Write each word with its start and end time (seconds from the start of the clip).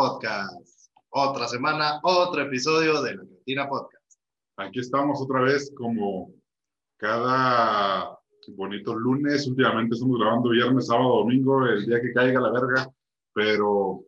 Podcast. 0.00 0.88
Otra 1.10 1.46
semana, 1.46 2.00
otro 2.02 2.40
episodio 2.40 3.02
de 3.02 3.16
la 3.16 3.22
Cantina 3.22 3.68
Podcast. 3.68 4.18
Aquí 4.56 4.80
estamos 4.80 5.20
otra 5.20 5.42
vez 5.42 5.70
como 5.76 6.32
cada 6.96 8.18
bonito 8.56 8.94
lunes. 8.94 9.46
Últimamente 9.46 9.96
estamos 9.96 10.18
grabando 10.18 10.48
viernes, 10.48 10.86
sábado, 10.86 11.18
domingo, 11.18 11.66
el 11.66 11.84
día 11.84 12.00
que 12.00 12.14
caiga 12.14 12.40
la 12.40 12.50
verga. 12.50 12.90
Pero 13.34 14.00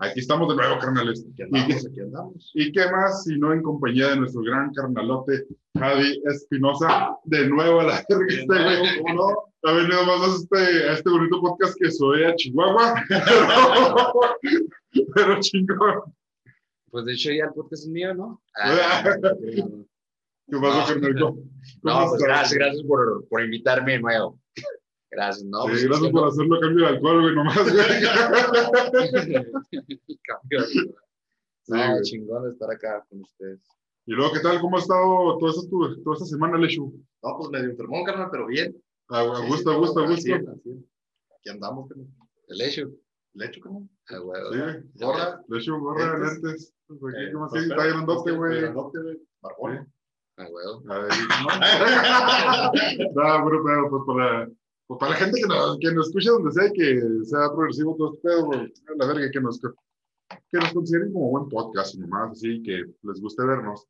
aquí 0.00 0.20
estamos 0.20 0.50
de 0.50 0.56
nuevo, 0.56 0.78
carnales. 0.78 1.24
Aquí 1.24 1.34
¿Y 1.38 1.42
andamos, 1.44 1.66
qué, 1.66 1.88
aquí 1.88 2.00
andamos. 2.00 2.50
y 2.52 2.72
qué 2.72 2.90
más 2.90 3.24
si 3.24 3.38
no 3.38 3.54
en 3.54 3.62
compañía 3.62 4.08
de 4.08 4.16
nuestro 4.16 4.42
gran 4.42 4.70
carnalote 4.74 5.46
Javi 5.78 6.20
Espinosa? 6.26 7.16
De 7.24 7.48
nuevo 7.48 7.80
a 7.80 7.84
la 7.84 8.04
verga 8.06 8.26
este. 8.28 9.00
¿Cómo 9.00 9.14
no? 9.14 9.70
Ha 9.70 9.72
venido 9.72 10.04
más 10.04 10.28
a 10.28 10.34
este, 10.34 10.90
a 10.90 10.92
este 10.92 11.08
bonito 11.08 11.40
podcast 11.40 11.74
que 11.80 11.90
soy 11.90 12.24
a 12.24 12.34
Chihuahua. 12.34 13.02
Pero, 15.14 15.40
chingón. 15.40 16.14
Pues 16.90 17.04
de 17.06 17.12
hecho 17.14 17.30
ya 17.32 17.44
el 17.44 17.52
podcast 17.54 17.84
es 17.84 17.88
mío, 17.88 18.12
¿no? 18.14 18.42
Ah. 18.56 19.04
no, 19.22 19.86
¿Qué 20.48 20.58
pasa, 20.60 20.94
No. 20.96 21.28
¿Cómo 21.28 21.42
no, 21.82 22.06
pues 22.10 22.22
gracias, 22.22 22.54
gracias 22.54 22.82
por, 22.86 23.26
por 23.28 23.42
invitarme 23.42 23.92
de 23.92 24.00
nuevo. 24.00 24.38
Gracias, 25.14 25.44
no. 25.44 25.64
Sí, 25.64 25.68
pues, 25.68 25.84
gracias 25.84 26.10
por 26.10 26.22
que 26.22 26.28
hacerlo 26.28 26.58
cambio 26.60 26.84
de 26.86 26.90
alcohol, 26.90 27.20
güey, 27.20 27.34
nomás, 27.34 27.70
güey. 27.70 28.02
no- 28.02 28.10
Cambio 30.22 30.60
de- 30.62 30.66
Sí, 30.68 30.80
No, 31.68 31.90
güey. 31.90 32.02
chingón 32.02 32.44
de 32.44 32.50
estar 32.50 32.70
acá 32.70 33.04
con 33.10 33.20
ustedes. 33.20 33.60
Y 34.06 34.12
luego, 34.12 34.32
¿qué 34.32 34.40
tal? 34.40 34.58
¿Cómo 34.60 34.76
ha 34.76 34.80
estado 34.80 35.36
toda 35.38 35.50
esta, 35.52 35.68
tu- 35.68 36.02
toda 36.02 36.14
esta 36.16 36.26
semana, 36.26 36.56
Lechu? 36.56 36.92
No, 37.22 37.36
pues 37.38 37.50
medio 37.50 37.70
enfermón, 37.70 38.04
carnal, 38.04 38.28
pero 38.30 38.46
bien. 38.46 38.74
A, 39.08 39.22
gusto, 39.46 39.70
a 39.72 39.76
gusto, 39.76 40.00
a 40.00 40.06
gusto. 40.08 40.34
Aquí 40.34 41.48
andamos, 41.50 41.88
carnal. 41.88 42.06
El 42.48 42.60
hecho. 42.62 42.90
¿Le 43.34 43.46
echo, 43.46 43.60
carnal? 43.60 43.88
Ah, 44.12 44.20
huevo. 44.20 44.52
Sí, 44.52 44.58
güey. 44.58 44.82
Gorra. 44.94 45.42
Lechu, 45.48 45.78
gorra, 45.78 46.18
Lentes. 46.18 46.42
lentes. 46.42 46.74
Pues 47.00 47.14
aquí, 47.14 47.24
Eh, 47.24 47.62
Está 47.62 47.86
grandote, 47.86 48.22
pero- 48.24 48.36
güey. 48.38 48.60
grandote, 48.60 48.98
güey. 49.02 49.18
Barbón. 49.40 49.92
Ah. 50.38 50.44
Ahí. 50.44 50.48
No, 53.14 53.22
pero, 53.44 53.64
pero, 53.64 53.90
pues 53.90 54.02
para, 54.06 54.48
pues 54.86 54.98
para 54.98 55.10
la 55.12 55.16
gente 55.18 55.40
que 55.40 55.46
nos, 55.46 55.78
que 55.78 55.92
nos 55.92 56.06
escuche 56.08 56.30
donde 56.30 56.52
sea 56.52 56.66
y 56.66 56.72
que 56.72 57.00
sea 57.24 57.50
progresivo 57.54 57.96
todo 57.96 58.14
este 58.14 58.28
pedo, 58.28 58.46
güey, 58.46 58.60
a 58.60 58.94
la 58.96 59.06
verga, 59.06 59.30
que 59.30 59.40
nos, 59.40 59.60
que 59.60 60.58
nos 60.58 60.72
consideren 60.72 61.12
como 61.12 61.30
buen 61.30 61.48
podcast 61.48 61.94
y 61.94 61.98
nomás, 61.98 62.32
así, 62.32 62.62
que 62.62 62.82
les 63.02 63.20
guste 63.20 63.44
vernos. 63.44 63.86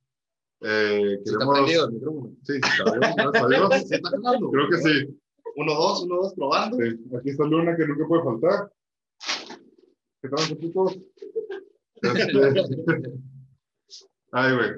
Eh, 0.65 1.19
¿Sí 1.25 1.31
está 1.33 1.39
queremos... 1.39 1.55
prendido 1.59 1.87
el 1.87 1.93
micrófono? 1.93 2.33
Sí, 2.43 2.53
está 2.55 3.49
Dios. 3.49 3.75
¿Se 3.89 3.95
está 3.97 4.11
jalando? 4.11 4.51
Creo 4.51 4.69
que 4.69 4.77
sí. 4.79 5.19
Uno, 5.57 5.75
dos, 5.75 6.03
uno, 6.05 6.17
dos, 6.17 6.35
probando. 6.35 6.77
Sí, 6.79 6.97
Aquí 7.19 7.31
está 7.31 7.45
Luna, 7.45 7.77
que 7.77 7.87
nunca 7.87 8.07
puede 8.07 8.23
faltar. 8.25 8.73
¿Qué 10.23 10.29
tal, 10.29 10.59
chicos? 10.59 10.97
Ay, 14.33 14.55
güey. 14.57 14.71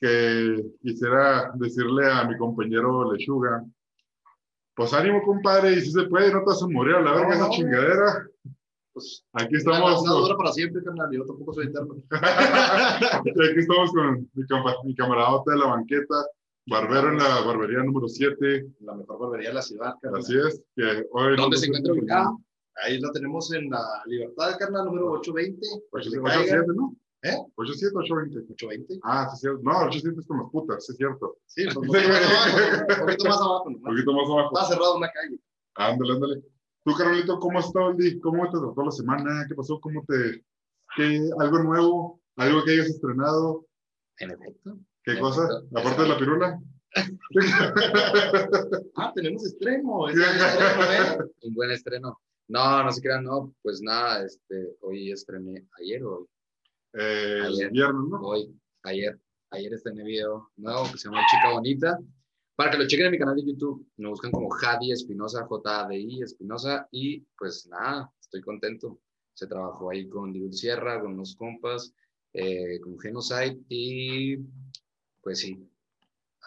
Que 0.00 0.64
quisiera 0.82 1.50
decirle 1.54 2.10
a 2.10 2.24
mi 2.28 2.36
compañero 2.36 3.12
Lechuga. 3.12 3.64
Pues 4.74 4.92
ánimo, 4.92 5.22
compadre, 5.22 5.72
y 5.72 5.80
si 5.80 5.90
se 5.90 6.02
puede, 6.04 6.30
no 6.32 6.40
te 6.40 6.44
vas 6.46 6.62
a 6.62 6.68
morir 6.68 6.96
a 6.96 7.00
la 7.00 7.12
verga 7.12 7.28
No, 7.28 7.34
esa 7.34 7.44
no. 7.46 7.50
chingadera. 7.50 8.26
Pues, 8.92 9.24
Aquí 9.32 9.52
la 9.54 9.58
estamos, 9.58 10.04
con, 10.06 10.22
dura 10.22 10.36
para 10.36 10.52
siempre, 10.52 10.82
carnal. 10.84 11.08
Yo 11.12 11.24
tampoco 11.24 11.54
soy 11.54 11.66
eterno. 11.66 11.96
aquí 12.10 13.58
estamos 13.58 13.90
con 13.92 14.28
mi, 14.34 14.44
mi 14.84 14.94
camaradote 14.94 15.50
de 15.52 15.58
la 15.58 15.66
banqueta, 15.66 16.14
barbero 16.66 17.08
en 17.10 17.18
la 17.18 17.40
barbería 17.40 17.78
número 17.82 18.06
7. 18.06 18.66
La 18.80 18.94
mejor 18.94 19.18
barbería 19.18 19.48
de 19.48 19.54
la 19.54 19.62
ciudad, 19.62 19.94
carnal. 20.00 20.20
Así 20.20 20.36
es. 20.38 20.62
Que 20.76 21.06
hoy 21.12 21.36
¿Dónde 21.36 21.50
nos- 21.56 21.60
se 21.60 21.66
encuentra 21.66 21.92
ubicado? 21.94 22.38
Ahí 22.84 22.98
lo 23.00 23.10
tenemos 23.12 23.52
en 23.52 23.70
la 23.70 24.02
Libertad, 24.06 24.58
carnal, 24.58 24.84
número 24.86 25.12
820. 25.12 25.66
para 25.90 26.04
que 26.04 26.10
se 26.10 26.18
8-7, 26.18 26.48
caiga. 26.48 26.64
¿no? 26.74 26.94
¿Eh? 27.22 27.36
8-7, 27.56 27.92
8-20. 27.92 28.44
820. 28.52 29.00
Ah, 29.02 29.26
sí, 29.30 29.34
es 29.34 29.40
cierto. 29.40 29.60
No, 29.62 29.72
8-7 29.72 30.20
es 30.20 30.26
con 30.26 30.38
las 30.38 30.50
putas, 30.50 30.84
sí, 30.86 30.92
es 30.92 30.98
cierto. 30.98 31.38
Sí, 31.46 31.64
pues 31.64 31.76
un 31.76 31.86
poquito 31.86 32.08
más 32.08 32.20
abajo. 32.30 32.58
Un 32.88 33.02
poquito 33.06 33.24
más 33.28 33.40
abajo. 33.40 33.64
Un 33.66 33.72
nomás. 33.74 33.92
poquito 33.92 34.12
más 34.12 34.28
abajo. 34.30 34.58
Está 34.58 34.68
cerrado 34.74 34.96
una 34.96 35.10
calle. 35.10 35.40
Ándale, 35.76 36.12
ándale. 36.12 36.42
Tú, 36.84 36.92
Carolito, 36.94 37.38
¿cómo 37.40 37.58
has 37.58 37.66
estado 37.66 37.90
el 37.90 37.96
día? 37.96 38.12
¿Cómo 38.22 38.44
te 38.50 38.58
trató 38.58 38.84
la 38.84 38.90
semana? 38.92 39.46
¿Qué 39.48 39.54
pasó? 39.54 39.80
¿Cómo 39.80 40.04
te... 40.06 40.44
¿Qué, 40.94 41.30
algo 41.40 41.58
nuevo? 41.58 42.20
¿Algo 42.36 42.62
que 42.64 42.72
hayas 42.72 42.86
estrenado? 42.86 43.66
En 44.18 44.30
efecto. 44.30 44.78
¿Qué 45.02 45.12
En 45.12 45.20
cosa? 45.20 45.42
efecto. 45.46 45.78
Aparte 45.78 46.02
de 46.02 46.08
la 46.08 46.18
pirula. 46.18 46.60
Ah, 48.96 49.12
tenemos 49.14 49.44
estreno. 49.44 50.08
es 50.08 50.16
¿eh? 50.16 51.18
Un 51.42 51.54
buen 51.54 51.70
estreno. 51.70 52.18
No, 52.48 52.82
no 52.82 52.92
se 52.92 53.00
crean, 53.00 53.24
no. 53.24 53.54
Pues 53.62 53.80
nada, 53.82 54.24
este, 54.24 54.76
hoy 54.80 55.10
estrené, 55.10 55.66
ayer 55.80 56.02
o 56.04 56.18
hoy. 56.18 56.26
Eh, 56.94 57.42
Ayer. 57.46 57.70
viernes, 57.70 58.08
¿no? 58.08 58.20
Hoy, 58.20 58.58
ayer. 58.84 59.20
Ayer 59.50 59.74
estrené 59.74 60.02
video 60.02 60.50
nuevo 60.56 60.90
que 60.90 60.98
se 60.98 61.08
llama 61.08 61.20
Chica 61.30 61.52
Bonita. 61.52 61.98
Para 62.54 62.70
que 62.70 62.78
lo 62.78 62.86
chequen 62.86 63.06
en 63.06 63.12
mi 63.12 63.18
canal 63.18 63.36
de 63.36 63.44
YouTube, 63.44 63.86
me 63.96 64.08
buscan 64.08 64.30
como 64.30 64.48
Jadi 64.48 64.92
Espinosa, 64.92 65.44
J-A-D-I 65.44 66.22
Espinosa. 66.22 66.88
Y 66.90 67.20
pues 67.38 67.66
nada, 67.66 68.10
estoy 68.20 68.40
contento. 68.40 68.98
Se 69.34 69.46
trabajó 69.46 69.90
ahí 69.90 70.08
con 70.08 70.32
Diego 70.32 70.50
Sierra, 70.52 71.00
con 71.00 71.16
los 71.16 71.36
compas, 71.36 71.92
eh, 72.32 72.80
con 72.80 72.98
Genocide 72.98 73.58
y 73.68 74.38
pues 75.20 75.40
sí, 75.40 75.68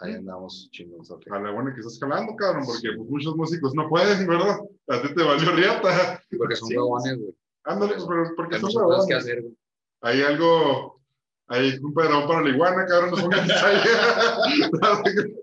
ahí 0.00 0.14
andamos 0.14 0.68
chingones. 0.72 1.10
A 1.10 1.38
la 1.38 1.50
buena 1.52 1.72
que 1.74 1.80
estás 1.80 1.98
jalando, 2.00 2.34
cabrón, 2.36 2.64
porque 2.66 2.88
pues, 2.96 3.08
muchos 3.08 3.36
músicos 3.36 3.74
no 3.74 3.88
pueden, 3.88 4.26
¿verdad? 4.26 4.58
A 4.88 5.02
ti 5.02 5.14
te 5.14 5.22
valió 5.22 5.52
riata. 5.52 6.22
Porque 6.36 6.56
son 6.56 6.68
Sí. 6.68 6.76
huevones, 6.76 7.18
güey. 7.18 7.34
Ándale, 7.64 7.92
pues, 7.94 8.06
pero 8.08 8.24
porque 8.36 8.54
Hay 8.56 8.60
son 8.60 8.70
que 8.70 8.76
huevones. 8.78 9.16
hacer, 9.16 9.42
güey. 9.42 9.56
Hay 10.02 10.22
algo... 10.22 11.00
Hay 11.48 11.78
un 11.82 11.92
pedrón 11.94 12.28
para 12.28 12.42
la 12.42 12.48
iguana, 12.50 12.86
cabrón, 12.86 13.10
no 13.10 13.16
pongan 13.16 13.48
Porque 15.02 15.34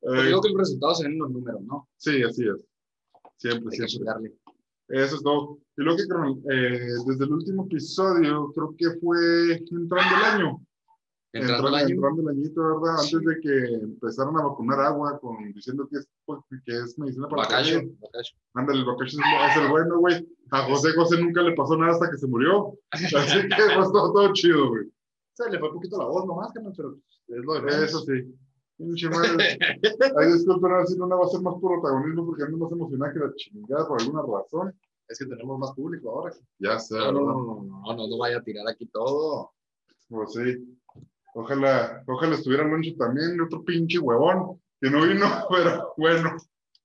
Eh, 0.00 0.22
digo 0.26 0.40
que 0.40 0.48
los 0.50 0.58
resultados 0.58 0.98
se 0.98 1.04
ven 1.04 1.12
en 1.14 1.18
los 1.18 1.30
números, 1.30 1.60
¿no? 1.62 1.88
Sí, 1.96 2.22
así 2.22 2.44
es. 2.48 2.64
Siempre, 3.36 3.76
Hay 3.78 3.88
siempre. 3.88 4.32
Eso 4.88 5.16
es 5.16 5.22
todo. 5.22 5.58
Y 5.76 5.82
lo 5.82 5.96
que 5.96 6.02
eh, 6.02 6.80
desde 7.06 7.24
el 7.24 7.32
último 7.32 7.64
episodio, 7.66 8.50
creo 8.54 8.74
que 8.76 8.98
fue 9.00 9.56
entrando 9.70 10.16
el 10.16 10.24
año. 10.24 10.66
Entrando 11.32 11.68
el 11.68 11.74
año. 11.74 11.94
entrando 11.94 12.22
el 12.22 12.28
añito, 12.28 12.62
¿verdad? 12.62 13.00
Antes 13.00 13.20
de 13.20 13.40
que 13.40 13.74
empezaron 13.74 14.38
a 14.38 14.44
vacunar 14.44 14.80
agua 14.80 15.18
con 15.20 15.52
diciendo 15.52 15.86
que 15.90 15.98
es, 15.98 16.08
pues, 16.24 16.40
que 16.64 16.72
es 16.72 16.98
medicina 16.98 17.28
para 17.28 17.42
Bacacho, 17.42 17.80
COVID. 17.80 17.92
bacacho. 18.00 18.36
Ándale, 18.54 18.78
el 18.80 18.86
bacacho 18.86 19.18
es, 19.18 19.50
es 19.50 19.62
el 19.62 19.68
bueno, 19.68 19.98
güey. 19.98 20.26
A 20.50 20.62
José 20.62 20.92
José 20.94 21.20
nunca 21.20 21.42
le 21.42 21.52
pasó 21.54 21.76
nada 21.76 21.92
hasta 21.92 22.10
que 22.10 22.16
se 22.16 22.26
murió. 22.26 22.78
Así 22.90 23.06
que 23.06 23.10
pues 23.74 23.92
todo, 23.92 24.12
todo 24.12 24.32
chido, 24.32 24.70
güey. 24.70 24.90
Se 25.34 25.50
le 25.50 25.58
fue 25.58 25.68
un 25.68 25.74
poquito 25.74 25.98
la 25.98 26.06
voz 26.06 26.26
nomás, 26.26 26.50
carnal, 26.52 26.72
pero 26.76 26.96
es 27.28 27.44
lo 27.44 27.60
de. 27.60 27.84
Eso 27.84 28.00
sí. 28.00 28.34
Ay, 28.80 30.32
disculpen, 30.32 30.86
sí 30.86 30.96
no 30.96 31.08
va 31.08 31.26
a 31.26 31.28
ser 31.28 31.40
más 31.40 31.54
protagonismo 31.60 32.26
porque 32.26 32.44
ando 32.44 32.58
más 32.58 32.72
emocionada 32.72 33.12
que 33.12 33.18
la 33.18 33.34
chingada 33.34 33.86
por 33.86 34.00
alguna 34.00 34.22
razón. 34.22 34.72
Es 35.08 35.18
que 35.18 35.26
tenemos 35.26 35.58
más 35.58 35.72
público 35.72 36.10
ahora. 36.10 36.34
Ya 36.58 36.78
sé, 36.78 36.96
No, 36.96 37.12
no, 37.12 37.20
no, 37.20 37.44
no, 37.44 37.62
no, 37.62 37.96
no, 37.96 38.08
no 38.08 38.18
vaya 38.18 38.38
a 38.38 38.42
tirar 38.42 38.68
aquí 38.68 38.86
todo. 38.86 39.52
Pues 40.08 40.32
sí. 40.32 40.78
Ojalá, 41.34 42.02
ojalá 42.06 42.34
estuviera 42.34 42.64
Loncho 42.64 42.94
también, 42.96 43.40
otro 43.40 43.62
pinche 43.64 43.98
huevón, 43.98 44.60
que 44.80 44.90
no 44.90 45.02
vino, 45.06 45.26
pero 45.50 45.94
bueno, 45.96 46.36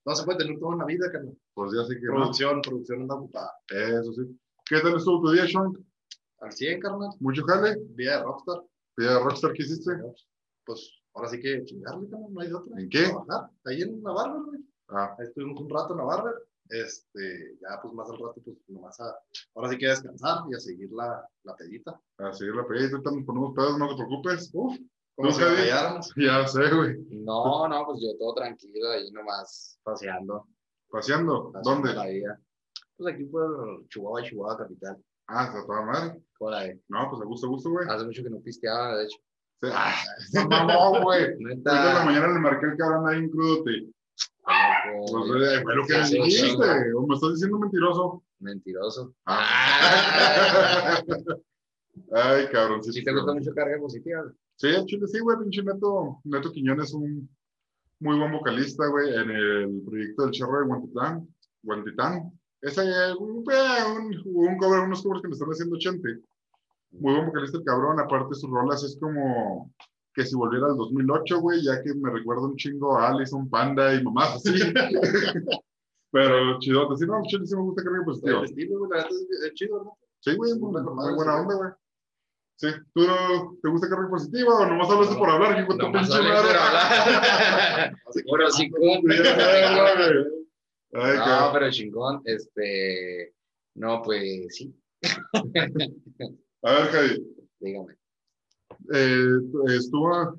No 0.05 0.15
se 0.15 0.23
puede 0.25 0.39
tener 0.39 0.59
todo 0.59 0.73
en 0.73 0.79
la 0.79 0.85
vida, 0.85 1.11
carnal. 1.11 1.37
pues 1.53 1.71
ya 1.75 1.83
sé 1.85 1.95
que 1.95 2.05
no. 2.07 2.13
Producción, 2.15 2.61
producción 2.61 3.01
anda 3.01 3.15
ocupada. 3.15 3.51
Eso 3.69 4.13
sí. 4.13 4.39
¿Qué 4.65 4.79
tal 4.81 4.95
estuvo 4.97 5.21
tu 5.21 5.31
día, 5.31 5.47
Sean? 5.47 5.71
Al 6.41 6.51
100, 6.51 6.79
carnal. 6.81 7.09
¿Mucho 7.19 7.43
jale? 7.43 7.77
Vida 7.95 8.17
de 8.17 8.23
rockstar. 8.23 8.61
¿Día 8.97 9.17
Rockstar 9.19 9.53
qué 9.53 9.63
hiciste? 9.63 9.91
Pues 10.65 10.91
ahora 11.13 11.29
sí 11.29 11.39
que 11.39 11.63
chingarle, 11.65 12.09
carnal, 12.09 12.33
no 12.33 12.41
hay 12.41 12.47
de 12.49 12.53
otra. 12.53 12.79
¿En 12.79 12.89
qué? 12.89 13.03
Trabajar. 13.05 13.49
Ahí 13.65 13.81
en 13.81 14.03
barber, 14.03 14.41
güey. 14.43 14.59
Ah, 14.89 15.15
Ahí 15.17 15.25
estuvimos 15.25 15.59
un 15.59 15.69
rato 15.69 15.97
en 15.99 16.05
barber. 16.05 16.33
Este, 16.69 17.57
ya 17.61 17.79
pues 17.81 17.93
más 17.93 18.09
al 18.09 18.17
rato, 18.17 18.41
pues 18.43 18.57
nomás 18.67 18.99
a, 18.99 19.13
ahora 19.55 19.69
sí 19.69 19.77
que 19.77 19.87
a 19.87 19.89
descansar 19.91 20.39
y 20.49 20.55
a 20.55 20.59
seguir 20.59 20.89
la, 20.91 21.27
la 21.43 21.55
pedita. 21.55 21.99
a 22.17 22.33
seguir 22.33 22.55
la 22.55 22.65
pedida, 22.65 22.89
ahorita 22.91 23.11
nos 23.11 23.25
ponemos 23.25 23.53
pedos, 23.55 23.77
no 23.77 23.89
te 23.89 23.95
preocupes. 23.95 24.49
Uf, 24.53 24.77
como 25.15 25.29
¿Tú, 25.29 25.35
si 25.35 25.41
Javi? 25.41 25.55
calláramos. 25.57 26.13
Ya 26.15 26.47
sé, 26.47 26.73
güey. 26.73 26.97
No, 27.11 27.67
no, 27.67 27.85
pues 27.85 27.99
yo 28.01 28.17
todo 28.17 28.33
tranquilo 28.33 28.89
ahí 28.91 29.11
nomás 29.11 29.79
paseando. 29.83 30.47
Paseando. 30.89 31.51
¿Dónde? 31.63 31.93
La 31.93 32.07
vida. 32.07 32.39
Pues 32.97 33.13
aquí 33.13 33.25
por 33.25 33.87
Chihuahua, 33.89 34.23
Chihuahua 34.23 34.57
capital. 34.57 34.97
Ah, 35.27 35.45
está 35.45 35.65
toda 35.65 35.81
madre. 35.83 36.21
Por 36.37 36.53
ahí. 36.53 36.79
No, 36.89 37.09
pues 37.09 37.21
a 37.21 37.25
gusto, 37.25 37.47
a 37.47 37.49
gusto, 37.49 37.69
güey. 37.69 37.87
Hace 37.89 38.05
mucho 38.05 38.23
que 38.23 38.29
no 38.29 38.39
pisteaba, 38.41 38.97
de 38.97 39.03
hecho. 39.05 39.17
Sí. 39.61 39.69
Ah, 39.71 39.95
no, 40.67 41.03
güey. 41.03 41.23
Ahorita 41.43 41.89
en 41.89 41.93
la 41.95 42.05
mañana 42.05 42.27
le 42.33 42.39
marqué 42.39 42.65
el 42.65 42.77
cabrón 42.77 43.07
ahí 43.07 43.19
en 43.19 43.29
crudote. 43.29 43.71
loco, 43.71 43.93
Pues 44.83 45.11
eh, 45.11 45.61
fue 45.63 45.75
lo 45.75 45.85
que 45.85 45.93
lo 45.93 46.07
dijiste, 46.25 46.93
o 46.93 47.07
me 47.07 47.15
estás 47.15 47.33
diciendo 47.33 47.59
mentiroso. 47.59 48.23
Mentiroso. 48.39 49.13
Ah. 49.25 51.01
Ay, 52.11 52.47
cabrón. 52.51 52.83
Si 52.83 53.03
te 53.03 53.13
gusta 53.13 53.33
mucho 53.33 53.53
carga 53.53 53.77
positiva. 53.79 54.31
Sí, 54.55 54.67
chile 54.85 55.07
sí, 55.07 55.19
güey, 55.19 55.37
pinche 55.39 55.63
Neto, 55.63 56.19
Neto 56.23 56.51
Quiñones 56.51 56.89
es 56.89 56.93
un 56.93 57.29
muy 57.99 58.17
buen 58.19 58.31
vocalista, 58.31 58.85
güey, 58.87 59.13
en 59.13 59.31
el 59.31 59.81
proyecto 59.85 60.25
del 60.25 60.35
Cerro 60.35 60.59
de 60.59 60.65
Guantitán, 60.65 61.27
Guantitán, 61.63 62.31
Es 62.61 62.77
eh, 62.77 63.13
un, 63.17 63.43
un, 64.25 64.57
cover, 64.57 64.81
unos 64.81 65.01
covers 65.01 65.21
que 65.21 65.29
le 65.29 65.33
están 65.33 65.49
haciendo 65.49 65.77
Chente. 65.77 66.19
Muy 66.91 67.13
buen 67.13 67.27
vocalista 67.27 67.57
el 67.57 67.63
cabrón, 67.63 67.99
aparte 67.99 68.35
sus 68.35 68.49
rolas 68.49 68.83
es 68.83 68.97
como 68.99 69.71
que 70.13 70.25
si 70.25 70.35
volviera 70.35 70.67
al 70.67 70.77
2008, 70.77 71.39
güey, 71.41 71.63
ya 71.63 71.81
que 71.81 71.93
me 71.95 72.11
recuerda 72.11 72.43
un 72.43 72.55
chingo 72.55 72.97
a 72.97 73.09
Alison 73.09 73.49
Panda 73.49 73.93
y 73.93 74.03
mamás 74.03 74.35
así. 74.35 74.53
Pero 76.11 76.59
chido, 76.59 76.95
sí, 76.95 77.05
no, 77.07 77.21
chido, 77.25 77.45
sí 77.45 77.55
me 77.55 77.61
gusta 77.63 77.83
carga 77.83 78.05
positiva. 78.05 78.39
El 78.39 78.45
estilo, 78.45 78.79
güey, 78.79 78.91
la 78.91 78.97
verdad 78.97 79.11
es, 79.47 79.53
chido, 79.55 79.83
¿no? 79.83 79.97
Sí, 80.19 80.35
güey, 80.35 80.53
buena 80.59 80.81
onda, 81.41 81.55
güey. 81.55 81.71
Sí, 82.55 82.67
¿tú 82.93 83.01
no 83.07 83.57
te 83.61 83.67
gusta 83.69 83.89
carga 83.89 84.07
positiva 84.09 84.53
o 84.59 84.65
nomás 84.67 84.89
hablas 84.91 85.09
No, 85.11 85.17
por 85.17 85.29
hablar? 85.31 85.67
tu 85.67 85.75
nomás 85.75 86.07
pinche 86.07 86.21
madre? 86.23 86.49
Ay, 90.95 91.17
No, 91.17 91.23
cabrón. 91.25 91.49
pero 91.53 91.71
chingón, 91.71 92.21
este, 92.25 93.33
no, 93.75 94.01
pues 94.03 94.55
sí, 94.55 94.73
A 96.61 96.71
ver, 96.71 96.87
Javi, 96.91 97.35
dígame. 97.59 97.95
Eh, 98.93 99.37
estuvo, 99.67 100.37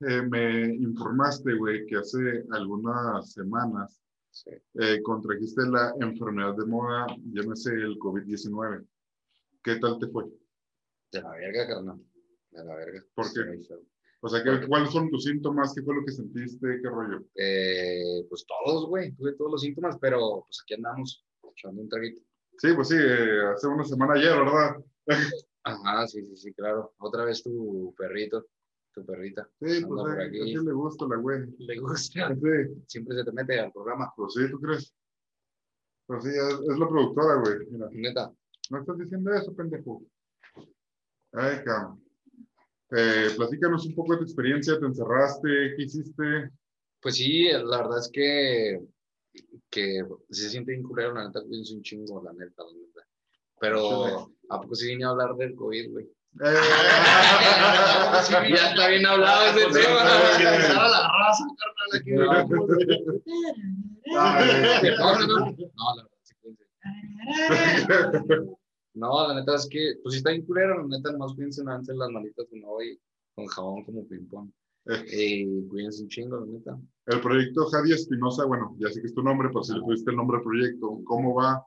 eh, 0.00 0.22
me 0.22 0.74
informaste, 0.76 1.54
güey, 1.54 1.86
que 1.86 1.96
hace 1.96 2.44
algunas 2.50 3.32
semanas 3.32 4.00
Sí. 4.30 4.50
eh, 4.74 5.00
contrajiste 5.02 5.62
la 5.68 5.94
enfermedad 6.00 6.54
de 6.56 6.66
moda, 6.66 7.06
llámese 7.32 7.72
el 7.72 7.98
COVID-19. 7.98 8.84
¿Qué 9.62 9.76
tal 9.76 9.98
te 9.98 10.06
fue? 10.08 10.24
De 11.10 11.22
la 11.22 11.30
verga, 11.30 11.66
carnal. 11.66 12.00
De 12.50 12.64
la 12.64 12.74
verga. 12.76 13.04
¿Por 13.14 13.24
Sí, 13.24 13.34
qué? 13.34 13.64
feo. 13.66 13.80
O 14.20 14.28
sea, 14.28 14.42
¿qué- 14.44 14.66
¿cuáles 14.68 14.90
son 14.90 15.10
tus 15.10 15.24
síntomas? 15.24 15.72
¿Qué 15.74 15.82
fue 15.82 15.94
lo 15.94 16.04
que 16.04 16.12
sentiste? 16.12 16.80
¿Qué 16.82 16.88
rollo? 16.88 17.24
Eh, 17.36 18.24
pues 18.28 18.44
todos, 18.46 18.86
güey, 18.88 19.12
tuve 19.12 19.32
todos 19.34 19.52
los 19.52 19.60
síntomas, 19.62 19.96
pero 20.00 20.44
pues 20.46 20.60
aquí 20.62 20.74
andamos, 20.74 21.24
echando 21.56 21.80
un 21.82 21.88
traguito. 21.88 22.20
Sí, 22.58 22.68
pues 22.74 22.88
sí, 22.88 22.96
eh, 22.98 23.40
hace 23.54 23.66
una 23.68 23.84
semana 23.84 24.14
ayer, 24.14 24.36
¿verdad? 24.38 24.76
Ajá, 25.68 26.06
sí, 26.06 26.24
sí, 26.24 26.36
sí, 26.36 26.52
claro. 26.54 26.94
Otra 26.98 27.24
vez 27.24 27.42
tu 27.42 27.94
perrito, 27.96 28.46
tu 28.92 29.04
perrita. 29.04 29.48
Sí, 29.60 29.84
pues 29.84 29.86
por 29.86 30.20
eh, 30.20 30.26
aquí. 30.26 30.56
a 30.56 30.62
le 30.62 30.72
gusta 30.72 31.06
la 31.06 31.16
güey. 31.16 31.40
Le 31.58 31.78
gusta. 31.78 32.34
Sí, 32.34 32.82
Siempre 32.86 33.16
se 33.16 33.24
te 33.24 33.32
mete 33.32 33.60
al 33.60 33.72
programa. 33.72 34.12
pues 34.16 34.34
sí, 34.34 34.50
¿tú 34.50 34.60
crees? 34.60 34.94
Pues 36.06 36.24
sí, 36.24 36.30
es, 36.30 36.70
es 36.70 36.78
la 36.78 36.88
productora, 36.88 37.34
güey. 37.40 37.66
Mira, 37.70 37.88
Neta. 37.92 38.32
no 38.70 38.80
estás 38.80 38.98
diciendo 38.98 39.32
eso, 39.34 39.54
pendejo. 39.54 40.02
Ay, 41.32 41.62
cabrón. 41.64 42.02
Eh, 42.90 43.28
platícanos 43.36 43.84
un 43.84 43.94
poco 43.94 44.12
de 44.12 44.18
tu 44.18 44.24
experiencia, 44.24 44.78
¿te 44.78 44.86
encerraste? 44.86 45.74
¿Qué 45.76 45.82
hiciste? 45.82 46.50
Pues 47.00 47.16
sí, 47.16 47.44
la 47.52 47.82
verdad 47.82 47.98
es 47.98 48.10
que, 48.10 48.80
que 49.68 50.02
se 50.30 50.48
siente 50.48 50.72
bien 50.72 50.82
culero, 50.82 51.12
la 51.12 51.26
neta, 51.26 51.42
cuídense 51.42 51.74
un 51.74 51.82
chingo, 51.82 52.22
la 52.22 52.32
neta, 52.32 52.64
la 52.64 52.72
neta. 52.72 53.06
Pero, 53.60 54.32
¿a 54.48 54.60
poco 54.60 54.74
sí 54.74 54.88
vine 54.88 55.04
a 55.04 55.10
hablar 55.10 55.36
del 55.36 55.54
COVID, 55.54 55.90
güey? 55.92 56.08
Eh, 56.40 56.44
ya 58.54 58.70
está 58.70 58.88
bien 58.88 59.06
hablado 59.06 59.46
ese 59.46 59.64
Pues, 59.68 59.86
tema. 59.86 60.00
que 60.36 60.42
empezara 60.44 60.88
la 60.88 61.08
raza, 61.08 61.44
carnal. 61.58 61.88
No, 62.06 62.32
Ay, 64.20 64.90
No, 64.98 65.18
no, 65.18 65.26
no. 65.26 65.36
No, 65.36 65.44
la 65.96 66.02
verdad, 66.02 66.18
sí, 66.22 66.34
cuídense. 66.40 66.64
No, 68.94 69.28
la 69.28 69.34
neta 69.34 69.54
es 69.54 69.68
que, 69.70 69.94
pues 70.02 70.14
sí 70.14 70.18
está 70.18 70.30
bien 70.30 70.44
culero, 70.44 70.82
la 70.82 70.88
neta, 70.96 71.12
nomás 71.12 71.32
cuídense, 71.34 71.62
lavarse 71.62 71.94
las 71.94 72.10
manitas 72.10 72.46
con 72.50 72.64
agua 72.64 72.84
y 72.84 72.98
con 73.36 73.46
jabón 73.46 73.84
como 73.84 74.04
ping-pong. 74.08 74.50
Y 75.12 75.68
cuídense 75.68 76.02
un 76.02 76.08
chingo, 76.08 76.40
la 76.40 76.46
neta. 76.46 76.76
El 77.06 77.20
proyecto 77.20 77.66
Javi 77.66 77.92
Espinosa, 77.92 78.44
bueno, 78.46 78.74
ya 78.78 78.88
sé 78.88 79.00
que 79.00 79.06
es 79.06 79.14
tu 79.14 79.22
nombre, 79.22 79.48
pero 79.48 79.62
si 79.62 79.72
le 79.74 79.82
pusiste 79.82 80.10
el 80.10 80.16
nombre 80.16 80.38
al 80.38 80.42
proyecto, 80.42 80.98
¿cómo 81.04 81.34
va 81.34 81.64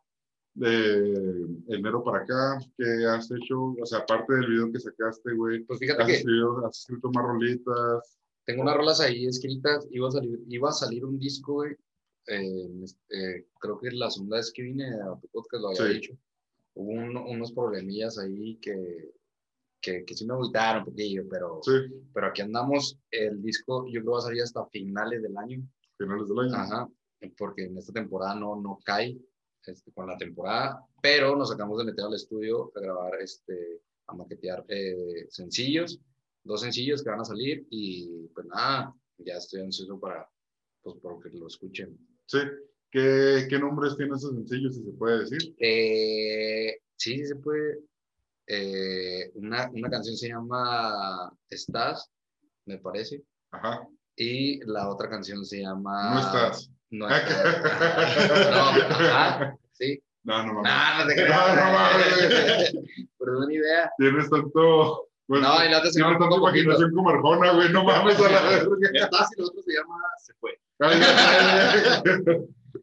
de 0.53 1.47
enero 1.69 2.03
para 2.03 2.23
acá? 2.23 2.59
¿Qué 2.77 3.05
has 3.07 3.29
hecho? 3.31 3.75
O 3.81 3.85
sea, 3.85 3.99
aparte 3.99 4.33
del 4.33 4.47
video 4.47 4.71
que 4.71 4.79
sacaste, 4.79 5.33
güey, 5.33 5.63
Pues 5.63 5.79
fíjate 5.79 6.01
¿has 6.03 6.07
que 6.07 6.15
escrito, 6.15 6.65
has 6.65 6.79
escrito 6.79 7.11
más 7.11 7.25
rolitas? 7.25 8.17
tengo 8.45 8.63
unas 8.63 8.75
rolas 8.75 8.99
ahí 8.99 9.25
escritas, 9.27 9.87
iba 9.91 10.07
a 10.07 10.11
salir, 10.11 10.39
iba 10.49 10.69
a 10.69 10.73
salir 10.73 11.05
un 11.05 11.17
disco, 11.19 11.53
güey. 11.53 11.75
eh, 12.27 12.85
eh, 13.09 13.47
creo 13.59 13.79
que 13.79 13.89
la 13.91 14.09
segunda 14.11 14.37
vez 14.37 14.51
que 14.53 14.61
vine 14.61 14.85
a 14.93 15.19
tu 15.19 15.27
podcast 15.29 15.61
lo 15.61 15.67
había 15.69 15.87
Sí. 15.87 15.93
dicho. 15.95 16.13
Hubo 16.75 16.91
un- 16.91 17.17
unos 17.17 17.51
problemillas 17.51 18.17
ahí 18.19 18.57
que, 18.57 19.11
que, 19.81 20.05
que 20.05 20.13
sí 20.15 20.25
me 20.25 20.33
agüitaron 20.35 20.83
un 20.83 20.85
poquillo, 20.89 21.23
pero, 21.29 21.59
Sí, 21.63 21.71
pero 22.13 22.27
aquí 22.27 22.41
andamos. 22.43 22.97
El 23.09 23.41
disco 23.41 23.85
yo 23.87 24.01
creo 24.01 24.03
que 24.03 24.09
va 24.11 24.17
a 24.19 24.21
salir 24.21 24.43
hasta 24.43 24.65
finales 24.67 25.23
del 25.23 25.35
año. 25.35 25.61
finales 25.97 26.27
del 26.29 26.39
año. 26.39 26.55
Ajá, 26.55 26.87
porque 27.37 27.65
en 27.65 27.77
esta 27.79 27.91
temporada 27.91 28.35
no, 28.35 28.55
no 28.61 28.77
cae 28.85 29.17
este, 29.65 29.91
con 29.91 30.07
la 30.07 30.17
temporada, 30.17 30.85
pero 31.01 31.35
nos 31.35 31.51
acabamos 31.51 31.79
de 31.79 31.85
meter 31.85 32.05
al 32.05 32.15
estudio 32.15 32.71
a 32.75 32.79
grabar, 32.79 33.21
este, 33.21 33.81
a 34.07 34.15
maquetear 34.15 34.65
eh, 34.67 35.27
sencillos, 35.29 35.99
dos 36.43 36.61
sencillos 36.61 37.03
que 37.03 37.09
van 37.09 37.21
a 37.21 37.25
salir 37.25 37.65
y 37.69 38.27
pues 38.33 38.45
nada, 38.47 38.93
ya 39.17 39.35
estoy 39.35 39.61
ansioso 39.61 39.99
para, 39.99 40.27
pues, 40.81 40.97
porque 41.01 41.29
lo 41.29 41.47
escuchen. 41.47 41.97
Sí. 42.25 42.39
¿Qué, 42.89 43.47
¿Qué 43.49 43.57
nombres 43.57 43.95
tienen 43.95 44.15
esos 44.15 44.33
sencillos, 44.35 44.75
si 44.75 44.83
se 44.83 44.91
puede 44.91 45.19
decir? 45.19 45.55
Eh, 45.59 46.77
sí, 46.97 47.17
sí 47.19 47.25
se 47.25 47.35
puede. 47.35 47.79
Eh, 48.47 49.31
una, 49.35 49.69
una 49.73 49.89
canción 49.89 50.17
se 50.17 50.27
llama 50.27 51.31
Estás, 51.49 52.11
me 52.65 52.79
parece, 52.79 53.23
Ajá. 53.51 53.87
y 54.15 54.59
la 54.65 54.89
otra 54.89 55.09
canción 55.09 55.45
se 55.45 55.61
llama... 55.61 56.15
No 56.15 56.19
estás. 56.19 56.69
No. 56.91 57.07
No, 57.09 57.13
ajá, 58.69 59.57
sí. 59.73 60.01
No, 60.23 60.45
no 60.45 60.53
mames. 60.61 60.71
No, 60.71 60.97
no 60.99 61.07
te 61.07 61.15
No, 61.21 61.23
creas. 61.25 61.55
no 61.55 61.63
mames. 61.71 62.73
Pero 63.17 63.37
una 63.39 63.53
idea. 63.53 63.91
Tienes 63.97 64.29
tanto. 64.29 65.07
pues, 65.25 65.41
No, 65.41 65.65
y 65.65 65.69
la 65.69 65.77
otra 65.79 65.89
se 65.89 65.99
llama 65.99 66.17
tienes 66.17 66.29
tanta 66.29 66.35
imaginación 66.37 66.91
como 66.93 67.09
Arjona, 67.09 67.53
güey. 67.53 67.71
No 67.71 67.83
mames 67.83 68.19
a 68.19 68.29
la 68.29 68.41
verga. 68.41 68.75
Estás 68.93 69.29
y 69.35 69.39
el 69.41 69.45
otro 69.47 69.61
se 69.63 69.73
llama 69.73 69.95
Se 70.19 70.33
fue. 70.35 70.59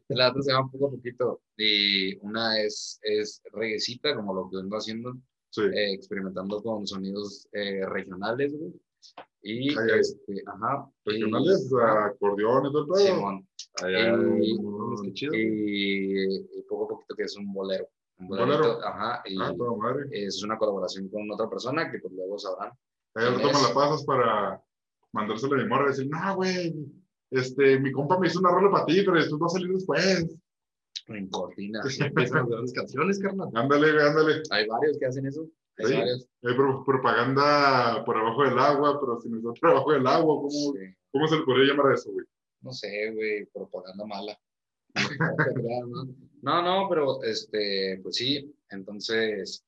La 0.09 0.29
otra 0.29 0.41
se 0.41 0.51
llama 0.51 0.69
poco 0.71 0.87
a 0.87 0.91
poquito. 0.91 1.41
Y 1.57 2.17
una 2.25 2.59
es, 2.59 2.99
es 3.03 3.41
reguecita, 3.53 4.15
como 4.15 4.33
lo 4.33 4.49
que 4.49 4.57
vengo 4.57 4.77
haciendo, 4.77 5.15
Sí. 5.51 5.61
eh, 5.61 5.93
experimentando 5.93 6.61
con 6.61 6.85
sonidos 6.85 7.47
eh, 7.53 7.85
regionales, 7.87 8.53
güey. 8.57 8.71
Y, 9.41 9.69
Ay, 9.69 9.99
este, 9.99 10.43
ajá. 10.45 10.85
y- 11.05 11.11
Regionales, 11.11 11.69
acordeones, 11.73 12.71
todo 12.71 12.81
el 12.83 12.87
pedo. 12.87 13.15
Simón. 13.15 13.47
Ay, 13.83 13.95
ay, 13.95 14.57
qué 15.03 15.13
chido. 15.13 15.31
y, 15.35 16.63
poco 16.67 16.85
a 16.85 16.87
poquito 16.89 17.15
que 17.15 17.23
es 17.23 17.35
un 17.37 17.51
bolero. 17.53 17.87
Un 18.19 18.27
¿Bolero? 18.27 18.83
Ajá. 18.85 19.21
Y 19.25 19.37
Ah, 19.41 19.53
toda 19.57 19.75
madre. 19.77 20.07
es 20.11 20.43
una 20.43 20.57
colaboración 20.57 21.07
con 21.09 21.29
otra 21.31 21.49
persona 21.49 21.89
que 21.91 21.99
pues 21.99 22.13
luego 22.13 22.37
sabrán. 22.37 22.71
Ahí 23.15 23.25
al 23.27 23.35
rato 23.35 23.47
me 23.47 23.67
la 23.67 23.73
pasas 23.73 24.03
para 24.05 24.61
mandársela 25.13 25.55
a 25.55 25.59
mi 25.63 25.67
morra 25.69 25.85
y 25.85 25.87
decir, 25.89 26.09
no, 26.09 26.35
güey, 26.35 26.75
este, 27.31 27.79
mi 27.79 27.91
compa 27.91 28.19
me 28.19 28.27
hizo 28.27 28.39
una 28.39 28.51
rola 28.51 28.69
para 28.71 28.85
ti, 28.85 29.01
pero 29.05 29.17
esto 29.17 29.39
va 29.39 29.47
a 29.47 29.49
salir 29.49 29.69
después. 29.73 30.27
En 31.07 31.27
cortina. 31.29 31.81
Empiezan 31.99 32.39
las 32.41 32.47
grandes 32.49 32.73
canciones, 32.73 33.19
carnal. 33.19 33.49
Ándale, 33.55 33.89
ándale. 34.01 34.43
Hay 34.51 34.67
varios 34.67 34.97
que 34.99 35.05
hacen 35.05 35.25
eso. 35.25 35.47
Hay 35.77 35.85
Sí. 35.85 35.93
varios. 35.95 36.27
Hay 36.43 36.53
pro- 36.55 36.83
propaganda 36.85 38.03
por 38.05 38.17
abajo 38.17 38.43
del 38.43 38.59
agua, 38.59 38.99
pero 38.99 39.19
sin 39.21 39.37
estar 39.37 39.53
por 39.61 39.69
abajo 39.71 39.91
del 39.93 40.05
agua, 40.05 40.35
¿cómo, 40.35 40.49
Sí. 40.49 40.79
cómo 41.11 41.27
se 41.27 41.37
le 41.37 41.43
podría 41.43 41.73
llamar 41.73 41.91
a 41.91 41.95
eso, 41.95 42.11
güey? 42.11 42.25
No 42.61 42.71
sé, 42.73 43.11
güey, 43.11 43.45
propaganda 43.45 44.05
mala. 44.05 44.39
No, 46.41 46.61
¿no? 46.61 46.87
pero 46.89 47.21
este, 47.23 47.99
pues 48.01 48.15
sí, 48.15 48.53
entonces, 48.69 49.65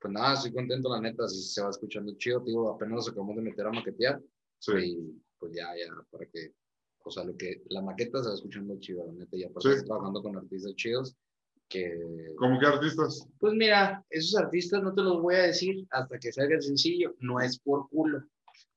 pues 0.00 0.12
nada, 0.12 0.34
estoy 0.34 0.52
contento, 0.54 0.88
la 0.88 1.00
neta, 1.00 1.28
si 1.28 1.42
se 1.42 1.62
va 1.62 1.68
escuchando 1.70 2.14
chido, 2.16 2.40
te 2.42 2.46
digo, 2.50 2.70
apenas 2.70 2.94
nos 2.94 3.08
acabamos 3.10 3.36
de 3.36 3.42
meter 3.42 3.66
a 3.66 3.72
maquetear 3.72 4.20
Sí. 4.58 4.72
y 4.78 5.22
pues 5.38 5.52
ya, 5.54 5.66
ya, 5.76 5.92
para 6.10 6.24
que, 6.26 6.54
o 7.04 7.10
sea, 7.10 7.24
lo 7.24 7.36
que, 7.36 7.62
la 7.68 7.82
maqueta 7.82 8.22
se 8.22 8.28
va 8.30 8.34
escuchando 8.34 8.78
chido, 8.80 9.04
la 9.06 9.12
neta, 9.12 9.36
y 9.36 9.44
aparte 9.44 9.68
Sí. 9.68 9.74
estoy 9.74 9.86
trabajando 9.88 10.22
con 10.22 10.36
artistas 10.36 10.74
chidos 10.76 11.14
que, 11.68 12.00
¿Cómo 12.36 12.58
que 12.58 12.66
artistas? 12.66 13.26
pues 13.38 13.52
mira, 13.54 14.02
esos 14.08 14.34
artistas 14.40 14.82
no 14.82 14.94
te 14.94 15.02
los 15.02 15.20
voy 15.20 15.34
a 15.34 15.42
decir 15.42 15.86
hasta 15.90 16.18
que 16.18 16.32
salga 16.32 16.54
el 16.56 16.62
sencillo, 16.62 17.14
no 17.20 17.38
es 17.40 17.58
por 17.60 17.88
culo. 17.90 18.22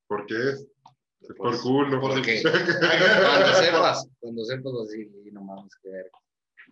¿Por 0.08 0.26
qué 0.26 0.36
es? 0.50 0.68
Por 1.34 1.62
culo. 1.62 2.02
porque 2.02 2.42
cuando 2.44 3.54
sepas, 3.54 4.08
cuando 4.20 4.46
sepas 4.46 4.74
así, 4.84 5.10
y 5.26 5.32
no 5.32 5.42
mames, 5.42 5.76
que 5.82 5.90
ver. 5.90 6.12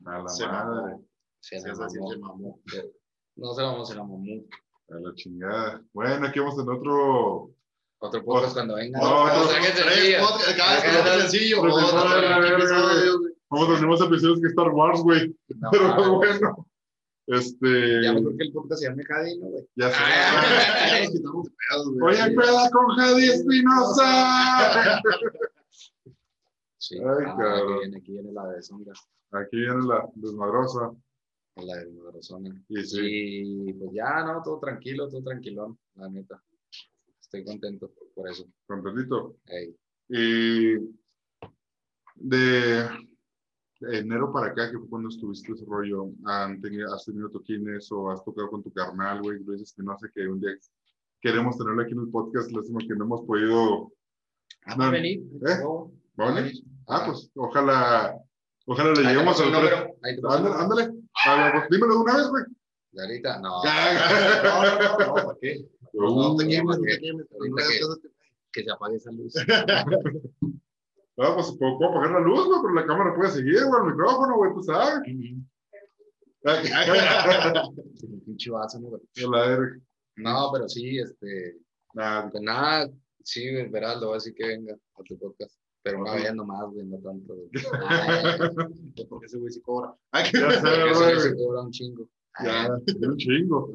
A 0.05 0.19
la 0.19 0.29
Se 0.29 0.45
madre. 0.48 0.98
Se 1.39 1.60
mamó. 1.60 1.89
se 1.89 2.17
mamó. 2.17 2.60
No 3.36 3.53
se 3.53 3.62
vamos 3.62 3.91
a 3.91 3.95
la 3.95 4.03
mamú. 4.03 4.48
A 4.89 4.95
la 5.00 5.15
chingada. 5.15 5.81
Bueno, 5.93 6.27
aquí 6.27 6.39
vamos 6.39 6.60
en 6.60 6.69
otro. 6.69 7.51
Otro 8.00 8.25
podcast 8.25 8.53
cuando 8.53 8.75
venga. 8.75 9.00
No, 9.00 9.25
no, 9.27 9.48
Cada 9.48 10.74
vez 10.75 10.83
que 10.83 11.22
sencillo. 11.22 11.63
A 11.63 11.69
güey. 11.69 13.33
Vamos, 13.50 14.01
episodios 14.01 14.41
que 14.41 14.48
Star 14.48 14.69
Wars, 14.69 15.01
güey. 15.01 15.33
No, 15.48 15.69
Pero 15.72 16.17
bueno. 16.17 16.67
Este. 17.27 18.03
Ya 18.03 18.13
mejor 18.13 18.36
que 18.38 18.44
el 18.44 18.51
podcast 18.51 18.82
se 18.82 18.89
llame 18.89 19.03
Cadi, 19.03 19.38
¿no, 19.38 19.48
güey? 19.48 19.68
Ya 19.75 19.89
sé. 19.89 19.96
Ya 19.98 21.03
nos 21.03 21.12
quitamos 21.12 21.46
de 21.46 21.51
pedos, 21.51 21.94
güey. 21.94 22.15
Oye, 22.15 22.36
peda 22.36 22.70
con 22.72 22.88
Javi 22.98 23.30
Espinosa. 23.30 25.01
Sí. 26.77 26.98
Ay, 26.98 27.25
ah, 27.25 27.36
cabrón. 27.38 27.74
aquí 27.74 27.80
viene, 27.80 27.98
aquí 27.98 28.12
viene 28.12 28.32
la 28.34 28.48
de 28.48 28.62
Songa. 28.62 28.94
Aquí 29.32 29.58
viene 29.58 29.86
la 29.88 30.06
desmadrosa. 30.15 30.92
La 31.56 31.77
de 31.77 32.10
Arizona. 32.10 32.50
Y 32.68 32.84
sí. 32.84 33.00
Y 33.70 33.74
pues 33.74 33.92
ya, 33.94 34.24
no, 34.25 34.42
todo 34.44 34.60
tranquilo, 34.60 35.08
todo 35.08 35.24
tranquilón, 35.24 35.77
la 35.96 36.10
neta. 36.10 36.44
Estoy 37.22 37.46
contento 37.46 37.92
por 38.13 38.30
eso. 38.30 38.48
Contentito. 38.65 39.38
Ey. 39.46 39.75
Y 40.10 40.75
de 42.15 42.89
enero 43.92 44.32
para 44.32 44.48
acá, 44.48 44.72
que 44.72 44.78
fue 44.80 44.88
cuando 44.90 45.10
estuviste 45.10 45.52
ese 45.52 45.66
rollo, 45.66 46.10
¿han 46.25 46.62
tenido, 46.62 46.94
¿has 46.94 47.06
tenido 47.06 47.30
toquines 47.30 47.92
o 47.92 48.10
has 48.12 48.24
tocado 48.24 48.50
con 48.50 48.63
tu 48.63 48.72
carnal, 48.72 49.22
güey? 49.22 49.40
Luis 49.44 49.62
Espinosa, 49.62 50.08
que 50.13 50.28
un 50.28 50.40
día 50.40 50.52
queremos 51.22 51.58
tenerlo 51.58 51.82
aquí 51.82 51.94
en 51.94 52.00
el 52.00 52.10
podcast, 52.10 52.52
lástima 52.52 52.80
que 52.80 52.96
no 52.96 53.06
hemos 53.06 53.22
podido. 53.22 53.92
Ah, 54.66 54.75
No, 54.75 54.84
¿va 54.84 54.88
a 54.88 54.92
venir? 54.92 55.20
¿eh? 55.48 55.60
¿Va 56.20 56.30
a 56.30 56.34
venir? 56.34 56.63
Ah, 56.88 57.04
pues 57.08 57.30
ojalá, 57.36 58.16
ojalá 58.66 58.92
le 58.94 59.02
lleguemos 59.04 59.40
al 59.42 59.52
número, 59.52 59.78
Ándale, 60.04 60.56
ándale. 60.56 60.88
Pues, 60.92 61.70
dímelo 61.70 61.94
de 61.96 62.00
una 62.00 62.18
vez, 62.18 62.28
güey. 62.30 62.44
¿De 62.92 63.02
ahorita? 63.02 63.40
No, 63.40 63.63
No, 63.63 64.63
no, 64.63 64.80
no, 65.00 65.08
no, 65.08 65.13
¿para 65.16 65.38
qué? 65.42 65.66
No 65.94 66.10
no 66.10 66.30
no 66.34 66.38
que- 66.38 67.00
que- 67.00 67.12
que. 68.52 68.63
No, 68.66 68.75
pues 71.15 71.55
puedo, 71.60 71.77
puedo 71.77 71.91
apagar 71.91 72.12
la 72.12 72.20
luz, 72.22 72.46
güey, 72.48 72.60
pero 72.62 72.74
la 72.74 72.86
cámara 72.86 73.15
puede 73.15 73.32
seguir, 73.32 73.65
güey, 73.65 73.82
el 73.82 73.91
micrófono, 73.91 74.36
güey, 74.38 74.53
tú 74.53 74.63
sabes. 74.63 75.01
Pinche 78.25 78.51
vaso, 78.51 78.79
¿no, 78.79 78.89
güey? 78.89 79.01
No, 80.15 80.50
pero 80.53 80.67
sí, 80.70 81.00
este, 81.00 81.58
pues 81.93 82.43
nada, 82.43 82.89
sí, 83.24 83.50
verás, 83.70 84.00
lo 84.00 84.08
voy 84.08 84.13
a 84.13 84.17
decir 84.17 84.34
que 84.36 84.48
venga 84.48 84.74
a 84.74 85.03
tu 85.03 85.17
podcast. 85.17 85.55
Pero 85.84 86.08
Ajá. 86.08 86.15
vez 86.15 86.34
nomás, 86.34 86.72
güey, 86.72 86.86
no 86.86 86.98
tanto. 87.00 87.36
Ay, 87.89 89.05
Porque 89.10 89.25
ese 89.25 89.38
güey 89.38 89.51
sí 89.51 89.62
cobra. 89.62 89.93
Ay, 90.12 90.32
ya 90.32 90.51
sé, 90.51 90.93
güey. 90.93 91.20
se 91.20 91.36
cobra 91.36 91.62
un 91.62 91.72
chingo. 91.72 92.08
Ya, 92.43 92.70
un 93.01 93.17
chingo. 93.17 93.70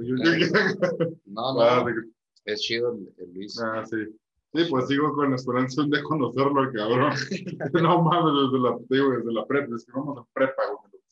No, 1.27 1.55
no, 1.55 1.61
Ah, 1.61 1.85
es 2.47 2.61
chido 2.63 2.99
el 3.19 3.33
Luis. 3.35 3.61
Ah, 3.61 3.85
sí. 3.85 3.97
Sí, 4.55 4.65
pues 4.71 4.89
sigo 4.89 5.13
con 5.15 5.31
la 5.31 5.37
esperanza 5.37 5.83
de 5.87 6.03
conocerlo, 6.03 6.63
el 6.63 6.73
cabrón. 6.73 7.13
no 7.83 8.03
mames, 8.03 8.51
desde 8.51 8.63
la, 8.63 8.79
digo, 8.89 9.11
desde 9.11 9.33
la 9.33 9.47
prepa, 9.47 9.77
es 9.77 9.85
que 9.85 9.93
vamos 9.93 10.19
a 10.19 10.27
prepa, 10.33 10.63
güey. 10.69 11.03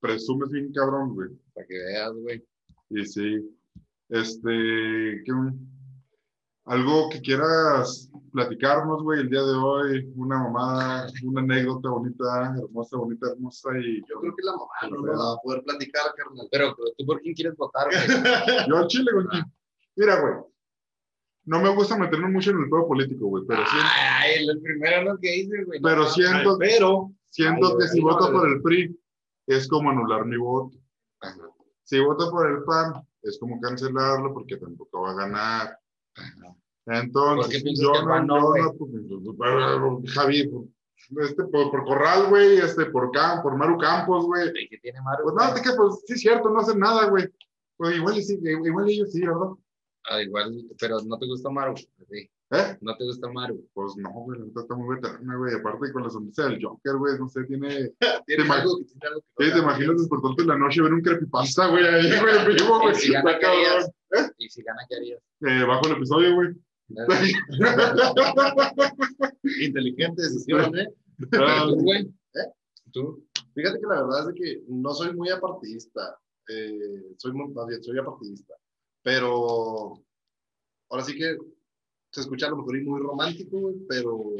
Presumes 0.00 0.50
bien 0.50 0.72
cabrón, 0.72 1.14
güey. 1.14 1.28
Para 1.54 1.66
que 1.66 1.74
veas, 1.74 2.12
güey. 2.14 2.44
Y 2.90 3.04
sí. 3.04 3.58
Este, 4.08 4.50
¿qué? 5.24 5.32
Algo 6.64 7.10
que 7.10 7.20
quieras 7.20 8.10
platicarnos, 8.32 9.02
güey, 9.02 9.20
el 9.20 9.30
día 9.30 9.42
de 9.42 9.54
hoy, 9.54 10.12
una 10.16 10.38
mamada, 10.38 11.06
una 11.22 11.40
anécdota 11.42 11.90
bonita, 11.90 12.54
hermosa, 12.58 12.96
bonita, 12.96 13.30
hermosa 13.30 13.70
y 13.78 14.00
Yo 14.08 14.20
creo 14.20 14.34
que 14.34 14.42
la 14.42 14.52
mamá 14.52 14.90
no 14.90 15.06
la 15.06 15.18
va 15.18 15.32
a 15.34 15.36
poder 15.42 15.62
platicar, 15.62 16.12
carnal. 16.16 16.48
Pero, 16.50 16.74
pero 16.76 16.90
tú, 16.98 17.06
¿por 17.06 17.20
quién 17.20 17.34
quieres 17.34 17.56
votar, 17.56 17.88
güey? 17.88 17.98
yo 18.68 18.76
al 18.78 18.86
chile, 18.88 19.10
güey. 19.12 19.26
Mira, 19.96 20.20
güey, 20.20 20.34
no 21.46 21.60
me 21.60 21.68
gusta 21.70 21.96
meterme 21.96 22.28
mucho 22.28 22.50
en 22.50 22.58
el 22.62 22.68
juego 22.68 22.88
político, 22.88 23.26
güey, 23.26 23.44
pero 23.46 23.62
sí, 23.66 23.76
Ay, 23.82 24.46
el 24.46 24.60
primero 24.60 25.12
lo 25.12 25.18
que 25.18 25.36
hice, 25.36 25.64
güey. 25.64 25.80
no 25.80 25.88
pero 25.88 26.06
siento, 26.06 26.58
Pero, 26.58 27.12
siento 27.30 27.68
Ay, 27.68 27.74
que 27.78 27.88
si 27.88 28.00
voto 28.00 28.30
no, 28.30 28.38
por 28.40 28.48
el 28.48 28.60
PRI 28.62 29.00
es 29.46 29.68
como 29.68 29.90
anular 29.90 30.24
mi 30.26 30.36
voto. 30.36 30.76
Ajá, 31.20 31.48
Si 31.84 32.00
voto 32.00 32.30
por 32.30 32.50
el 32.50 32.64
PAN 32.64 32.94
es 33.22 33.38
como 33.38 33.60
cancelarlo 33.60 34.34
porque 34.34 34.56
tampoco 34.56 35.02
va 35.02 35.12
a 35.12 35.14
ganar. 35.14 35.78
ajá. 36.16 36.54
Entonces, 36.88 37.46
¿Por 37.46 37.52
qué 37.54 37.60
piensas 37.62 37.82
yo 37.82 37.92
que 37.92 38.06
PAN 38.06 38.26
no, 38.26 38.56
yo 38.56 38.72
güey? 38.72 39.36
pues, 39.36 40.12
Javi, 40.14 40.50
este, 41.20 41.44
por, 41.44 41.70
por 41.70 41.84
Corral, 41.84 42.28
güey, 42.28 42.58
este, 42.58 42.86
por, 42.86 43.10
Cam, 43.12 43.42
por 43.42 43.56
Maru 43.56 43.78
Campos, 43.78 44.24
güey. 44.26 44.48
¿Y 44.54 44.68
qué 44.68 44.78
tiene 44.78 45.00
Maru? 45.02 45.24
Pues 45.24 45.34
no, 45.36 45.54
es 45.54 45.62
que, 45.62 45.70
pues, 45.76 46.02
sí 46.06 46.14
es 46.14 46.20
cierto, 46.20 46.50
no 46.50 46.60
hacen 46.60 46.78
nada, 46.78 47.08
güey. 47.08 47.28
Pues 47.76 47.96
igual, 47.96 48.16
y 48.18 48.22
sí, 48.22 48.38
igual 48.42 48.88
ellos 48.88 49.12
sí, 49.12 49.20
¿verdad? 49.20 49.50
Ah, 50.08 50.22
igual, 50.22 50.54
pero 50.78 51.00
no 51.04 51.18
te 51.18 51.26
gusta 51.26 51.50
Maru. 51.50 51.74
Sí. 51.76 52.30
¿Eh? 52.50 52.78
No 52.80 52.96
te 52.96 53.04
gusta 53.04 53.28
Maru. 53.32 53.68
Pues 53.74 53.96
no, 53.96 54.08
güey, 54.10 54.38
la 54.38 54.44
neta 54.46 54.60
está 54.60 54.74
muy 54.76 54.94
veterana, 54.94 55.36
güey. 55.36 55.54
Aparte 55.54 55.92
con 55.92 56.04
la 56.04 56.10
sonrisa 56.10 56.44
del 56.48 56.62
Joker, 56.62 56.94
güey, 56.96 57.18
no 57.18 57.28
sé, 57.28 57.42
tiene... 57.44 57.92
tiene 58.26 58.44
algo 58.52 58.78
que 58.78 58.84
tiene 58.84 59.06
algo 59.08 59.20
que 59.36 59.44
Sí, 59.44 59.52
te 59.52 59.58
imaginas 59.58 59.98
despertarte 59.98 60.42
en 60.42 60.48
la 60.48 60.58
noche 60.58 60.80
ver 60.82 60.94
un 60.94 61.02
creepypasta, 61.02 61.66
güey, 61.68 61.84
ahí, 61.84 62.08
güey, 62.20 62.36
en 62.38 62.46
vivo, 62.54 62.78
güey. 62.80 62.92
Y 62.92 62.94
si 62.98 63.12
gana, 63.12 63.38
¿qué 63.38 63.46
harías? 63.46 63.90
cabrón. 64.10 64.32
Y 64.38 64.48
si 64.48 64.62
gana, 64.62 64.80
¿qué 64.88 64.96
harías? 64.96 65.20
Eh, 65.40 65.64
bajo 65.66 65.86
el 65.88 65.92
episodio, 65.96 66.34
güey. 66.36 66.48
Inteligente 69.60 70.22
decisión, 70.22 70.78
¿eh? 70.78 70.88
Ah, 71.32 71.64
¿Tú, 71.68 71.76
güey? 71.82 72.02
¿Eh? 72.02 72.52
¿Tú? 72.92 73.24
Fíjate 73.54 73.80
que 73.80 73.86
la 73.86 74.02
verdad 74.02 74.28
es 74.28 74.34
que 74.34 74.62
no 74.68 74.92
soy 74.92 75.14
muy 75.16 75.30
apartidista. 75.30 76.18
eh, 76.48 77.14
soy 77.16 77.32
muy, 77.32 77.48
más 77.52 77.66
bien, 77.66 77.82
soy 77.82 77.98
apartidista. 77.98 78.54
Pero 79.06 80.02
ahora 80.90 81.04
sí 81.04 81.16
que 81.16 81.38
se 82.10 82.22
escucha 82.22 82.48
a 82.48 82.50
lo 82.50 82.56
mejor 82.56 82.76
y 82.76 82.84
muy 82.84 83.00
romántico, 83.00 83.72
pero 83.88 84.34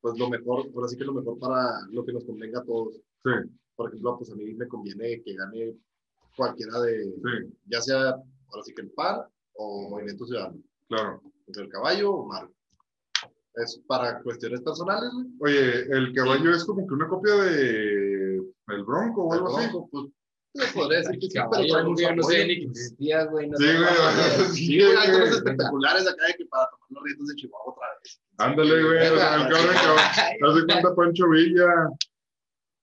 pues 0.00 0.18
lo 0.18 0.28
mejor, 0.28 0.66
ahora 0.74 0.88
sí 0.88 0.96
que 0.96 1.04
lo 1.04 1.12
mejor 1.12 1.38
para 1.38 1.86
lo 1.92 2.04
que 2.04 2.12
nos 2.12 2.24
convenga 2.24 2.58
a 2.58 2.64
todos. 2.64 2.96
Sí, 2.96 3.30
Por 3.76 3.90
ejemplo, 3.90 4.18
pues 4.18 4.32
a 4.32 4.34
mí 4.34 4.54
me 4.54 4.66
conviene 4.66 5.22
que 5.22 5.36
gane 5.36 5.76
cualquiera 6.36 6.80
de, 6.80 7.04
sí, 7.04 7.54
ya 7.66 7.80
sea 7.80 8.08
ahora 8.48 8.64
sí 8.64 8.74
que 8.74 8.82
el 8.82 8.90
PAN 8.90 9.20
o 9.52 9.90
Movimiento 9.90 10.26
Ciudadano, 10.26 10.60
claro. 10.88 11.22
entre 11.46 11.62
el 11.62 11.68
caballo 11.68 12.10
o 12.10 12.26
Marco. 12.26 12.52
Es 13.54 13.80
para 13.86 14.20
cuestiones 14.20 14.62
personales. 14.62 15.12
Oye, 15.38 15.82
el 15.96 16.12
caballo 16.12 16.50
es 16.50 16.64
como 16.64 16.88
que 16.88 16.94
una 16.94 17.06
copia 17.06 17.34
de 17.36 18.34
el 18.66 18.84
Bronco 18.84 19.26
o 19.26 19.32
algo 19.32 19.56
así. 19.56 19.68
Pues, 19.92 20.06
te 20.52 20.66
podría 20.74 20.98
decir 20.98 21.18
que 21.18 21.26
sí, 21.28 21.32
pero 21.32 21.50
Caballo, 21.50 21.92
güey, 21.94 22.16
no 22.16 22.22
sé 22.22 22.46
ni 22.46 22.60
que 22.60 23.24
güey. 23.26 23.48
No 23.48 23.56
Sí, 23.56 23.66
güey, 23.66 23.86
sí, 24.52 24.78
güey, 24.80 24.96
hay 24.96 25.12
cosas 25.12 25.36
espectaculares 25.36 26.06
acá 26.06 26.26
de 26.26 26.34
que 26.34 26.46
para 26.46 26.68
tomar 26.70 26.88
los 26.90 27.02
riendos 27.04 27.28
de 27.28 27.34
Chihuahua 27.36 27.72
otra 27.72 27.86
vez. 28.02 28.20
Ándale, 28.38 28.82
güey, 28.82 29.08
o 29.08 29.16
sea, 29.16 29.34
el 29.36 29.48
cabrón 29.48 29.74
que 30.38 30.46
haz 30.46 30.54
de 30.54 30.66
cuenta 30.66 30.94
Pancho 30.94 31.28
Villa. 31.30 31.88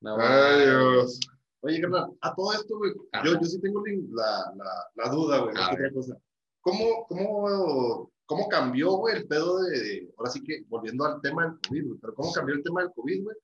No, 0.01 0.17
Ay, 0.19 0.65
Dios. 0.65 1.19
Oye, 1.61 1.81
carnal, 1.81 2.11
a 2.21 2.35
todo 2.35 2.53
esto, 2.53 2.77
güey, 2.77 2.93
yo, 3.25 3.33
yo 3.33 3.43
sí 3.45 3.59
tengo 3.59 3.83
la, 4.11 4.53
la, 4.55 4.71
la 4.95 5.11
duda, 5.11 5.39
güey, 5.39 5.55
otra 5.55 5.91
cosa. 5.93 6.17
¿Cómo, 6.61 7.05
cómo, 7.07 8.11
¿Cómo 8.25 8.47
cambió, 8.47 8.91
güey, 8.91 9.17
el 9.17 9.27
pedo 9.27 9.61
de, 9.63 10.13
ahora 10.17 10.31
sí 10.31 10.41
que, 10.43 10.63
volviendo 10.69 11.03
al 11.03 11.19
tema 11.21 11.43
del 11.43 11.59
COVID, 11.67 11.87
güey, 11.87 11.99
pero 11.99 12.13
cómo 12.15 12.31
cambió 12.31 12.55
el 12.55 12.63
tema 12.63 12.81
del 12.81 12.93
COVID, 12.93 13.23
güey, 13.23 13.37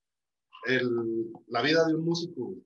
el, 0.67 1.33
la 1.47 1.61
vida 1.61 1.85
de 1.85 1.95
un 1.95 2.05
músico, 2.05 2.45
güey? 2.45 2.63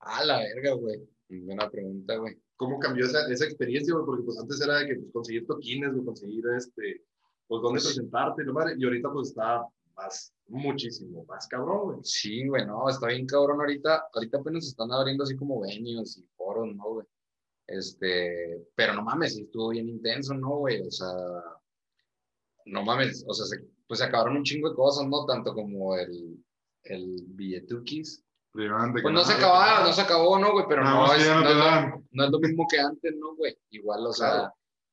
Ah, 0.00 0.24
la 0.24 0.38
verga, 0.38 0.72
güey. 0.72 1.08
Buena 1.28 1.70
pregunta, 1.70 2.16
güey. 2.16 2.36
¿Cómo 2.56 2.78
cambió 2.78 3.06
esa, 3.06 3.30
esa 3.30 3.44
experiencia, 3.44 3.94
güey? 3.94 4.06
Porque 4.06 4.22
pues 4.24 4.38
antes 4.38 4.60
era 4.60 4.78
de 4.78 4.86
que 4.86 4.94
pues, 4.96 5.12
conseguir 5.12 5.46
toquines, 5.46 5.92
güey, 5.92 6.04
conseguir, 6.04 6.44
este, 6.56 7.04
pues, 7.46 7.62
dónde 7.62 7.80
presentarte, 7.80 8.44
¿no? 8.44 8.54
Y 8.76 8.84
ahorita, 8.84 9.10
pues, 9.12 9.28
está 9.28 9.64
más, 9.94 10.34
muchísimo 10.48 11.24
más 11.26 11.46
cabrón, 11.46 11.84
güey. 11.84 11.98
Sí, 12.02 12.48
güey, 12.48 12.66
no, 12.66 12.88
está 12.88 13.08
bien 13.08 13.26
cabrón 13.26 13.60
ahorita. 13.60 14.04
Ahorita 14.12 14.38
apenas 14.38 14.66
están 14.66 14.90
abriendo 14.92 15.24
así 15.24 15.36
como 15.36 15.60
venues 15.60 16.18
y 16.18 16.26
foros, 16.36 16.74
¿no, 16.74 16.94
güey? 16.94 17.06
Este, 17.66 18.66
pero 18.74 18.94
no 18.94 19.02
mames, 19.02 19.36
estuvo 19.36 19.68
bien 19.68 19.88
intenso, 19.88 20.34
¿no, 20.34 20.56
güey? 20.58 20.80
O 20.80 20.90
sea, 20.90 21.08
no 22.64 22.82
mames, 22.82 23.24
o 23.28 23.32
sea, 23.32 23.46
se, 23.46 23.64
pues 23.86 24.00
se 24.00 24.06
acabaron 24.06 24.38
un 24.38 24.42
chingo 24.42 24.70
de 24.70 24.74
cosas, 24.74 25.06
¿no? 25.06 25.24
Tanto 25.24 25.54
como 25.54 25.96
el, 25.96 26.44
el 26.82 27.24
billetuquis. 27.28 28.24
De 28.52 28.68
Pues 29.02 29.14
no 29.14 29.24
se 29.24 29.34
acababa, 29.34 29.84
no 29.86 29.92
se 29.92 30.00
acabó, 30.00 30.38
¿no, 30.38 30.52
güey? 30.52 30.64
Pero 30.68 30.82
no 30.82 31.06
que 31.10 31.20
es, 31.22 31.28
no 31.28 31.40
no, 31.40 31.48
es 31.48 31.56
lo, 31.56 32.04
no 32.10 32.24
es 32.24 32.30
lo 32.30 32.38
mismo 32.40 32.66
que 32.68 32.80
antes, 32.80 33.14
¿no, 33.16 33.36
güey? 33.36 33.56
Igual, 33.70 34.04
o 34.06 34.12
sea, 34.12 34.52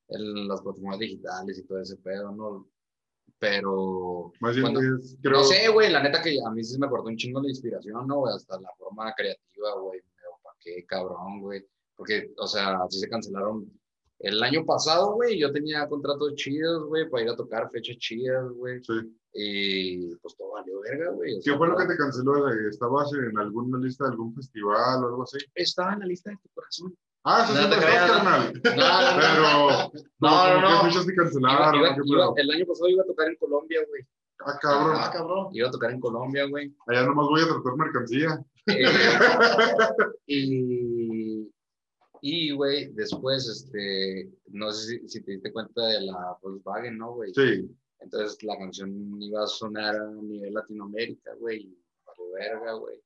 las 0.10 0.62
plataformas 0.62 1.00
digitales 1.00 1.58
y 1.58 1.64
todo 1.66 1.82
ese 1.82 1.98
pedo, 1.98 2.32
¿no? 2.32 2.68
Pero, 3.40 4.32
Más 4.40 4.56
bien, 4.56 4.72
Bueno, 4.74 4.98
es- 5.00 5.18
creo, 5.22 5.38
no 5.40 5.44
sé, 5.44 5.68
güey, 5.70 5.92
la 5.92 6.02
neta 6.02 6.22
que 6.22 6.38
a 6.46 6.50
mí 6.52 6.64
sí 6.64 6.78
me 6.80 6.88
cortó 6.90 7.10
un 7.10 7.18
chingo 7.18 7.42
la 7.42 7.50
inspiración, 7.50 8.08
¿no, 8.08 8.20
güey? 8.20 8.34
Hasta 8.36 8.60
la 8.60 8.70
forma 8.78 9.14
creativa, 9.16 9.74
güey, 9.80 10.02
me 10.02 10.28
opaqué, 10.40 10.86
cabrón, 10.86 11.42
güey. 11.42 11.66
Porque, 11.96 12.32
o 12.38 12.48
sea, 12.48 12.78
sí 12.90 13.00
se 13.00 13.10
cancelaron. 13.10 13.72
El 14.20 14.42
año 14.42 14.66
pasado, 14.66 15.14
güey, 15.14 15.38
yo 15.40 15.52
tenía 15.52 15.88
contratos 15.88 16.34
chidos, 16.36 16.88
güey, 16.88 17.08
para 17.10 17.24
ir 17.24 17.30
a 17.30 17.36
tocar 17.36 17.70
fechas 17.72 17.98
chidas, 17.98 18.50
güey. 18.54 18.82
sí. 18.84 18.94
Y 19.40 20.16
pues 20.16 20.36
todo 20.36 20.54
valió 20.54 20.80
verga, 20.82 21.12
güey. 21.12 21.36
¿Qué 21.36 21.42
sea, 21.44 21.58
fue 21.60 21.68
lo 21.68 21.78
que 21.78 21.86
te 21.86 21.96
canceló? 21.98 22.50
¿Estabas 22.70 23.12
en 23.14 23.38
alguna 23.38 23.78
lista 23.78 24.06
de 24.06 24.12
algún 24.12 24.34
festival 24.34 25.04
o 25.04 25.08
algo 25.08 25.24
así? 25.24 25.38
Estaba 25.54 25.94
en 25.94 26.00
la 26.00 26.06
lista 26.08 26.32
de 26.32 26.38
tu 26.38 26.50
corazón. 26.56 26.96
Ah, 27.24 27.44
eso 27.44 27.54
No 27.54 27.62
sí 27.62 27.70
te 27.70 27.86
creas, 27.86 28.12
carnal. 28.12 28.54
No, 28.64 28.72
no. 28.72 29.92
Pero, 29.92 30.04
No, 30.20 30.62
no, 30.62 30.62
no. 30.62 30.82
¿qué 30.82 30.88
fechas 30.88 31.06
te 31.06 31.14
Iba- 31.14 31.24
cancelaron? 31.24 31.76
iba- 31.82 31.94
¿Qué 31.96 32.02
iba- 32.06 32.18
pedo? 32.20 32.34
el 32.38 32.52
año 32.52 32.66
pasado 32.66 32.88
iba 32.90 33.04
a 33.04 33.06
tocar 33.06 33.28
en 33.28 33.36
Colombia, 33.36 33.80
güey. 33.88 34.02
Ah, 34.40 34.58
cabrón. 34.60 34.96
Ah, 34.98 35.12
cabrón. 35.14 35.48
Iba 35.52 35.68
a 35.68 35.72
tocar 35.72 35.92
en 35.92 36.00
Colombia, 36.00 36.46
güey. 36.50 36.74
Allá 36.88 37.04
nomás 37.06 37.28
voy 37.28 37.42
a 37.42 37.46
tratar 37.48 37.76
mercancía. 37.78 38.40
Eh, 38.68 38.86
y, 40.26 40.97
y, 42.30 42.52
güey, 42.52 42.92
después, 42.94 43.48
este, 43.48 44.30
no 44.48 44.70
sé 44.72 45.00
si, 45.00 45.08
si 45.08 45.22
te 45.22 45.32
diste 45.32 45.54
cuenta 45.54 45.82
de 45.88 46.02
la 46.02 46.38
Volkswagen, 46.42 46.98
¿no, 46.98 47.14
güey? 47.14 47.34
Sí. 47.34 47.70
Entonces 48.00 48.44
la 48.44 48.58
canción 48.58 49.22
iba 49.22 49.44
a 49.44 49.48
sonar 49.48 49.96
a 49.96 50.12
nivel 50.12 50.54
Latinoamérica, 50.54 51.34
güey, 51.36 51.74
valió 52.06 52.32
verga, 52.34 52.74
güey. 52.74 53.02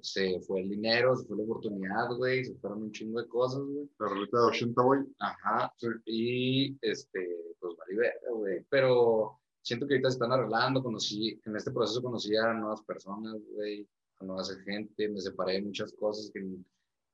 se 0.00 0.38
fue 0.42 0.60
el 0.60 0.68
dinero, 0.68 1.16
se 1.16 1.26
fue 1.26 1.38
la 1.38 1.42
oportunidad, 1.42 2.16
güey, 2.16 2.44
se 2.44 2.54
fueron 2.54 2.84
un 2.84 2.92
chingo 2.92 3.20
de 3.20 3.28
cosas, 3.28 3.62
güey. 3.62 3.90
La 3.98 4.08
rolita 4.08 4.38
de 4.38 4.44
80, 4.44 4.82
güey. 4.82 5.00
Ajá, 5.18 5.74
y 6.04 6.76
este, 6.82 7.54
pues 7.58 7.76
vale 7.76 7.96
verga, 7.96 8.30
güey. 8.30 8.64
Pero 8.70 9.40
siento 9.60 9.88
que 9.88 9.94
ahorita 9.94 10.10
se 10.10 10.14
están 10.14 10.30
arreglando, 10.30 10.84
conocí, 10.84 11.40
en 11.44 11.56
este 11.56 11.72
proceso 11.72 12.00
conocí 12.00 12.36
a 12.36 12.52
nuevas 12.52 12.82
personas, 12.82 13.40
güey, 13.54 13.88
a 14.20 14.24
nuevas 14.24 14.56
gente, 14.64 15.08
me 15.08 15.20
separé 15.20 15.54
de 15.54 15.62
muchas 15.62 15.92
cosas 15.94 16.30
que, 16.32 16.40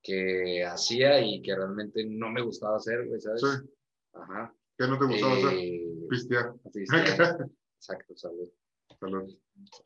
que 0.03 0.65
hacía 0.65 1.21
y 1.21 1.43
que 1.43 1.55
realmente 1.55 2.05
no 2.05 2.31
me 2.31 2.43
gustaba 2.43 2.77
hacer, 2.77 3.07
güey, 3.07 3.21
¿sabes? 3.21 3.41
Sí. 3.41 3.71
Ajá. 4.15 4.55
¿Qué 4.77 4.87
no 4.87 4.99
te 4.99 5.07
gustaba 5.07 5.35
hacer? 5.35 5.59
Eh, 5.59 5.89
Pistear. 6.09 6.55
pistear. 6.73 7.51
Exacto, 7.77 8.17
salud. 8.17 8.49
Salud. 8.99 9.31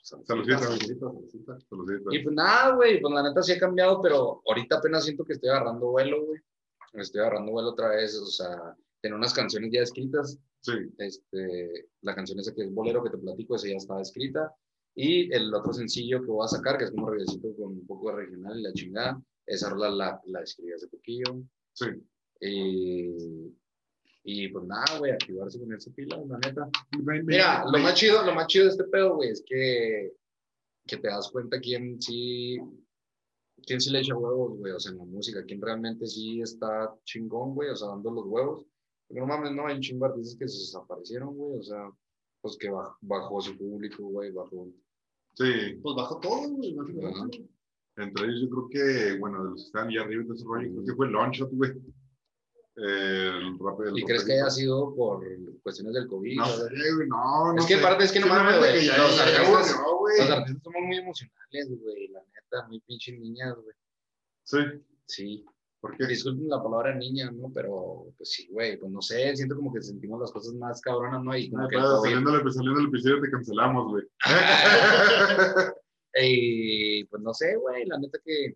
Salud. 0.02 0.24
Saludcita, 0.24 0.66
güey. 0.66 0.78
Saludcita, 0.78 1.06
saludcita. 1.06 1.60
Saludcita. 1.68 2.14
Y 2.14 2.22
pues 2.22 2.34
nada, 2.34 2.74
güey, 2.74 3.00
pues 3.00 3.14
la 3.14 3.22
neta 3.22 3.42
sí 3.42 3.52
ha 3.52 3.58
cambiado, 3.58 4.00
pero 4.00 4.42
ahorita 4.46 4.76
apenas 4.78 5.04
siento 5.04 5.24
que 5.24 5.34
estoy 5.34 5.50
agarrando 5.50 5.90
vuelo, 5.90 6.24
güey. 6.26 6.40
Estoy 6.94 7.20
agarrando 7.22 7.52
vuelo 7.52 7.70
otra 7.70 7.88
vez, 7.88 8.16
o 8.18 8.26
sea, 8.26 8.76
tengo 9.00 9.16
unas 9.16 9.34
canciones 9.34 9.70
ya 9.72 9.80
escritas. 9.80 10.38
Sí. 10.60 10.72
Este, 10.98 11.88
la 12.02 12.14
canción 12.14 12.38
esa 12.38 12.54
que 12.54 12.62
es 12.62 12.72
Bolero 12.72 13.02
que 13.02 13.10
te 13.10 13.18
platico, 13.18 13.56
esa 13.56 13.68
ya 13.68 13.76
estaba 13.76 14.00
escrita. 14.00 14.54
Y 14.94 15.32
el 15.32 15.52
otro 15.52 15.72
sencillo 15.72 16.20
que 16.20 16.30
voy 16.30 16.44
a 16.44 16.48
sacar, 16.48 16.78
que 16.78 16.84
es 16.84 16.90
como 16.90 17.10
regresito 17.10 17.54
con 17.56 17.72
un 17.72 17.86
poco 17.86 18.10
de 18.10 18.16
regional 18.16 18.58
y 18.58 18.62
la 18.62 18.72
chingada, 18.72 19.22
esa 19.46 19.70
rola 19.70 19.90
la, 19.90 20.20
la 20.26 20.42
escribí 20.42 20.72
hace 20.72 20.88
poquillo. 20.88 21.42
Sí. 21.72 21.86
Y, 22.40 23.54
y 24.24 24.48
pues 24.48 24.64
nada, 24.66 24.98
güey, 24.98 25.12
activarse 25.12 25.58
con 25.58 25.72
ese 25.72 25.90
pila, 25.92 26.16
la 26.26 26.38
neta. 26.38 26.68
Mira, 27.24 27.64
lo 27.64 27.78
más 27.78 27.94
chido, 27.94 28.24
lo 28.24 28.34
más 28.34 28.46
chido 28.46 28.64
de 28.66 28.70
este 28.72 28.84
pedo, 28.84 29.16
güey, 29.16 29.30
es 29.30 29.42
que, 29.46 30.12
que 30.86 30.96
te 30.96 31.08
das 31.08 31.30
cuenta 31.30 31.60
quién 31.60 32.00
sí, 32.00 32.58
quién 33.64 33.80
sí 33.80 33.90
le 33.90 34.00
echa 34.00 34.16
huevos, 34.16 34.58
güey, 34.58 34.72
o 34.72 34.80
sea, 34.80 34.92
en 34.92 34.98
la 34.98 35.04
música, 35.04 35.44
quién 35.44 35.60
realmente 35.60 36.06
sí 36.06 36.40
está 36.40 36.94
chingón, 37.04 37.54
güey, 37.54 37.70
o 37.70 37.76
sea, 37.76 37.88
dando 37.88 38.10
los 38.10 38.26
huevos. 38.26 38.66
Porque 39.08 39.20
no 39.20 39.26
mames, 39.26 39.52
no, 39.52 39.66
hay 39.66 39.76
un 39.76 39.82
chingo 39.82 40.06
artistas 40.06 40.36
que 40.38 40.48
se 40.48 40.58
desaparecieron, 40.58 41.36
güey, 41.36 41.58
o 41.58 41.62
sea, 41.62 41.90
pues 42.40 42.56
que 42.56 42.70
baj- 42.70 42.96
bajó 43.02 43.40
su 43.40 43.56
público, 43.56 44.04
güey, 44.04 44.30
bajó. 44.32 44.68
Sí. 45.34 45.74
Pues 45.82 45.96
bajo 45.96 46.18
todo, 46.20 46.48
güey. 46.50 46.74
Entre 47.96 48.24
ellos, 48.24 48.40
yo 48.42 48.48
creo 48.50 48.68
que, 48.70 49.18
bueno, 49.18 49.44
de 49.44 49.50
los 49.50 49.60
que 49.62 49.66
están 49.66 49.88
ahí 49.88 49.98
arriba 49.98 50.24
de 50.26 50.34
ese 50.34 50.44
rollo, 50.44 50.70
creo 50.72 50.84
que 50.84 50.94
fue 50.94 51.08
Longshot, 51.10 51.50
güey. 51.52 51.72
El 52.74 53.58
rap, 53.58 53.80
el 53.82 53.98
¿Y 53.98 54.02
crees 54.04 54.24
que 54.24 54.32
haya 54.32 54.48
sido 54.48 54.94
por 54.94 55.22
cuestiones 55.62 55.92
del 55.92 56.08
COVID? 56.08 56.36
No 56.38 56.46
sé, 56.46 56.62
güey, 56.96 57.06
no, 57.08 57.52
no 57.52 57.58
Es 57.60 57.66
que 57.66 57.74
sé. 57.74 57.80
aparte 57.80 58.04
es 58.04 58.12
que 58.12 58.20
no 58.20 58.28
mames, 58.28 58.58
güey, 58.58 58.86
ya- 58.86 58.96
los 58.96 59.14
ya 59.16 59.22
artistas-. 59.24 59.76
Los 60.18 60.30
artistas 60.30 60.62
somos 60.62 60.82
muy 60.86 60.96
emocionales, 60.96 61.80
güey, 61.82 62.08
la 62.08 62.20
neta, 62.20 62.68
muy 62.68 62.80
pinches 62.80 63.18
niñas, 63.20 63.54
güey. 63.62 63.76
Sí, 64.44 64.58
Sí. 65.04 65.44
¿por 65.82 65.96
qué? 65.98 66.06
Disculpen 66.06 66.48
la 66.48 66.62
palabra 66.62 66.94
niña, 66.94 67.30
¿no? 67.30 67.50
Pero, 67.52 68.06
pues 68.16 68.30
sí, 68.30 68.48
güey, 68.50 68.78
pues 68.78 68.90
no 68.90 69.02
sé, 69.02 69.36
siento 69.36 69.54
como 69.54 69.70
que 69.74 69.82
sentimos 69.82 70.18
las 70.20 70.32
cosas 70.32 70.54
más 70.54 70.80
cabronas, 70.80 71.22
¿no? 71.22 71.36
Y 71.36 71.50
como 71.50 71.64
No, 71.64 71.68
que 71.68 71.76
claro, 71.76 72.00
saliendo, 72.00 72.30
saliendo 72.50 72.80
el 72.80 72.86
episodio 72.86 73.20
te 73.20 73.30
cancelamos, 73.30 73.90
güey. 73.90 74.04
Y 76.20 77.04
pues 77.04 77.22
no 77.22 77.32
sé, 77.32 77.56
güey, 77.56 77.86
la 77.86 77.98
neta 77.98 78.18
que, 78.24 78.54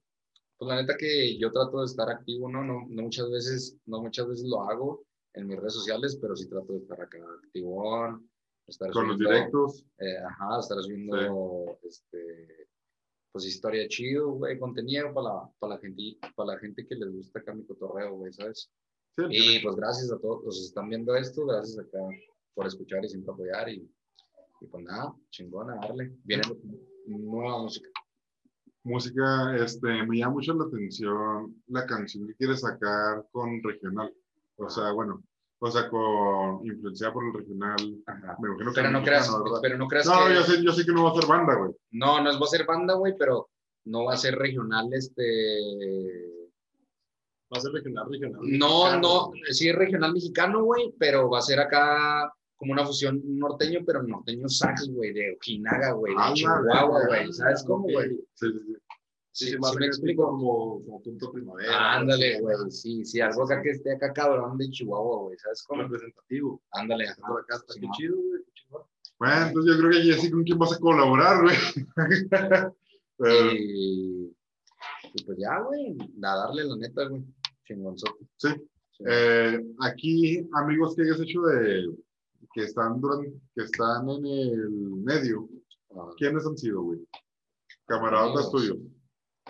pues 0.59 0.69
la 0.69 0.81
neta 0.83 0.97
que 0.97 1.39
yo 1.39 1.51
trato 1.53 1.81
de 1.81 1.87
estar 1.87 2.09
activo, 2.11 2.49
¿no? 2.51 2.63
No, 2.65 2.87
no 2.89 3.03
muchas 3.03 3.31
veces, 3.31 3.77
no 3.87 4.03
muchas 4.03 4.29
veces 4.29 4.47
lo 4.47 4.63
hago 4.63 5.05
en 5.35 5.47
mis 5.47 5.59
redes 5.59 5.75
sociales, 5.75 6.19
pero 6.21 6.37
sí 6.37 6.49
trato 6.49 6.73
de 6.73 6.79
estar 6.81 7.01
acá 7.01 7.19
activón, 7.45 8.29
estar 8.67 8.91
Con 8.91 9.09
los 9.09 9.19
directos. 9.19 9.85
eh, 9.99 10.17
ajá, 10.19 10.61
estar 10.61 10.79
subiendo, 10.83 11.79
este, 11.83 12.69
pues 13.33 13.47
historia 13.47 13.87
chido, 13.89 14.31
güey, 14.33 14.59
contenido 14.59 15.13
para 15.13 15.29
la, 15.29 15.51
para 15.59 15.75
la 15.75 15.81
gente, 15.81 16.19
para 16.35 16.55
la 16.55 16.59
gente 16.59 16.87
que 16.87 16.95
les 16.95 17.11
gusta 17.13 17.39
acá 17.39 17.55
mi 17.55 17.65
cotorreo, 17.65 18.17
güey, 18.17 18.33
¿sabes? 18.33 18.71
Sí, 19.17 19.25
Y 19.31 19.61
pues 19.61 19.77
gracias 19.77 20.13
a 20.13 20.19
todos 20.19 20.45
los 20.45 20.59
que 20.59 20.65
están 20.67 20.89
viendo 20.91 21.15
esto, 21.17 21.47
gracias 21.47 21.79
acá 21.79 21.99
por 22.55 22.67
escuchar 22.67 23.05
y 23.05 23.09
siempre 23.09 23.33
apoyar 23.33 23.69
y, 23.69 23.91
y 24.61 24.67
pues 24.67 24.85
nada, 24.85 25.15
chingona, 25.31 25.77
darle. 25.77 26.13
Viene 26.25 26.43
nueva 27.07 27.59
música. 27.63 27.89
música, 28.85 29.57
este, 29.57 30.05
me 30.07 30.19
llama 30.19 30.35
mucho 30.35 30.55
la 30.55 30.65
atención 30.65 31.57
la 31.69 31.87
canción 31.87 32.27
que 32.27 32.35
quieres 32.35 32.61
sacar 32.61 33.27
con 33.33 33.63
regional. 33.63 34.13
O 34.57 34.69
sea, 34.71 34.93
bueno, 34.93 35.23
o 35.59 35.71
sea, 35.71 35.89
con 35.89 36.65
influenciada 36.67 37.13
por 37.13 37.25
el 37.25 37.33
regional. 37.35 37.77
Ajá. 38.07 38.37
Me 38.41 38.49
imagino 38.49 38.73
que 38.73 38.81
Pero 38.81 38.91
no 38.91 39.03
creas, 39.03 39.31
¿verdad? 39.33 39.59
pero 39.63 39.79
no 39.79 39.87
creas 39.89 40.07
No, 40.07 40.27
que 40.29 40.35
yo 40.35 40.43
sé, 40.43 40.63
yo 40.63 40.73
sé 40.73 40.85
que 40.85 40.93
no 40.93 41.05
va 41.05 41.11
a 41.11 41.15
ser 41.15 41.27
banda, 41.27 41.55
güey. 41.57 41.73
no, 41.93 42.23
no 42.23 42.31
es 42.31 42.37
va 42.37 42.45
a 42.45 42.49
ser 42.49 42.65
banda, 42.67 42.95
güey, 42.95 43.15
pero 43.19 43.49
no 43.87 44.05
va 44.05 44.15
a 44.15 44.17
ser 44.17 44.35
regional, 44.37 44.93
este 44.93 46.33
Va 47.53 47.59
a 47.59 47.61
ser 47.61 47.73
regional, 47.73 48.07
regional. 48.11 48.41
no, 48.43 48.69
mexicano, 48.85 49.01
no, 49.01 49.27
güey. 49.29 49.41
sí 49.53 49.69
es 49.69 49.75
regional 49.77 50.13
mexicano, 50.13 50.65
güey, 50.65 50.93
pero 50.99 51.31
va 51.31 51.39
a 51.39 51.43
ser 51.43 51.61
acá 51.61 52.33
como 52.57 52.73
una 52.73 52.85
fusión 52.87 53.21
norteño, 53.25 53.81
pero 53.87 54.03
norteño 54.03 54.49
sax, 54.49 54.89
güey, 54.89 55.13
de 55.13 55.37
Ojinaga, 55.37 55.93
güey, 55.93 56.15
de 56.15 56.21
Ah, 56.21 56.33
Chihuahua, 56.35 57.07
güey, 57.07 57.33
¿sabes 57.33 57.65
cómo, 57.67 57.85
güey? 57.85 58.11
Sí, 58.35 58.47
sí, 58.53 58.59
sí. 58.67 58.77
Sí, 59.33 59.51
Sí, 59.51 59.59
más 59.59 59.73
sí 59.73 59.77
me 59.81 59.87
explico. 59.87 60.25
Como, 60.29 60.83
como 60.83 61.03
punto 61.03 61.31
primavera. 61.31 61.97
Ándale, 61.97 62.41
güey, 62.41 62.57
sí, 62.71 63.05
sí, 63.05 63.21
algo 63.21 63.45
acá 63.45 63.61
que 63.63 63.71
esté 63.73 63.93
acá 63.95 64.11
cabrón 64.15 64.57
de 64.57 64.71
Chihuahua, 64.71 65.25
güey, 65.25 65.39
¿sabes 65.39 65.63
cómo? 65.65 65.83
Representativo. 65.83 66.63
Ándale, 66.73 67.09
acá 67.09 67.57
está 67.57 67.75
sí, 67.75 67.81
qué 67.81 67.87
chido, 67.97 68.17
güey. 68.17 68.43
qué 68.47 68.53
chingón. 68.55 68.83
Bueno, 69.19 69.47
entonces 69.49 69.75
yo 69.75 69.79
creo 69.81 69.91
que 69.91 70.07
ya 70.09 70.17
sí 70.19 70.31
con 70.31 70.43
quién 70.45 70.59
vas 70.59 70.73
a 70.73 70.79
colaborar, 70.79 71.43
güey. 71.43 71.57
Pero, 73.19 73.53
Y, 73.53 74.35
y 75.15 75.25
pues 75.25 75.39
ya, 75.39 75.61
güey, 75.61 75.97
a 76.23 76.37
darle 76.37 76.65
la 76.65 76.77
neta, 76.77 77.07
güey, 77.09 77.23
chingonzote. 77.67 78.25
sí. 78.37 78.49
Sí. 78.93 79.05
Eh, 79.07 79.61
aquí, 79.81 80.49
amigos 80.55 80.97
que 80.97 81.03
hayas 81.03 81.21
hecho 81.21 81.43
de 81.43 81.85
que 82.55 82.63
están 82.65 83.01
durante, 83.01 83.33
que 83.55 83.63
están 83.65 84.09
en 84.09 84.27
el 84.27 84.71
medio, 85.05 85.49
Ah, 85.99 86.11
¿quiénes 86.19 86.45
han 86.47 86.59
sido, 86.59 86.83
güey? 86.83 87.01
Camaradas 87.87 88.51
tuyos, 88.51 88.77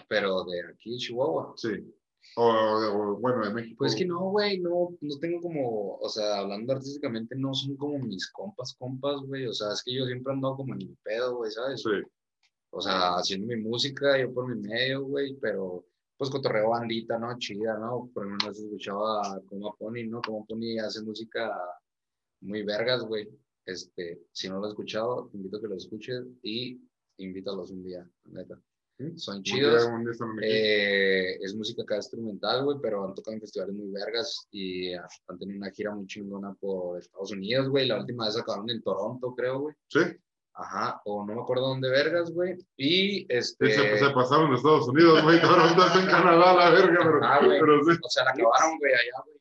Pero 0.09 0.44
de 0.44 0.61
aquí, 0.72 0.96
Chihuahua. 0.99 1.55
sí. 1.57 1.92
O, 2.37 2.42
o, 2.44 3.16
bueno, 3.20 3.44
de 3.46 3.55
México. 3.55 3.77
Pues 3.79 3.94
que 3.94 4.05
no, 4.05 4.31
güey, 4.31 4.59
no, 4.59 4.90
no 5.01 5.18
tengo 5.20 5.40
como, 5.40 5.96
o 5.96 6.09
sea, 6.09 6.38
hablando 6.40 6.72
artísticamente, 6.72 7.37
no 7.37 7.55
son 7.55 7.77
como 7.77 7.99
mis 8.01 8.31
compas, 8.33 8.75
compas, 8.79 9.20
güey. 9.27 9.46
O 9.46 9.53
sea, 9.53 9.72
es 9.72 9.83
que 9.85 9.94
yo 9.94 10.05
siempre 10.07 10.33
ando 10.33 10.57
como 10.57 10.72
en 10.75 10.79
mi 10.79 10.96
pedo, 11.05 11.37
güey, 11.37 11.53
¿sabes? 11.53 11.83
Sí, 11.83 11.90
O 12.70 12.81
sea, 12.81 13.14
haciendo 13.16 13.46
mi 13.46 13.57
música, 13.57 14.18
yo 14.20 14.33
por 14.35 14.49
mi 14.55 14.61
medio, 14.61 15.05
güey, 15.05 15.35
pero 15.40 15.85
pues 16.18 16.29
cotorreo 16.31 16.70
bandita, 16.70 17.16
¿no? 17.18 17.38
Chida, 17.38 17.79
¿no? 17.79 18.11
Por 18.12 18.27
ejemplo, 18.27 18.53
se 18.53 18.64
escuchaba 18.64 19.40
como 19.46 19.75
Pony, 19.77 20.09
¿no? 20.09 20.20
Como 20.20 20.44
Pony 20.46 20.79
hace 20.79 21.03
música 21.03 21.57
muy 22.40 22.62
vergas, 22.62 23.03
güey. 23.05 23.29
Este, 23.64 24.20
si 24.33 24.49
no 24.49 24.59
lo 24.59 24.66
has 24.66 24.70
escuchado, 24.70 25.29
te 25.31 25.37
invito 25.37 25.57
a 25.57 25.61
que 25.61 25.68
lo 25.68 25.77
escuches 25.77 26.25
y 26.42 26.81
invítalos 27.18 27.70
un 27.70 27.83
día, 27.85 28.09
neta. 28.27 28.61
Son 29.16 29.37
Un 29.37 29.42
chidos. 29.42 29.87
Eh, 30.42 31.37
es 31.42 31.55
música 31.55 31.83
acá 31.83 31.96
instrumental, 31.96 32.64
güey, 32.64 32.79
pero 32.81 33.05
han 33.05 33.12
tocado 33.14 33.35
en 33.35 33.40
festivales 33.40 33.75
muy 33.75 33.90
vergas 33.90 34.46
y 34.51 34.94
han 34.94 35.38
tenido 35.38 35.59
una 35.59 35.70
gira 35.70 35.94
muy 35.94 36.07
chingona 36.07 36.55
por 36.59 36.99
Estados 36.99 37.33
Unidos, 37.33 37.68
güey. 37.68 37.87
La 37.88 38.01
última 38.01 38.25
vez 38.27 38.38
acabaron 38.38 38.70
en 38.70 38.83
Toronto, 38.83 39.35
creo, 39.35 39.61
güey. 39.61 39.75
Sí, 39.88 40.01
Ajá, 40.59 41.03
o 41.05 41.22
no 41.27 41.35
me 41.35 41.42
acuerdo 41.42 41.68
dónde 41.68 41.90
vergas, 41.90 42.31
güey. 42.33 42.55
Y 42.79 42.87
sí, 43.20 43.27
este. 43.29 43.70
se, 43.75 43.99
se 43.99 44.11
pasaron 44.14 44.49
de 44.51 44.57
Estados 44.57 44.88
Unidos, 44.88 45.22
güey. 45.22 45.38
Toronto 45.42 45.87
está 45.87 46.01
en 46.01 46.07
Canadá, 46.07 46.55
la 46.55 46.70
verga, 46.70 46.99
pero, 46.99 47.20
Ah, 47.22 47.44
güey. 47.44 47.61
pero 47.61 47.85
sí. 47.85 47.99
O 48.03 48.09
sea, 48.09 48.25
la 48.25 48.31
acabaron, 48.31 48.79
güey, 48.79 48.92
allá, 48.94 49.22
güey. 49.27 49.37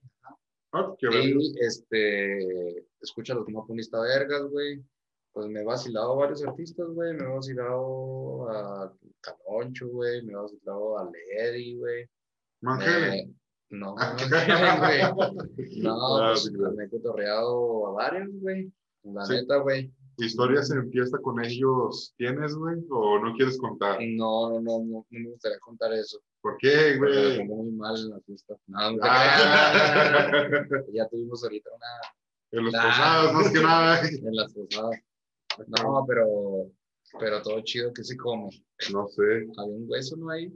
Ah, 0.76 0.94
qué 0.98 1.08
verga. 1.08 1.40
Y 1.40 1.54
este. 1.60 2.86
Escúchalo 3.02 3.46
como 3.46 3.66
punista 3.66 4.00
vergas, 4.02 4.44
güey. 4.50 4.84
Pues 5.32 5.48
me 5.48 5.62
he 5.62 5.64
vacilado 5.66 6.16
varios 6.16 6.44
artistas, 6.46 6.88
güey. 6.90 7.14
Me 7.14 7.24
he 7.24 7.28
vacilado 7.28 8.50
a 8.50 8.94
Caloncho, 9.22 9.88
güey. 9.90 10.22
Me 10.24 10.34
he 10.34 10.36
vacilado 10.36 10.98
a 10.98 11.04
Lady, 11.12 11.78
güey. 11.78 12.04
Eh, 12.04 13.30
no, 13.72 13.96
Ah, 14.00 14.16
no, 14.20 14.80
güey. 14.80 15.02
No, 15.84 16.18
Ah, 16.22 16.32
pues, 16.34 16.52
me 16.52 16.84
he 16.86 16.90
cotorreado 16.90 17.88
a 17.88 17.92
varios, 17.92 18.30
güey. 18.42 18.72
La 19.04 19.26
Sí. 19.26 19.34
neta, 19.34 19.58
güey. 19.58 19.92
¿Historias 20.18 20.72
en 20.72 20.90
fiesta 20.92 21.18
con 21.20 21.44
ellos 21.44 22.14
tienes, 22.18 22.56
güey? 22.56 22.78
¿O 22.90 23.20
no 23.20 23.34
quieres 23.36 23.58
contar? 23.58 23.98
No, 24.02 24.50
no, 24.50 24.60
no, 24.62 24.80
no, 24.80 24.86
no 24.86 25.06
me 25.10 25.30
gustaría 25.30 25.60
contar 25.60 25.92
eso. 25.94 26.20
¿Por 26.42 26.58
qué, 26.58 26.96
Porque 27.00 27.14
me 27.16 27.36
güey? 27.36 27.48
pongo 27.48 27.64
muy 27.64 27.72
mal 27.74 27.96
en 27.98 28.10
la 28.12 28.20
fiesta. 28.22 28.56
No, 28.68 28.92
no 28.92 28.98
te 28.98 29.02
Ah, 29.04 30.48
creas. 30.68 30.86
Ya 30.94 31.08
tuvimos 31.10 31.44
ahorita 31.44 31.70
una 31.76 31.88
en 32.52 32.64
los 32.66 32.74
Nah. 32.74 32.84
posados, 32.90 33.34
más 33.34 33.52
que 33.52 33.60
nada. 33.62 34.00
en 34.30 34.36
las 34.36 34.54
posadas. 34.54 35.00
No, 35.68 36.06
pero, 36.08 36.28
pero 37.20 37.42
todo 37.42 37.62
chido 37.62 37.92
que 37.94 38.04
se 38.04 38.16
come. 38.18 38.50
No 38.94 39.08
sé. 39.08 39.48
Había 39.58 39.76
un 39.76 39.86
hueso, 39.90 40.16
¿no? 40.18 40.30
Ahí. 40.30 40.52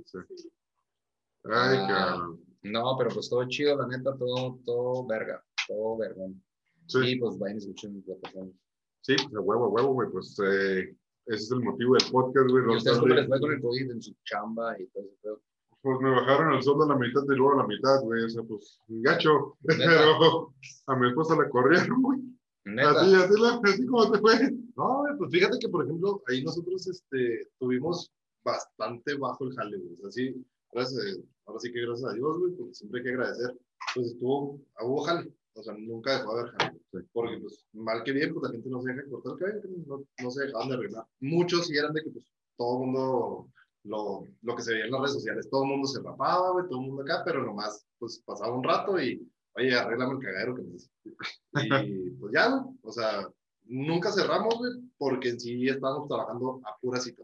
Ay, 1.45 1.77
Ah. 1.81 1.87
cabrón. 1.87 2.43
No, 2.63 2.95
pero 2.97 3.09
pues 3.11 3.29
todo 3.29 3.47
chido, 3.47 3.77
la 3.77 3.87
neta, 3.87 4.15
todo, 4.17 4.59
todo 4.65 5.05
verga, 5.07 5.43
todo 5.67 5.97
vergón. 5.97 6.43
Sí, 6.87 6.99
Y 7.11 7.15
pues 7.19 7.37
vayan 7.37 7.55
y 7.55 7.59
escuchen 7.59 7.95
mis 7.95 8.03
plataformas. 8.03 8.53
Sí, 9.01 9.15
pues 9.23 9.35
a 9.35 9.39
huevo, 9.41 9.65
a 9.65 9.69
huevo, 9.69 9.93
güey. 9.93 10.09
Pues, 10.11 10.37
eh, 10.43 10.95
Ese 11.25 11.43
es 11.43 11.51
el 11.51 11.61
motivo 11.63 11.95
del 11.95 12.11
podcast, 12.11 12.49
güey. 12.49 12.63
¿Y 12.73 12.77
ustedes 12.77 12.97
cómo 12.99 13.13
les 13.13 13.27
fue 13.27 13.39
con 13.39 13.51
el 13.53 13.61
COVID 13.61 13.91
en 13.91 14.01
su 14.01 14.13
chamba 14.23 14.79
y 14.79 14.87
todo 14.87 15.03
eso? 15.21 15.41
Pues 15.81 15.97
me 16.01 16.09
bajaron 16.11 16.53
el 16.55 16.61
sueldo 16.63 16.83
a 16.83 16.87
la 16.87 16.95
mitad 16.97 17.23
y 17.23 17.35
luego 17.35 17.53
a 17.53 17.57
la 17.63 17.67
mitad, 17.67 18.01
güey. 18.01 18.23
O 18.23 18.29
sea, 18.29 18.43
pues, 18.43 18.79
gacho. 18.87 19.57
Pero 19.63 20.53
a 20.87 20.95
mi 20.95 21.07
esposa 21.09 21.35
la 21.35 21.49
corrieron, 21.49 22.01
güey. 22.01 22.19
A 22.65 22.69
Neta. 22.71 23.01
ti, 23.05 23.15
a 23.15 23.27
ti, 23.29 23.41
la- 23.41 23.61
así 23.63 23.85
como 23.85 24.11
te 24.11 24.19
fue. 24.19 24.51
No, 24.75 24.99
güey, 24.99 25.17
pues 25.17 25.31
fíjate 25.31 25.57
que, 25.59 25.69
por 25.69 25.85
ejemplo, 25.85 26.21
ahí 26.27 26.43
nosotros 26.43 26.85
este, 26.87 27.47
tuvimos 27.59 28.11
bastante 28.43 29.15
bajo 29.15 29.45
el 29.45 29.55
jale, 29.55 29.77
güey. 29.77 29.93
O 29.93 29.97
sea, 30.01 30.11
sí, 30.11 30.45
gracias, 30.73 31.19
ahora 31.45 31.59
sí 31.59 31.71
que 31.71 31.81
gracias 31.81 32.09
a 32.11 32.13
Dios, 32.13 32.37
güey, 32.39 32.53
porque 32.53 32.73
siempre 32.73 32.99
hay 32.99 33.03
que 33.05 33.11
agradecer. 33.11 33.57
Pues 33.95 34.07
estuvo, 34.07 34.59
hubo 34.81 35.01
jale. 35.03 35.31
O 35.59 35.63
sea, 35.63 35.75
nunca 35.77 36.17
dejó 36.17 36.35
de 36.35 36.41
haber 36.41 36.53
jale. 36.53 36.79
Porque, 37.11 37.37
pues, 37.37 37.65
mal 37.73 38.03
que 38.03 38.11
bien, 38.11 38.33
pues 38.33 38.43
la 38.43 38.51
gente 38.51 38.69
no 38.69 38.81
se 38.81 38.93
deja 38.93 39.09
cortar 39.09 39.33
el 39.33 39.39
cabello, 39.39 39.83
no, 39.85 40.05
no 40.23 40.31
se 40.31 40.45
dejaban 40.45 40.69
de 40.69 40.75
arreglar. 40.75 41.05
Muchos 41.19 41.67
sí 41.67 41.77
eran 41.77 41.93
de 41.93 42.03
que, 42.03 42.11
pues, 42.11 42.31
todo 42.57 42.73
el 42.73 42.85
mundo, 42.85 43.49
lo, 43.83 44.23
lo 44.41 44.55
que 44.55 44.61
se 44.61 44.73
veía 44.73 44.85
en 44.85 44.91
las 44.91 45.01
redes 45.01 45.13
sociales, 45.13 45.49
todo 45.49 45.63
el 45.63 45.69
mundo 45.69 45.87
se 45.87 46.01
rapaba, 46.01 46.51
güey, 46.51 46.67
todo 46.67 46.79
el 46.79 46.87
mundo 46.87 47.01
acá, 47.03 47.23
pero 47.25 47.45
nomás, 47.45 47.85
pues, 47.97 48.21
pasaba 48.25 48.55
un 48.55 48.63
rato 48.63 48.99
y, 49.01 49.21
oye, 49.55 49.75
arréglame 49.75 50.13
el 50.13 50.19
cagadero 50.19 50.55
que 50.55 50.61
me 50.61 50.71
dice. 50.71 50.89
Y, 51.87 52.11
pues 52.11 52.31
ya, 52.33 52.49
güey, 52.49 52.75
o 52.81 52.91
sea, 52.91 53.27
nunca 53.65 54.11
cerramos, 54.11 54.57
güey, 54.57 54.71
porque 54.97 55.29
en 55.29 55.39
sí 55.39 55.67
estábamos 55.67 56.07
trabajando 56.07 56.61
a 56.63 56.77
pura 56.79 56.99
cita. 56.99 57.23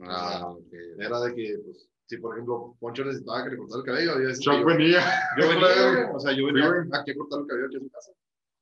Ah, 0.00 0.48
ok. 0.48 0.72
Era 0.98 1.20
de 1.20 1.34
que, 1.34 1.58
pues, 1.64 1.88
si 2.06 2.16
por 2.18 2.34
ejemplo 2.34 2.76
Poncho 2.80 3.04
necesitaba 3.04 3.44
que 3.44 3.50
le 3.50 3.56
cortara 3.56 3.80
el 3.80 3.86
cabello, 3.86 4.12
había 4.12 4.26
veces 4.28 4.44
yo, 4.44 4.64
venía. 4.64 5.00
yo 5.40 5.48
venía, 5.48 5.92
güey, 5.92 6.16
o 6.16 6.20
sea, 6.20 6.32
yo 6.32 6.46
venía 6.46 6.68
güey. 6.68 6.80
aquí 6.92 7.10
a 7.10 7.14
cortar 7.16 7.40
el 7.40 7.46
cabello 7.46 7.66
aquí 7.66 7.76
a 7.76 7.80
su 7.80 7.90
casa. 7.90 8.12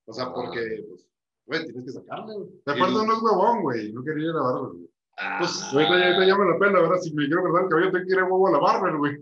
O 0.05 0.13
sea, 0.13 0.23
Ah. 0.25 0.33
porque, 0.33 0.85
pues, 0.89 1.05
güey, 1.45 1.63
tienes 1.65 1.85
que 1.85 1.91
sacarle, 1.91 2.33
güey. 2.35 2.49
Aparte, 2.65 2.91
Y- 2.91 3.05
no 3.07 3.13
es 3.13 3.21
huevón, 3.21 3.61
güey. 3.61 3.91
No 3.93 4.03
quería 4.03 4.23
ir 4.25 4.29
a 4.31 4.33
la 4.33 4.41
barba, 4.41 4.67
güey. 4.69 4.89
Ah, 5.17 5.37
Pues, 5.39 5.61
Ahorita 5.71 5.99
ya, 5.99 6.05
ahorita 6.07 6.25
ya 6.25 6.37
me 6.37 6.51
la 6.51 6.57
pela, 6.59 6.79
ahora 6.79 6.97
si 6.99 7.13
me 7.13 7.25
quiero 7.27 7.41
cortar 7.43 7.63
el 7.63 7.69
cabello, 7.69 7.91
tengo 7.91 8.05
que 8.05 8.13
ir 8.13 8.19
a 8.19 8.23
huevo 8.25 8.47
a 8.47 8.51
la 8.51 8.59
barber, 8.59 8.97
güey. 8.97 9.17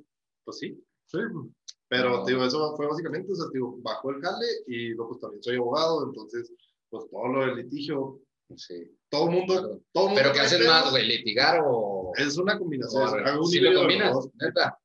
Pues 0.45 0.57
sí. 0.57 0.83
Sí, 1.07 1.17
pues. 1.33 1.47
Pero, 1.89 2.09
No. 2.19 2.25
digo, 2.25 2.45
eso 2.45 2.75
fue 2.77 2.87
básicamente, 2.87 3.31
o 3.33 3.35
sea, 3.35 3.47
digo, 3.53 3.75
bajó 3.81 4.11
el 4.11 4.21
jale 4.21 4.45
y 4.67 4.89
luego, 4.93 5.09
pues 5.09 5.21
también 5.21 5.43
soy 5.43 5.57
abogado, 5.57 6.05
entonces, 6.05 6.49
pues 6.89 7.09
todo 7.11 7.27
lo 7.27 7.45
del 7.45 7.55
litigio, 7.57 8.19
sí. 8.55 8.97
todo 9.09 9.29
el 9.29 9.35
mundo, 9.35 9.81
todo 9.91 10.03
el 10.05 10.09
mundo. 10.11 10.21
¿Pero 10.23 10.33
qué 10.33 10.39
haces 10.39 10.65
más, 10.65 10.89
güey? 10.89 11.05
¿Litigar 11.07 11.61
o...? 11.65 12.00
Es 12.17 12.37
una 12.37 12.57
combinación. 12.57 13.03
o 13.03 13.05
hago 13.27 13.43
un 13.43 13.47
si 13.47 13.59
lo 13.59 13.79
combinas, 13.79 14.15
neta. 14.39 14.77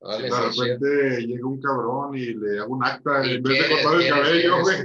Vale, 0.00 0.28
de 0.28 0.30
repente 0.30 1.26
llega 1.26 1.46
un 1.46 1.60
cabrón 1.60 2.14
y 2.14 2.34
le 2.34 2.58
hago 2.58 2.74
un 2.74 2.84
acta 2.84 3.26
¿Y 3.26 3.36
en 3.36 3.42
vez 3.42 3.58
de 3.68 3.74
cortar 3.82 4.00
el 4.00 4.08
cabello, 4.10 4.60
güey. 4.60 4.76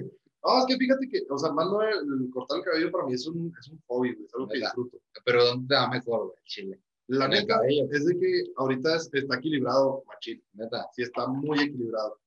No, 0.46 0.60
es 0.60 0.66
que 0.68 0.78
fíjate 0.78 1.10
que, 1.10 1.22
o 1.30 1.38
sea, 1.38 1.52
más 1.52 1.68
no 1.68 1.82
el, 1.82 2.30
cortar 2.32 2.60
el 2.60 2.64
cabello 2.64 2.92
para 2.92 3.06
mí 3.06 3.14
es 3.14 3.28
un, 3.28 3.54
es 3.60 3.68
un 3.68 3.82
hobby, 3.88 4.14
güey, 4.14 4.26
es 4.26 4.34
algo 4.34 4.48
que 4.48 4.58
disfruto. 4.60 4.98
Pero 5.26 5.44
¿dónde 5.46 5.68
te 5.68 5.76
va 5.76 5.90
mejor, 5.90 6.28
güey? 6.28 6.38
Chile. 6.46 6.80
La 7.08 7.26
En 7.26 7.32
neta 7.32 7.60
es 7.92 8.06
de 8.06 8.18
que 8.18 8.44
ahorita 8.56 8.96
es- 8.96 9.10
está 9.12 9.36
equilibrado, 9.36 10.04
machín. 10.08 10.42
Neta. 10.54 10.88
sí 10.96 11.02
está 11.02 11.28
muy 11.28 11.60
equilibrado. 11.60 12.18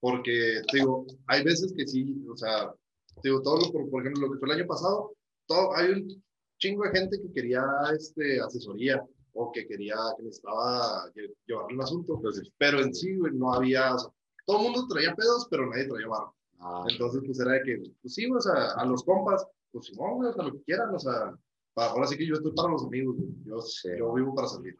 Porque, 0.00 0.60
te 0.70 0.78
digo, 0.78 1.06
hay 1.28 1.44
veces 1.44 1.72
que 1.74 1.86
sí, 1.86 2.22
o 2.28 2.36
sea, 2.36 2.74
te 3.22 3.28
digo, 3.30 3.40
todo 3.40 3.60
lo, 3.60 3.72
por, 3.72 3.88
por 3.88 4.02
ejemplo, 4.02 4.26
lo 4.26 4.32
que 4.34 4.38
fue 4.40 4.48
el 4.52 4.58
año 4.60 4.66
pasado, 4.66 5.14
todo, 5.46 5.74
hay 5.76 5.92
un 5.92 6.22
chingo 6.62 6.84
de 6.84 6.90
gente 6.98 7.20
que 7.20 7.32
quería 7.32 7.64
este, 7.98 8.40
asesoría 8.40 9.04
o 9.34 9.50
que 9.50 9.66
quería, 9.66 9.96
que 10.16 10.22
necesitaba 10.22 11.10
lle- 11.14 11.34
llevarle 11.46 11.74
un 11.74 11.82
asunto, 11.82 12.20
pero 12.58 12.80
en 12.80 12.94
sí, 12.94 13.16
güey, 13.16 13.32
no 13.34 13.52
había, 13.52 13.94
o 13.94 13.98
sea, 13.98 14.10
todo 14.46 14.58
el 14.58 14.62
mundo 14.64 14.86
traía 14.88 15.14
pedos, 15.14 15.48
pero 15.50 15.68
nadie 15.68 15.88
traía 15.88 16.06
barro. 16.06 16.34
Ah, 16.60 16.84
Entonces, 16.88 17.20
pues 17.26 17.40
era 17.40 17.52
de 17.52 17.62
que, 17.64 17.82
pues 18.00 18.14
sí, 18.14 18.28
güey, 18.28 18.38
o 18.38 18.40
sea, 18.40 18.72
a 18.76 18.84
los 18.86 19.02
compas, 19.02 19.44
pues 19.72 19.86
Simón, 19.86 20.14
güey, 20.16 20.30
o 20.30 20.34
sea, 20.34 20.44
lo 20.44 20.52
que 20.52 20.62
quieran, 20.62 20.94
o 20.94 20.98
sea, 20.98 21.34
para, 21.74 21.90
ahora 21.90 22.06
sí 22.06 22.16
que 22.16 22.26
yo 22.26 22.34
estoy 22.34 22.52
para 22.52 22.68
los 22.70 22.84
amigos, 22.84 23.16
güey. 23.16 23.30
Yo, 23.44 23.60
Sí. 23.62 23.88
yo 23.98 24.12
vivo 24.14 24.34
para 24.34 24.46
salir. 24.48 24.76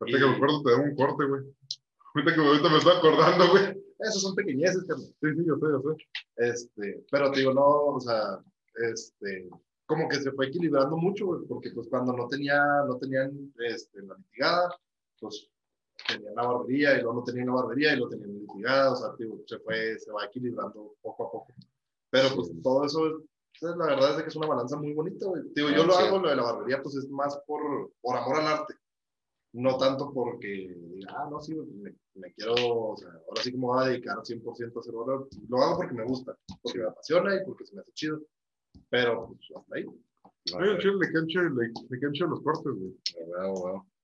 Ahorita 0.00 0.18
que 0.20 0.26
me 0.26 0.36
acuerdo 0.36 0.62
te 0.62 0.70
debo 0.70 0.82
un 0.84 0.94
corte, 0.94 1.24
güey. 1.26 1.42
Ahorita 2.14 2.34
que 2.34 2.40
ahorita 2.40 2.68
me 2.70 2.78
estoy 2.78 2.96
acordando, 2.96 3.50
güey. 3.50 3.64
Esos 4.00 4.22
son 4.22 4.34
pequeñeces, 4.36 4.84
carnal. 4.84 5.06
Sí, 5.20 5.28
sí, 5.36 5.44
yo 5.44 5.56
sé, 5.56 5.66
yo 5.74 5.80
sé. 5.82 5.92
Este, 6.50 7.04
pero 7.10 7.32
te 7.32 7.40
digo, 7.40 7.52
no, 7.54 7.66
o 7.96 8.00
sea, 8.00 8.38
este, 8.92 9.48
como 9.88 10.06
que 10.08 10.20
se 10.20 10.30
fue 10.32 10.46
equilibrando 10.48 10.96
mucho, 10.96 11.26
güey, 11.26 11.40
porque 11.48 11.70
pues 11.72 11.88
cuando 11.88 12.12
no 12.12 12.28
tenía, 12.28 12.62
no 12.86 12.96
tenían, 12.98 13.52
este, 13.58 14.02
la 14.02 14.14
litigada, 14.16 14.68
pues 15.18 15.48
tenían 16.06 16.34
la 16.34 16.46
barbería 16.46 16.92
y 16.98 17.02
luego 17.02 17.14
no 17.20 17.24
tenían 17.24 17.46
la 17.46 17.54
barbería 17.54 17.94
y 17.94 17.98
lo 17.98 18.08
tenían 18.08 18.34
litigada, 18.38 18.92
o 18.92 18.96
sea, 18.96 19.14
te 19.16 19.24
digo, 19.24 19.40
se 19.46 19.58
fue, 19.60 19.98
se 19.98 20.12
va 20.12 20.26
equilibrando 20.26 20.94
poco 21.00 21.26
a 21.26 21.30
poco. 21.32 21.54
Pero 22.10 22.28
pues 22.36 22.48
Sí. 22.48 22.60
todo 22.62 22.84
eso, 22.84 23.22
la 23.62 23.86
verdad 23.86 24.16
es 24.18 24.22
que 24.22 24.28
es 24.28 24.36
una 24.36 24.46
balanza 24.46 24.76
muy 24.76 24.92
bonita, 24.92 25.26
güey. 25.26 25.42
Digo, 25.54 25.70
yo 25.70 25.82
Ah, 25.82 25.86
lo 25.86 25.92
sí. 25.94 26.02
hago, 26.04 26.18
lo 26.18 26.28
de 26.28 26.36
la 26.36 26.42
barbería, 26.42 26.82
pues 26.82 26.94
es 26.96 27.08
más 27.08 27.36
por, 27.46 27.90
por 28.02 28.16
amor 28.16 28.36
al 28.40 28.46
arte. 28.46 28.74
No 29.54 29.78
tanto 29.78 30.12
porque, 30.12 31.02
ah, 31.08 31.26
no, 31.30 31.40
sí, 31.40 31.54
me, 31.54 31.94
me 32.14 32.32
quiero, 32.34 32.52
o 32.90 32.96
sea, 32.98 33.08
ahora 33.08 33.42
sí 33.42 33.52
me 33.52 33.58
voy 33.66 33.82
a 33.82 33.88
dedicar 33.88 34.18
100% 34.22 34.76
a 34.76 34.80
hacer 34.80 34.94
oro. 34.94 35.28
Lo 35.48 35.56
hago 35.62 35.76
porque 35.78 35.94
me 35.94 36.04
gusta, 36.04 36.36
porque 36.62 36.78
me 36.78 36.84
apasiona 36.88 37.34
y 37.34 37.44
porque 37.46 37.64
se 37.64 37.74
me 37.74 37.80
hace 37.80 37.92
chido. 37.92 38.20
Pero, 38.90 39.28
pues, 39.28 39.40
hasta 39.56 39.76
ahí. 39.76 39.84
Oye, 40.54 40.78
chile 40.78 40.94
le 41.00 41.12
cancho, 41.12 41.42
le, 41.42 41.72
le 41.90 42.00
cancho 42.00 42.26
los 42.26 42.40
cortes, 42.42 42.72
güey. 42.72 42.94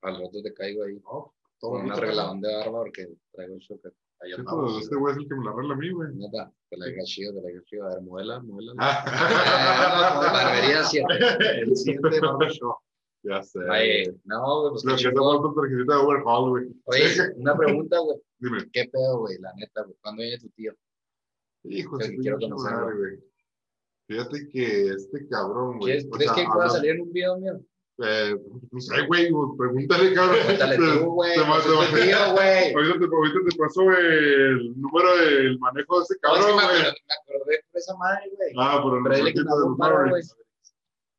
Al 0.03 0.21
rato 0.21 0.43
te 0.43 0.53
caigo 0.55 0.85
ahí. 0.85 0.95
¿no? 0.97 1.33
Con 1.59 1.85
un 1.85 1.93
arregladón 1.93 2.41
de 2.41 2.55
barba 2.55 2.81
porque 2.81 3.09
traigo 3.33 3.55
el. 3.57 3.93
Ahí 4.21 4.33
Sí, 4.37 4.43
pues, 4.43 4.83
este 4.83 4.97
güey 4.97 5.13
es 5.13 5.19
el 5.19 5.29
que 5.29 5.35
me 5.35 5.45
la 5.45 5.51
arregla 5.51 5.75
a 5.75 5.77
mí, 5.77 5.91
güey. 5.91 6.15
Neta, 6.15 6.53
te 6.71 6.77
la 6.77 6.87
diga 6.87 7.03
chido, 7.05 7.35
te 7.35 7.41
la 7.43 7.49
diga 7.49 7.63
chido. 7.65 7.87
A 7.87 7.95
ver, 7.95 8.03
muela, 8.03 8.41
muela. 8.41 8.73
Ah, 8.79 10.31
Barbería 10.33 10.85
siempre. 10.85 11.19
El 11.63 11.77
siguiente 11.77 12.21
barbershop. 12.21 12.77
ya 13.23 13.43
sé. 13.43 13.59
Oye, 13.59 14.15
no, 14.25 14.61
güey, 14.61 14.71
pues 14.73 15.03
que 15.03 15.09
el 15.09 15.15
tarjetita 15.15 15.95
de 15.95 16.01
Overhaul, 16.01 16.51
güey. 16.51 16.67
Oye, 16.85 17.33
una 17.37 17.57
pregunta, 17.57 17.99
güey. 17.99 18.19
Dime. 18.39 18.59
¿Qué 18.73 18.85
pedo, 18.93 19.21
güey? 19.21 19.39
La 19.39 19.53
neta, 19.55 19.83
güey. 19.83 19.97
¿Cuándo 20.03 20.23
viene 20.23 20.39
tu 20.39 20.49
tío? 20.51 20.75
Hijo 21.65 21.97
de 21.97 22.17
quiero 22.17 22.39
conocerlo. 22.39 22.97
güey. 22.97 23.34
Fíjate 24.07 24.49
que 24.53 24.88
este 24.88 25.29
cabrón, 25.29 25.79
güey. 25.79 25.93
¿Quieres- 25.95 26.07
o 26.07 26.11
¿Crees 26.11 26.33
sea, 26.33 26.45
que 26.45 26.51
pueda 26.53 26.69
salir 26.71 26.90
en 26.93 27.01
un 27.03 27.12
video 27.12 27.37
mío? 27.38 27.61
Eh, 28.05 28.37
no 28.73 28.81
sé, 28.81 29.07
güey, 29.07 29.31
güey, 29.31 29.57
pregúntale, 29.57 30.12
cabrón. 30.14 30.38
Te- 30.47 30.77
tú, 30.99 31.11
güey. 31.12 31.35
güey. 32.35 32.75
Ahorita 32.75 32.99
te, 32.99 33.05
ahorita 33.07 33.38
te 33.49 33.57
paso 33.57 33.83
el 33.90 34.81
número 34.81 35.17
del 35.17 35.59
manejo 35.61 35.99
de 35.99 36.03
ese 36.05 36.14
No, 36.23 36.35
es 36.35 36.38
que 36.38 36.43
cabrón, 36.43 36.57
me 36.57 36.64
güey. 36.64 36.81
acordé, 36.83 37.61
por 37.71 37.79
esa 37.81 37.97
madre, 37.97 38.31
güey. 38.37 38.49
Ah, 38.59 38.81
Pero 38.83 39.14
que 39.33 39.45
paro, 39.79 39.95
Maverick. 39.95 40.11
güey. 40.11 40.23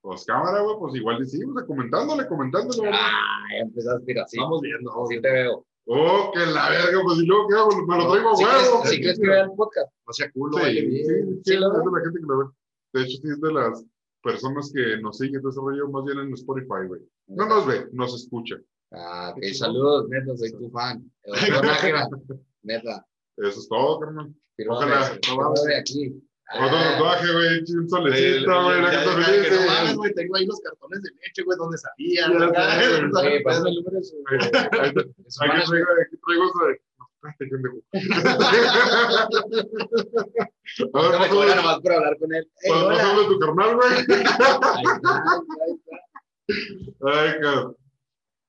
Pues 0.02 0.26
cámara, 0.26 0.62
güey, 0.62 0.76
pues 0.80 0.96
igual 0.96 1.26
sí, 1.26 1.44
o 1.44 1.54
sea, 1.58 1.66
comentándole, 1.66 2.28
comentándole, 2.28 2.78
güey. 2.78 2.92
Ah, 2.94 3.46
ya 3.52 3.58
empezaste, 3.64 4.04
mira, 4.06 4.28
sí. 4.28 4.38
Vamos 4.38 4.62
viendo. 4.62 4.92
viendo. 5.10 5.28
te 5.28 5.34
veo. 5.34 5.66
Oh, 5.88 6.32
que 6.34 6.40
la 6.46 6.70
verga, 6.70 7.00
pues 7.04 7.20
y 7.20 7.26
luego, 7.26 7.48
¿qué 7.48 7.56
hago? 7.56 7.70
Me 7.88 7.98
lo 7.98 8.12
traigo 8.12 8.30
a 8.32 8.36
¿Sí 8.36 8.44
huevo. 8.44 8.82
crees, 8.82 8.90
sí 8.96 9.02
crees 9.02 9.20
que 9.20 9.28
vea 9.28 9.44
el 9.44 9.52
podcast? 9.56 9.92
No 10.06 10.14
sea 10.14 10.32
culo, 10.32 10.58
Sí, 10.58 10.62
güey. 10.64 10.76
sí, 10.76 10.98
sí, 10.98 11.04
Sí, 11.06 11.42
sí, 11.46 11.54
lo 11.58 11.68
es 11.68 11.74
veo. 11.74 11.84
de 11.92 11.98
la 12.00 12.04
gente 12.04 12.20
que 12.20 12.26
lo 12.28 12.38
ve. 12.40 12.46
De 12.96 13.02
hecho, 13.02 13.18
sí 13.22 13.28
es 13.30 13.42
de 13.42 13.52
las 13.52 13.84
personas 14.24 14.72
que 14.74 14.98
nos 15.02 15.18
siguen 15.18 15.42
de 15.42 15.50
ese 15.50 15.60
rollo, 15.60 15.90
más 15.90 16.06
bien 16.06 16.18
en 16.18 16.34
Spotify, 16.34 16.88
güey. 16.88 17.02
No 17.28 17.46
nos 17.46 17.68
ve, 17.68 17.90
nos 17.92 18.16
escucha. 18.16 18.56
Ah, 18.92 19.34
ok, 19.36 19.44
saludos, 19.54 20.08
neta, 20.08 20.38
soy 20.38 20.54
tu 20.54 20.70
fan. 20.70 21.04
Neta. 22.64 23.06
Eso 23.36 23.60
es 23.60 23.68
todo, 23.68 24.00
carnal. 24.00 24.34
Ojalá, 24.70 25.20
no 25.28 25.38
vamos. 25.38 25.64
de 25.66 25.76
aquí. 25.76 26.08
Otro 26.54 26.78
Ah, 26.78 26.92
tatuaje, 26.94 27.34
güey, 27.34 27.60
un 27.76 27.90
solecito, 27.90 28.64
güey, 28.64 28.82
la 28.82 28.92
que 28.92 28.98
te 28.98 29.56
no 29.56 29.66
mames, 29.66 29.96
güey, 29.98 30.14
tengo 30.14 30.36
ahí 30.38 30.46
los 30.46 30.60
cartones 30.62 31.02
de 31.02 31.10
leche, 31.10 31.44
güey, 31.44 31.58
donde 31.58 31.78
de 33.92 34.04
su 34.04 34.16
Aquí 35.44 36.18
traigo, 36.24 36.46
pendejo. 37.38 37.78
A 40.94 41.02
ver, 41.02 41.32
No 41.32 41.40
me 41.40 41.56
nomás 41.56 41.80
por 41.80 41.92
hablar 41.94 42.18
con 42.20 42.34
él. 42.34 42.50
Tu 43.28 43.40
carnal, 43.40 43.76
güey. 43.76 43.92
Ay, 47.02 47.30
cabrón. 47.42 47.76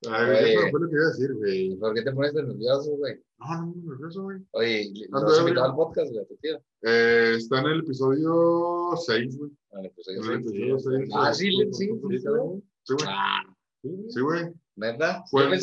Ay, 0.08 0.30
Oye. 0.30 0.54
eso 0.54 0.68
fue 0.70 0.80
lo 0.80 0.88
que 0.88 0.94
iba 0.96 1.04
a 1.04 1.08
decir, 1.08 1.34
güey. 1.34 1.76
¿Por 1.76 1.94
qué 1.94 2.02
te 2.02 2.12
pones 2.12 2.34
tan 2.34 2.46
nervioso, 2.48 2.90
güey? 2.96 3.14
No, 3.38 3.46
no, 3.46 3.66
no, 3.74 3.90
nervioso, 3.92 4.22
güey. 4.22 4.38
Oye, 4.52 4.90
¿lo 5.08 5.18
Ando 5.18 5.28
has 5.30 5.38
ebrio. 5.38 5.48
invitado 5.48 5.70
al 5.70 5.76
podcast, 5.76 6.12
güey, 6.12 6.26
tío? 6.40 6.56
Eh, 6.82 7.34
está 7.38 7.60
en 7.60 7.66
el 7.66 7.80
episodio 7.80 8.90
6, 8.96 9.38
güey. 9.38 9.50
En 9.72 9.78
ahí 9.78 9.84
el 9.84 9.86
episodio 9.86 11.06
Ah, 11.14 11.32
sí, 11.34 11.50
sí, 11.50 11.56
sí, 11.72 11.72
sí, 11.72 11.88
con- 11.88 12.10
Sí, 12.12 12.94
güey. 12.94 13.08
Ah, 13.08 13.42
Sí, 13.82 14.20
güey. 14.20 14.52
¿verdad? 14.76 15.22
Fue 15.30 15.44
el 15.44 15.58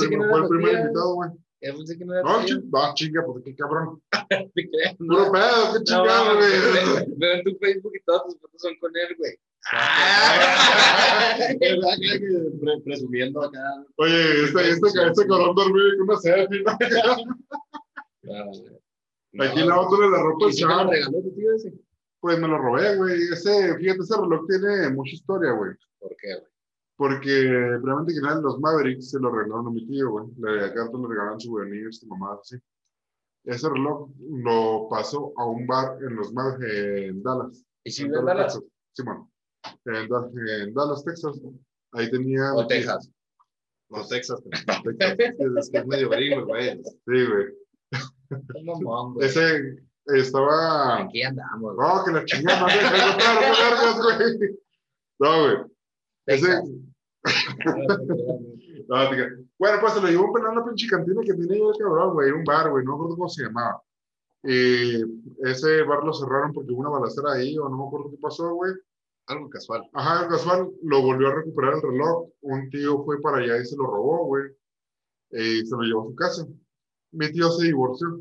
primer, 0.48 0.80
invitado, 0.80 1.14
güey. 1.16 1.30
Yo 1.66 1.78
pensé 1.78 1.98
que 1.98 2.04
no 2.06 2.14
era 2.14 2.24
No, 2.24 2.42
no, 2.42 2.94
chinga, 2.96 3.24
pues 3.26 3.44
qué 3.46 3.56
cabrón. 3.56 4.02
Te 4.30 4.96
¿no? 5.00 5.16
Puro 5.16 5.32
pedo, 5.32 5.74
qué 5.78 5.84
chingado, 5.84 6.36
güey. 6.36 6.50
ve- 6.52 7.06
Veo 7.18 7.34
en 7.36 7.44
tu 7.44 7.58
Facebook 7.60 7.94
y 7.96 8.04
todas 8.04 8.24
tus 8.26 8.38
fotos 8.40 8.62
son 8.62 8.76
con 8.80 8.92
él, 8.96 9.16
güey. 9.18 9.34
Presumiendo 12.86 13.44
acá. 13.44 13.60
Oye, 13.98 14.44
este, 14.46 14.70
este, 14.72 14.88
este 14.88 15.28
cabrón 15.28 15.56
dormido 15.56 15.90
con 16.00 16.10
una 16.10 16.18
selfie, 16.20 16.64
¿no? 16.64 16.78
Güey. 18.24 19.48
Aquí 19.50 19.60
No, 19.62 19.66
lavándole 19.68 20.10
la 20.12 20.22
ropa 20.22 20.46
¿Y 20.50 20.54
si 20.54 20.62
te 20.62 20.68
lo 20.68 20.78
chavo. 20.78 20.92
regaló 20.92 21.22
tu 21.22 21.32
tío 21.36 21.54
ese? 21.56 21.74
Pues 22.20 22.40
me 22.40 22.48
lo 22.48 22.58
robé, 22.58 22.96
güey. 22.98 23.22
Ese, 23.32 23.76
fíjate, 23.78 24.00
ese 24.02 24.16
reloj 24.16 24.46
tiene 24.48 24.90
mucha 24.92 25.14
historia, 25.16 25.52
güey. 25.54 25.72
¿Por 26.00 26.16
qué, 26.18 26.36
güey? 26.36 26.53
Porque, 26.96 27.80
realmente 27.84 28.14
que 28.14 28.22
los 28.22 28.60
Mavericks 28.60 29.12
se 29.12 29.20
lo 29.20 29.32
regalaron 29.32 29.68
a 29.68 29.72
mi 29.72 29.86
tío, 29.88 30.12
güey. 30.12 30.28
Le 30.38 30.66
acá 30.66 30.90
le 30.94 31.08
regalaron 31.08 31.40
souvenirs, 31.40 32.00
su 32.00 32.08
mamá, 32.08 32.38
así. 32.40 32.58
Ese 33.46 33.68
reloj 33.70 34.10
lo 34.20 34.88
pasó 34.90 35.34
a 35.38 35.46
un 35.46 35.68
bar 35.68 35.98
en 36.02 36.16
los 36.16 36.32
Mavericks, 36.34 36.74
en 36.74 37.24
Dallas. 37.24 37.66
¿Y 37.84 37.92
si 37.92 38.04
en 38.04 38.12
Dallas? 38.12 38.54
Texas. 38.54 38.64
Sí, 38.94 39.04
bueno. 39.04 39.32
En, 39.86 40.08
en 40.62 40.74
Dallas, 40.74 41.04
Texas. 41.04 41.42
Ahí 41.94 42.10
tenía. 42.10 42.54
O 42.54 42.68
Texas. 42.68 43.10
No, 43.90 44.08
Texas. 44.08 44.42
Texas. 44.98 45.38
Es 45.58 45.70
que 45.70 45.78
es 45.80 45.86
medio 45.86 46.10
gringo, 46.10 46.46
güey. 46.46 46.82
Sí, 46.82 47.26
güey. 47.26 47.48
Ese 49.20 49.78
estaba. 50.06 51.02
Aquí 51.04 51.24
andamos. 51.24 51.76
No, 51.76 52.04
que 52.06 52.12
la 52.12 52.26
chingada, 52.26 52.62
no 52.62 52.68
de 54.18 54.58
güey. 55.20 55.73
No. 57.26 57.88
Texas. 57.88 58.24
No, 58.88 58.98
bueno, 59.58 59.78
pues 59.80 59.94
se 59.94 60.02
lo 60.02 60.08
llevó 60.08 60.26
un 60.26 60.34
pelado 60.34 60.52
a 60.52 60.56
la 60.56 60.66
pinche 60.66 60.88
cantina 60.88 61.22
que 61.22 61.34
tenía 61.34 61.66
el 61.66 61.78
cabrón, 61.80 62.14
güey, 62.14 62.32
un 62.32 62.44
bar, 62.44 62.70
güey, 62.70 62.84
no 62.84 62.92
me 62.92 62.96
acuerdo 62.96 63.16
cómo 63.16 63.30
se 63.30 63.44
llamaba. 63.44 63.82
Y 64.44 65.02
ese 65.48 65.84
bar 65.84 66.04
lo 66.04 66.14
cerraron 66.14 66.52
porque 66.52 66.72
hubo 66.72 66.82
una 66.82 66.90
balacera 66.90 67.34
ahí, 67.34 67.58
o 67.58 67.70
no 67.70 67.78
me 67.78 67.88
acuerdo 67.88 68.12
qué 68.12 68.18
pasó, 68.18 68.54
güey. 68.56 68.74
Algo 69.28 69.50
casual. 69.50 69.90
Ajá, 69.94 70.28
casual, 70.28 70.70
lo 70.84 71.02
volvió 71.02 71.30
a 71.30 71.36
recuperar 71.36 71.76
el 71.76 71.82
reloj. 71.82 72.30
Un 72.42 72.70
tío 72.70 73.04
fue 73.06 73.22
para 73.22 73.38
allá 73.38 73.58
y 73.58 73.66
se 73.66 73.78
lo 73.78 73.86
robó, 73.86 74.26
güey. 74.26 74.44
Y 75.32 75.66
se 75.66 75.76
lo 75.76 75.82
llevó 75.84 76.02
a 76.02 76.08
su 76.08 76.16
casa. 76.16 76.48
Mi 77.12 77.32
tío 77.32 77.50
se 77.52 77.68
divorció 77.68 78.20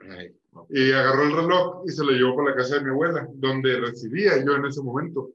Ay, 0.00 0.34
y 0.70 0.92
agarró 0.92 1.22
el 1.22 1.36
reloj 1.36 1.82
y 1.86 1.90
se 1.90 2.04
lo 2.04 2.12
llevó 2.12 2.36
para 2.36 2.50
la 2.50 2.56
casa 2.56 2.76
de 2.76 2.84
mi 2.84 2.90
abuela, 2.90 3.28
donde 3.34 3.80
residía 3.80 4.44
yo 4.44 4.56
en 4.56 4.66
ese 4.66 4.82
momento, 4.82 5.30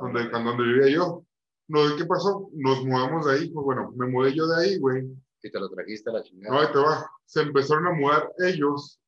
donde, 0.00 0.28
donde 0.28 0.62
vivía 0.64 0.94
yo. 0.94 1.24
No, 1.68 1.80
¿qué 1.96 2.04
pasó? 2.04 2.48
Nos 2.54 2.84
mudamos 2.84 3.26
de 3.26 3.32
ahí, 3.34 3.50
pues 3.50 3.64
bueno, 3.64 3.92
me 3.96 4.06
mudé 4.08 4.34
yo 4.34 4.46
de 4.48 4.64
ahí, 4.64 4.78
güey. 4.78 5.06
Y 5.42 5.50
te 5.50 5.58
lo 5.60 5.70
trajiste 5.70 6.10
a 6.10 6.14
la 6.14 6.22
chingada. 6.22 6.54
No, 6.54 6.60
ahí 6.60 6.72
te 6.72 6.78
va. 6.78 7.10
Se 7.24 7.40
empezaron 7.42 7.86
a 7.86 7.92
mudar 7.92 8.30
ellos. 8.38 9.00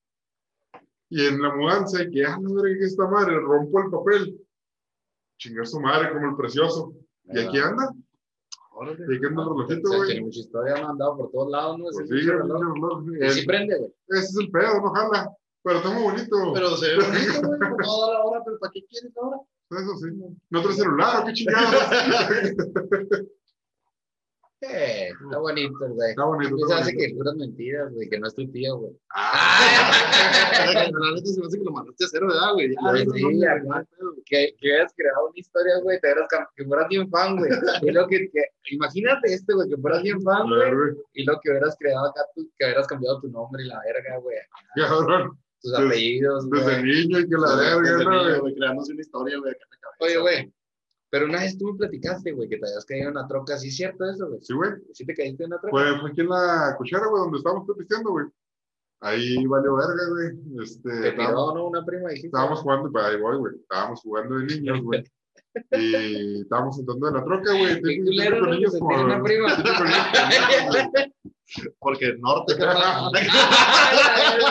Y 1.10 1.26
en 1.26 1.42
la 1.42 1.54
mudanza, 1.54 2.02
y 2.02 2.10
que, 2.10 2.24
ah, 2.24 2.38
no, 2.40 2.62
que 2.62 2.84
esta 2.84 3.06
madre, 3.06 3.38
rompo 3.38 3.80
el 3.82 3.90
papel. 3.90 4.40
Chingar 5.38 5.66
su 5.66 5.80
madre 5.80 6.12
como 6.12 6.30
el 6.30 6.36
precioso. 6.36 6.94
Y 7.24 7.38
aquí 7.38 7.58
anda, 7.58 7.92
Órale. 8.74 8.98
y 9.12 9.16
aquí 9.16 9.26
anda 9.26 9.42
el 9.42 9.48
relojito, 9.48 9.88
güey. 9.88 10.06
tiene 10.06 10.20
mucha 10.22 10.40
historia, 10.40 10.74
me 10.76 10.80
han 10.82 10.98
dado 10.98 11.16
por 11.18 11.30
todos 11.32 11.50
lados, 11.50 11.78
¿no? 11.78 11.84
Pues 11.84 12.08
sí, 12.08 12.14
el. 12.14 13.26
Y 13.26 13.30
sí 13.32 13.40
El- 13.40 13.46
prende, 13.46 13.78
güey. 13.78 13.92
Ese 14.08 14.20
es 14.20 14.36
el 14.38 14.50
pedo, 14.50 14.80
no 14.80 14.90
jala. 14.92 15.30
Pero 15.64 15.78
está 15.78 15.90
muy 15.90 16.02
bonito. 16.02 16.36
Pero 16.54 16.76
se 16.76 16.86
ve 16.88 17.04
bonito, 17.04 17.46
güey. 17.48 17.58
por 17.70 17.84
Toda 17.84 18.12
la 18.14 18.24
hora, 18.24 18.42
pero 18.44 18.58
¿para 18.58 18.72
qué 18.72 18.84
quieres 18.86 19.12
ahora? 19.16 19.36
Eso 19.72 19.96
sí. 19.98 20.06
No 20.50 20.62
trae 20.62 20.74
celular, 20.74 21.22
¿o 21.22 21.26
qué 21.26 21.32
chingados. 21.32 21.72
Eh, 24.64 25.08
está 25.08 25.38
bonito, 25.38 25.88
güey. 25.88 26.10
Está 26.10 26.24
bonito. 26.24 26.54
Está 26.56 26.78
hace 26.78 26.92
que 26.96 27.12
puras 27.16 27.34
mentiras, 27.34 27.92
güey, 27.92 28.08
que 28.08 28.16
no 28.20 28.28
es 28.28 28.34
tu 28.36 28.48
tío, 28.52 28.76
güey. 28.78 28.92
Se 31.24 31.40
me 31.40 31.46
hace 31.46 31.58
que 31.58 31.64
lo 31.64 31.72
mandaste 31.72 32.04
a 32.04 32.08
cero, 32.08 32.28
¿verdad, 32.28 32.52
güey? 32.52 32.72
Ah, 32.80 32.92
Ya, 32.96 33.04
sí, 33.12 33.22
no, 33.22 33.30
no, 33.32 33.50
además. 33.50 33.86
Que, 34.24 34.54
que 34.60 34.68
hubieras 34.68 34.92
creado 34.96 35.26
una 35.26 35.32
historia, 35.34 35.78
güey, 35.82 35.98
te 36.00 36.06
hubieras 36.12 36.28
que 36.54 36.64
fueras 36.64 36.88
bien 36.88 37.10
fan, 37.10 37.36
güey. 37.38 37.50
Y 37.82 37.90
lo 37.90 38.06
que, 38.06 38.30
que- 38.30 38.50
imagínate 38.70 39.34
este, 39.34 39.52
güey, 39.52 39.68
que 39.68 39.76
fueras 39.78 40.00
bien 40.04 40.22
fan, 40.22 40.48
güey. 40.48 40.72
güey. 40.74 40.94
Y 41.14 41.24
lo 41.24 41.40
que 41.42 41.50
hubieras 41.50 41.74
creado 41.76 42.06
acá, 42.10 42.20
tú, 42.36 42.48
que 42.56 42.64
hubieras 42.64 42.86
cambiado 42.86 43.20
tu 43.20 43.28
nombre 43.30 43.64
y 43.64 43.66
la 43.66 43.80
verga, 43.84 44.18
güey. 44.18 44.36
Cabrón. 44.76 45.36
Tus 45.62 45.72
Desde- 45.72 45.86
apellidos, 45.86 46.50
Desde 46.50 46.82
niño 46.82 47.20
y 47.20 47.28
que 47.28 47.36
la 47.36 47.56
verga, 47.56 48.04
¿no, 48.04 48.40
güey? 48.40 48.54
creándose 48.54 48.92
una 48.92 49.00
historia, 49.00 49.38
güey, 49.38 49.52
acá 49.52 49.60
en 49.64 49.70
la 49.70 49.76
cabeza. 49.78 49.98
Oye, 50.00 50.18
güey, 50.18 50.52
pero 51.10 51.26
una 51.26 51.38
vez 51.40 51.56
tú 51.58 51.72
me 51.72 51.78
platicaste, 51.78 52.32
güey, 52.32 52.48
que 52.48 52.56
te 52.58 52.66
habías 52.66 52.84
caído 52.84 53.04
en 53.10 53.16
una 53.16 53.28
troca, 53.28 53.56
¿sí 53.58 53.68
es 53.68 53.76
cierto 53.76 54.04
eso, 54.10 54.28
güey? 54.28 54.40
Sí, 54.42 54.54
güey. 54.54 54.70
¿Sí 54.92 55.04
te 55.06 55.14
caíste 55.14 55.44
en 55.44 55.52
una 55.52 55.60
troca? 55.60 55.70
Fue 56.00 56.10
aquí 56.10 56.20
en 56.22 56.28
la 56.28 56.74
cuchara, 56.78 57.06
güey, 57.06 57.22
donde 57.22 57.38
estábamos 57.38 57.68
pisteando, 57.78 58.10
güey. 58.10 58.26
Ahí 59.00 59.44
valió 59.46 59.74
verga, 59.76 60.08
güey. 60.10 60.62
Este, 60.64 60.88
Te 61.00 61.08
estábamos, 61.08 61.54
¿no? 61.54 61.66
Una 61.68 61.84
prima, 61.84 62.08
dijiste. 62.10 62.28
estábamos 62.28 62.60
jugando, 62.60 62.90
para 62.92 63.08
ahí 63.08 63.20
voy, 63.20 63.36
güey. 63.36 63.54
Estábamos 63.56 64.00
jugando 64.00 64.38
de 64.38 64.44
niños, 64.46 64.80
güey. 64.82 65.04
Y 65.72 66.40
estábamos 66.42 66.76
sentando 66.76 67.08
en 67.08 67.14
la 67.14 67.24
troca, 67.24 67.52
güey. 67.52 67.82
Qué 67.82 68.02
culero, 68.02 68.46
niños 68.46 68.72
se 68.72 68.78
como- 68.78 69.04
una 69.04 69.22
prima. 69.22 69.48
niños 69.56 69.72
Porque 71.78 72.06
el 72.06 72.20
norte. 72.20 72.54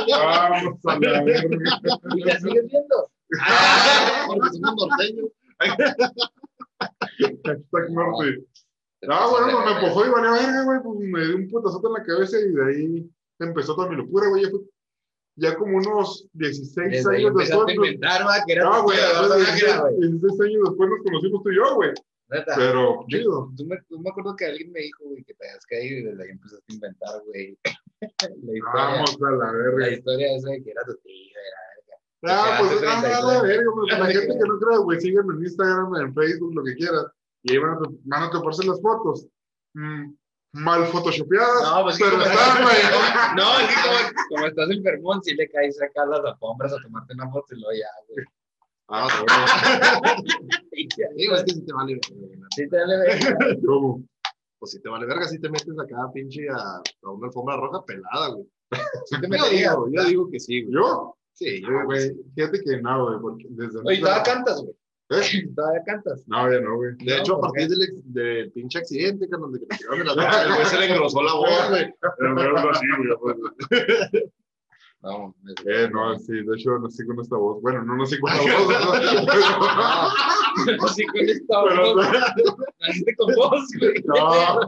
Vamos 0.07 0.79
a 0.85 0.99
la 0.99 1.23
verga. 1.23 1.57
¿Y 2.15 2.19
la 2.23 2.39
sigues 2.39 2.65
viendo? 2.67 3.09
Porque 4.27 4.49
somos 4.51 4.87
norteños. 4.87 5.29
Hashtag 6.79 7.91
norte. 7.91 8.43
Ah, 9.09 9.27
bueno, 9.31 9.47
pues 9.51 9.65
me 9.65 9.71
empujó 9.81 10.05
y 10.05 10.09
valió 10.09 10.31
verga, 10.33 10.63
güey. 10.63 10.79
Pues 10.83 10.99
me 10.99 11.25
dio 11.25 11.35
un 11.37 11.49
putazote 11.49 11.87
en 11.87 11.93
la 11.93 12.03
cabeza 12.03 12.37
y 12.39 12.51
de 12.51 12.65
ahí 12.65 13.09
empezó 13.39 13.75
toda 13.75 13.89
mi 13.89 13.95
locura, 13.95 14.27
güey. 14.29 14.43
Ya, 15.37 15.55
como 15.55 15.77
unos 15.77 16.27
16 16.33 16.91
Desde 16.91 17.09
ahí 17.15 17.25
años 17.25 17.35
después. 17.37 17.51
a 17.51 17.55
nos- 17.65 17.73
inventar, 17.73 18.27
va, 18.27 18.43
que 18.45 18.53
era 18.53 18.65
No, 18.65 18.75
tu 18.77 18.83
güey, 18.83 18.97
tío, 18.97 19.07
¿verdad? 19.07 19.21
después 19.37 19.55
de 19.55 19.59
Que 19.59 19.65
era, 19.71 19.79
güey. 19.81 19.95
16 20.11 20.41
años 20.41 20.61
después 20.69 20.89
nos 20.89 20.99
conocimos 21.03 21.43
tú 21.43 21.49
y 21.49 21.55
yo, 21.55 21.75
güey. 21.75 21.91
Neta. 22.31 22.53
Pero, 22.55 23.05
chido. 23.09 23.51
Tú 23.57 23.65
me, 23.65 23.77
tú 23.89 23.99
me 23.99 24.09
acuerdo 24.09 24.35
que 24.35 24.45
alguien 24.45 24.71
me 24.71 24.79
dijo, 24.79 25.03
güey, 25.03 25.23
que 25.23 25.33
te 25.33 25.47
habías 25.47 25.65
caído 25.65 25.97
y 25.99 26.03
desde 26.03 26.23
ahí 26.23 26.29
empezaste 26.29 26.65
a 26.69 26.73
inventar, 26.73 27.21
güey. 27.25 27.57
La 28.01 28.07
historia, 28.57 28.63
Vamos 28.73 29.17
a 29.21 29.31
la 29.31 29.37
la 29.45 29.51
verga. 29.51 29.89
historia 29.91 30.35
esa 30.35 30.49
de 30.49 30.63
que 30.63 30.71
era 30.71 30.83
tu 30.85 30.95
tío, 31.03 31.37
era 31.37 31.57
Ah, 32.23 32.57
que 32.61 32.67
pues, 32.67 32.83
hace 32.83 32.87
ah, 32.87 33.01
32. 33.21 33.33
la 33.33 33.41
verga, 33.41 33.97
la 33.99 34.05
gente 34.05 34.27
que 34.27 34.47
no 34.47 34.59
cree, 34.59 34.77
güey, 34.77 35.01
sígueme 35.01 35.33
en 35.35 35.43
Instagram, 35.43 35.95
en 35.95 36.13
Facebook, 36.13 36.53
lo 36.55 36.63
que 36.63 36.75
quieras. 36.75 37.05
Y 37.43 37.51
ahí 37.51 37.57
van 37.57 37.71
a, 37.71 37.79
van 38.05 38.23
a 38.23 38.29
toparse 38.31 38.65
las 38.65 38.79
fotos. 38.81 39.27
Mm, 39.73 40.13
mal 40.53 40.85
photoshopeadas, 40.85 41.63
No, 41.63 41.83
pues, 41.83 41.97
pero 41.99 42.21
están, 42.21 42.63
güey. 42.63 42.77
No, 43.35 43.45
que 43.67 43.75
como, 43.81 44.27
como 44.29 44.47
estás 44.47 44.69
enfermón, 44.69 45.23
si 45.23 45.33
le 45.35 45.49
caes 45.49 45.81
acá 45.81 46.03
a 46.03 46.05
las 46.07 46.25
alfombras 46.25 46.73
a 46.73 46.77
tomarte 46.81 47.13
una 47.13 47.29
foto 47.31 47.55
y 47.55 47.59
luego 47.59 47.73
ya, 47.73 47.87
güey. 48.09 48.25
Ah, 48.93 49.07
ya, 50.97 51.07
Digo, 51.15 51.35
es 51.35 51.43
que 51.43 51.53
si 51.53 51.65
te 51.65 51.73
vale 51.73 51.93
verga. 51.93 52.47
Sí 52.55 52.69
te 52.69 52.77
vale 52.77 52.97
verga. 52.97 53.37
¿Cómo? 53.65 54.03
Pues 54.59 54.73
si 54.73 54.79
te 54.79 54.89
vale 54.89 55.07
verga, 55.07 55.27
si 55.27 55.39
te 55.39 55.49
metes 55.49 55.73
acá, 55.79 56.11
pinche, 56.13 56.47
a, 56.47 56.83
a 57.01 57.09
una 57.09 57.25
alfombra 57.25 57.57
roja 57.57 57.83
pelada, 57.83 58.27
güey. 58.27 58.45
Sí 59.05 59.19
te 59.19 59.27
Yo 59.27 59.49
digo, 59.49 59.89
yo 59.89 60.03
digo 60.05 60.29
que 60.29 60.39
sí, 60.39 60.61
güey. 60.61 60.75
¿Yo? 60.75 61.17
Sí, 61.33 61.63
yo 61.63 61.79
Ah, 61.79 61.83
güey, 61.85 62.11
fíjate 62.35 62.61
que 62.61 62.79
no, 62.79 63.07
güey, 63.07 63.19
porque 63.21 63.45
desde... 63.49 63.79
Oye, 63.83 63.99
todavía 63.99 64.21
cantas, 64.21 64.61
güey. 64.61 64.75
¿Eh? 65.09 65.21
Todavía 65.55 65.81
cantas. 65.83 66.23
No, 66.27 66.51
ya 66.51 66.61
no, 66.61 66.75
güey. 66.75 66.95
De 66.97 67.17
hecho, 67.17 67.37
a 67.37 67.41
¿por 67.41 67.51
partir 67.51 67.69
del, 68.05 68.51
pinche 68.51 68.77
accidente, 68.77 69.27
que 69.27 69.35
te 69.35 69.77
tiraron 69.77 69.99
de 69.99 70.05
la 70.05 70.13
droga, 70.13 70.43
el 70.43 70.53
güey 70.53 70.65
se 70.65 70.79
le 70.79 70.85
engrosó 70.85 71.23
la 71.23 71.33
voz, 71.33 71.69
güey. 71.69 71.93
Pero 72.17 72.33
no 72.35 72.69
así, 72.69 72.85
güey. 73.19 74.31
No, 75.03 75.35
Eh, 75.65 75.89
no, 75.91 76.17
sí, 76.19 76.31
de 76.43 76.55
hecho 76.55 76.77
nací 76.79 77.05
con 77.05 77.19
esta 77.19 77.35
voz. 77.35 77.61
Bueno, 77.61 77.83
no 77.83 77.97
nací 77.97 78.19
con 78.19 78.29
la 78.31 78.37
voz, 78.37 80.13
No, 80.79 80.87
sí, 80.89 81.05
con 81.07 81.21
esta 81.21 81.59
voz, 81.61 82.07
naciste 82.79 83.15
con 83.15 83.33
voz, 83.35 83.65
güey. 83.79 84.03
No. 84.05 84.59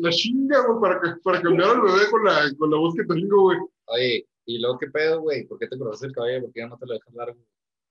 la 0.00 0.10
chinga, 0.10 0.66
güey, 0.66 0.80
para, 0.80 1.00
que- 1.00 1.20
para 1.22 1.40
cambiar 1.42 1.70
al 1.70 1.80
bebé 1.82 2.10
con 2.10 2.24
la, 2.24 2.40
con 2.58 2.70
la 2.70 2.76
voz 2.78 2.94
que 2.94 3.04
tengo, 3.04 3.42
güey. 3.42 3.58
Oye, 3.86 4.28
¿y 4.46 4.58
luego 4.60 4.78
qué 4.78 4.86
pedo, 4.88 5.20
güey? 5.22 5.46
¿Por 5.46 5.58
qué 5.58 5.66
te 5.68 5.78
cortaste 5.78 6.06
el 6.06 6.12
cabello? 6.12 6.42
¿Por 6.42 6.52
qué 6.52 6.60
ya 6.60 6.68
no 6.68 6.76
te 6.78 6.86
lo 6.86 6.94
dejas 6.94 7.14
largo? 7.14 7.38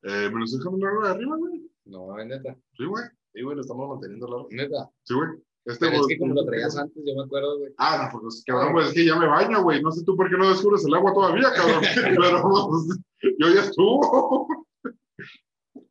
Eh, 0.04 0.30
me 0.32 0.40
lo 0.40 0.46
estoy 0.46 0.60
dejando 0.60 0.86
largo 0.86 1.04
de 1.04 1.10
arriba, 1.10 1.36
güey. 1.38 1.70
No, 1.86 2.16
neta, 2.24 2.56
Sí, 2.78 2.86
güey. 2.86 3.04
Sí, 3.34 3.42
güey, 3.42 3.56
lo 3.56 3.62
estamos 3.62 3.90
manteniendo 3.90 4.28
largo. 4.28 4.48
neta. 4.52 4.90
Sí, 5.04 5.14
güey. 5.14 5.30
Este, 5.66 5.86
Pero 5.86 5.98
es 5.98 6.02
güey, 6.04 6.16
que 6.16 6.20
como 6.20 6.34
lo 6.34 6.46
traías 6.46 6.78
antes, 6.78 7.04
yo 7.06 7.16
me 7.16 7.24
acuerdo, 7.24 7.60
güey. 7.60 7.74
Ah, 7.78 8.10
no, 8.14 8.20
pues 8.20 8.44
cabrón, 8.46 8.74
pues 8.74 8.88
es 8.88 8.94
que 8.94 9.06
ya 9.06 9.18
me 9.18 9.28
baño, 9.28 9.62
güey. 9.62 9.82
No 9.82 9.92
sé 9.92 10.04
tú 10.04 10.16
por 10.16 10.30
qué 10.30 10.38
no 10.38 10.50
descubres 10.50 10.86
el 10.86 10.94
agua 10.94 11.14
todavía, 11.14 11.52
cabrón. 11.54 11.82
Pero 11.94 12.70
pues, 12.70 13.00
yo 13.38 13.54
ya 13.54 13.62
estuvo. 13.62 14.48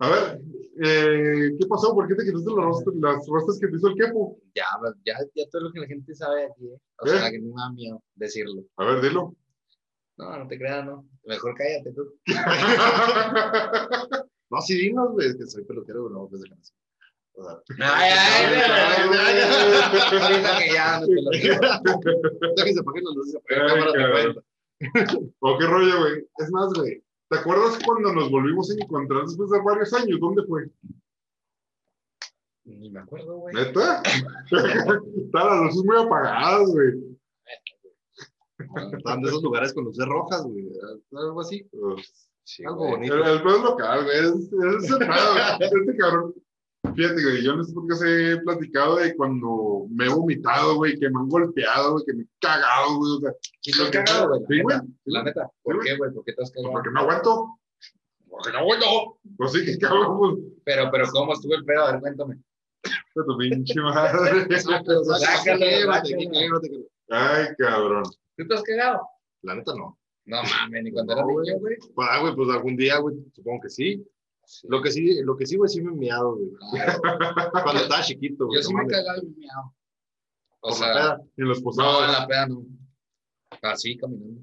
A 0.01 0.09
ver, 0.09 0.41
eh, 0.83 1.57
¿qué 1.59 1.67
pasó? 1.67 1.95
¿Por 1.95 2.07
qué 2.07 2.15
te 2.15 2.25
quitaste 2.25 2.51
las 2.51 2.65
rostas, 2.65 2.95
las 2.95 3.27
rostas 3.27 3.59
que 3.59 3.67
te 3.67 3.77
hizo 3.77 3.89
el 3.89 3.97
quepo? 3.97 4.39
Ya, 4.55 4.65
ya, 5.05 5.15
ya 5.35 5.49
todo 5.51 5.63
lo 5.63 5.73
que 5.73 5.81
la 5.81 5.87
gente 5.87 6.15
sabe 6.15 6.47
aquí, 6.47 6.67
¿eh? 6.67 6.79
O 7.01 7.07
¿Eh? 7.07 7.11
sea, 7.11 7.31
que 7.31 7.41
no 7.41 7.55
me 7.55 7.61
da 7.61 7.73
miedo 7.73 8.03
decirlo. 8.15 8.65
A 8.77 8.85
ver, 8.85 9.03
dilo. 9.03 9.35
No, 10.17 10.39
no 10.39 10.49
te 10.49 10.59
creas, 10.59 10.85
no. 10.85 11.07
Mejor 11.25 11.55
cállate 11.55 11.93
tú. 11.93 12.15
No, 14.51 14.63
sí, 14.63 14.79
dinos, 14.79 15.13
güey, 15.13 15.29
es 15.29 15.37
que 15.37 15.47
soy 15.47 15.63
güey, 15.65 16.11
no, 16.11 16.27
pues 16.27 16.41
de 16.41 16.49
canción. 16.49 16.78
Ay, 17.81 18.11
ay, 18.11 18.45
ay, 18.45 18.63
ay, 19.11 19.41
ay. 19.41 20.23
Ahorita 20.23 20.59
que 20.59 20.73
ya 20.73 21.01
no 21.01 21.07
luces, 23.15 23.41
cámara, 23.47 23.93
te 23.93 24.11
cuento. 24.11 24.45
¿O 25.41 25.59
qué 25.59 25.67
rollo, 25.67 25.99
güey? 26.01 26.29
Es 26.39 26.51
más, 26.51 26.73
güey. 26.75 27.03
¿Te 27.31 27.39
acuerdas 27.39 27.79
cuando 27.85 28.13
nos 28.13 28.31
volvimos 28.31 28.71
a 28.71 28.75
encontrar 28.75 29.23
después 29.27 29.51
de 29.51 29.61
varios 29.63 29.93
años? 29.93 30.19
¿Dónde 30.21 30.43
fue? 30.45 30.71
Ni 32.65 32.91
me 32.91 33.01
acuerdo, 33.01 33.37
güey. 33.39 33.55
¿Neta? 33.55 34.03
Están 34.05 35.47
las 35.47 35.61
luces 35.63 35.85
muy 35.85 35.97
apagadas, 35.97 36.69
güey. 36.71 37.19
Estaban 38.97 39.23
de 39.23 39.29
esos 39.29 39.43
lugares 39.43 39.73
con 39.73 39.85
luces 39.85 40.07
rojas, 40.07 40.43
güey. 40.43 40.69
Algo 41.13 41.41
así. 41.41 41.63
Pues, 41.71 42.29
Sí, 42.45 42.65
Algo 42.65 42.79
güey. 42.79 42.91
bonito. 42.93 43.15
El, 43.15 43.23
el 43.27 43.37
es 43.37 43.63
local, 43.63 44.05
güey. 44.05 44.19
Es, 44.19 44.25
es 44.27 44.51
güey. 44.51 45.09
Este 45.61 45.97
cabrón. 45.99 46.35
Fíjate, 46.95 47.23
güey, 47.23 47.43
yo 47.45 47.53
en 47.53 47.61
este 47.61 47.73
podcast 47.75 48.03
he 48.05 48.37
platicado 48.39 48.97
de 48.97 49.15
cuando 49.17 49.87
me 49.91 50.07
he 50.07 50.09
vomitado, 50.09 50.77
güey, 50.77 50.99
que 50.99 51.09
me 51.11 51.21
han 51.21 51.29
golpeado, 51.29 51.93
güey, 51.93 52.05
que 52.05 52.13
me 52.15 52.23
he 52.23 52.27
cagado, 52.41 52.97
güey. 52.99 53.13
O 53.13 53.21
sea, 53.21 53.33
¿Quién 53.63 53.77
te 53.77 53.83
has 53.99 54.07
cagado, 54.07 54.29
güey? 54.29 54.41
Sí, 54.49 54.57
La 54.57 54.63
güey. 54.63 54.77
neta, 54.77 54.87
La 55.05 55.23
neta. 55.23 55.51
¿Por 55.63 55.77
güey. 55.77 55.87
qué, 55.89 55.97
güey? 55.97 56.13
¿Por 56.13 56.25
qué 56.25 56.33
te 56.33 56.43
has 56.43 56.51
cagado? 56.51 56.73
porque 56.73 56.91
no 56.91 57.01
aguanto. 57.01 57.59
Porque 58.29 58.53
no 58.53 58.59
aguanto. 58.59 59.19
Pues 59.37 59.53
sí, 59.53 59.65
que 59.65 59.79
cabrón, 59.87 60.19
pues. 60.19 60.35
Pero, 60.65 60.91
pero, 60.91 61.07
¿cómo 61.13 61.33
estuvo 61.35 61.55
el 61.55 61.65
pedo? 61.65 61.85
A 61.85 61.93
ver, 61.93 62.01
cuéntame. 62.01 62.39
tu 63.15 63.39
pinche 63.39 63.81
madre. 63.81 64.47
Ay, 67.11 67.47
cabrón. 67.59 68.05
¿Tú 68.37 68.47
te 68.47 68.55
has 68.55 68.63
cagado? 68.63 69.01
La 69.43 69.55
neta 69.55 69.73
no. 69.75 69.99
No 70.27 70.43
mames, 70.43 70.85
ni 70.85 70.93
cuando 70.93 71.15
No, 71.15 71.23
güey. 71.25 71.47
niño, 71.47 71.59
güey. 71.61 71.77
Ah, 71.99 72.21
güey, 72.21 72.35
pues 72.35 72.51
algún 72.51 72.77
día, 72.77 72.99
güey, 72.99 73.17
supongo 73.35 73.63
que 73.63 73.71
sí. 73.71 74.07
Lo 74.69 74.81
que 74.83 74.91
sí, 74.91 75.23
lo 75.23 75.37
que 75.37 75.47
sí, 75.47 75.57
güey, 75.57 75.69
sí 75.69 75.83
me 75.83 75.93
he 75.93 75.97
miado, 75.97 76.37
güey. 76.37 76.51
Cuando 77.63 77.83
estaba 77.83 78.03
chiquito, 78.03 78.47
güey. 78.47 78.59
Yo 78.61 78.63
sí 78.69 78.75
me 78.75 78.83
he 78.85 78.87
cagado 78.87 79.23
y 79.23 79.27
me 79.27 79.33
he 79.33 79.39
meado. 79.41 79.75
O 80.61 80.73
sea, 80.73 80.93
peda. 80.93 81.23
Y 81.37 81.43
los 81.43 81.59
no, 81.59 81.61
en 81.61 81.65
posados. 81.65 82.13
la 82.13 82.27
peda 82.27 82.47
no. 82.49 82.67
Así, 83.63 83.97
caminando. 83.97 84.41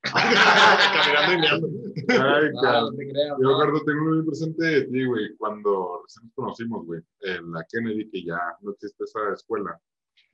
Caminando 0.02 1.32
y 1.32 1.38
meando. 1.40 1.68
Ay, 2.08 2.50
No, 2.52 2.60
cabrón. 2.60 2.84
no 2.92 2.96
te 2.96 3.08
creas. 3.08 3.28
Yo, 3.40 3.42
no. 3.42 3.58
Ricardo, 3.58 3.84
tengo 3.84 4.04
muy 4.04 4.22
presente 4.24 4.64
de 4.64 4.82
ti, 4.86 5.04
güey, 5.06 5.36
cuando 5.36 6.02
recién 6.04 6.24
nos 6.26 6.34
conocimos, 6.34 6.86
güey, 6.86 7.00
en 7.22 7.50
la 7.52 7.64
Kennedy, 7.70 8.08
que 8.10 8.24
ya 8.24 8.38
no 8.60 8.70
existe 8.72 9.04
esa 9.04 9.18
escuela. 9.34 9.80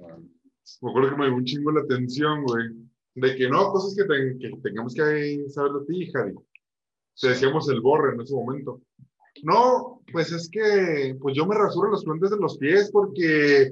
Me 0.01 0.91
acuerdo 0.91 1.11
que 1.11 1.17
me 1.17 1.27
dio 1.27 1.37
un 1.37 1.45
chingo 1.45 1.71
la 1.73 1.81
atención, 1.81 2.43
güey, 2.45 2.69
de 3.15 3.37
que 3.37 3.49
no, 3.49 3.71
cosas 3.73 3.95
que, 3.97 4.05
ten- 4.05 4.39
que 4.39 4.51
tengamos 4.63 4.95
que 4.95 5.45
saber 5.49 5.73
de 5.73 5.87
ti, 5.87 6.11
Jadi. 6.13 6.35
Te 7.21 7.29
decíamos 7.29 7.69
el 7.69 7.81
borre 7.81 8.15
en 8.15 8.21
ese 8.21 8.35
momento. 8.35 8.81
No, 9.43 10.03
pues 10.13 10.33
es 10.33 10.49
que, 10.51 11.17
pues 11.21 11.37
yo 11.37 11.47
me 11.47 11.55
rasuro 11.55 11.91
las 11.91 12.05
plantas 12.05 12.31
de 12.31 12.37
los 12.37 12.57
pies 12.59 12.91
porque 12.93 13.71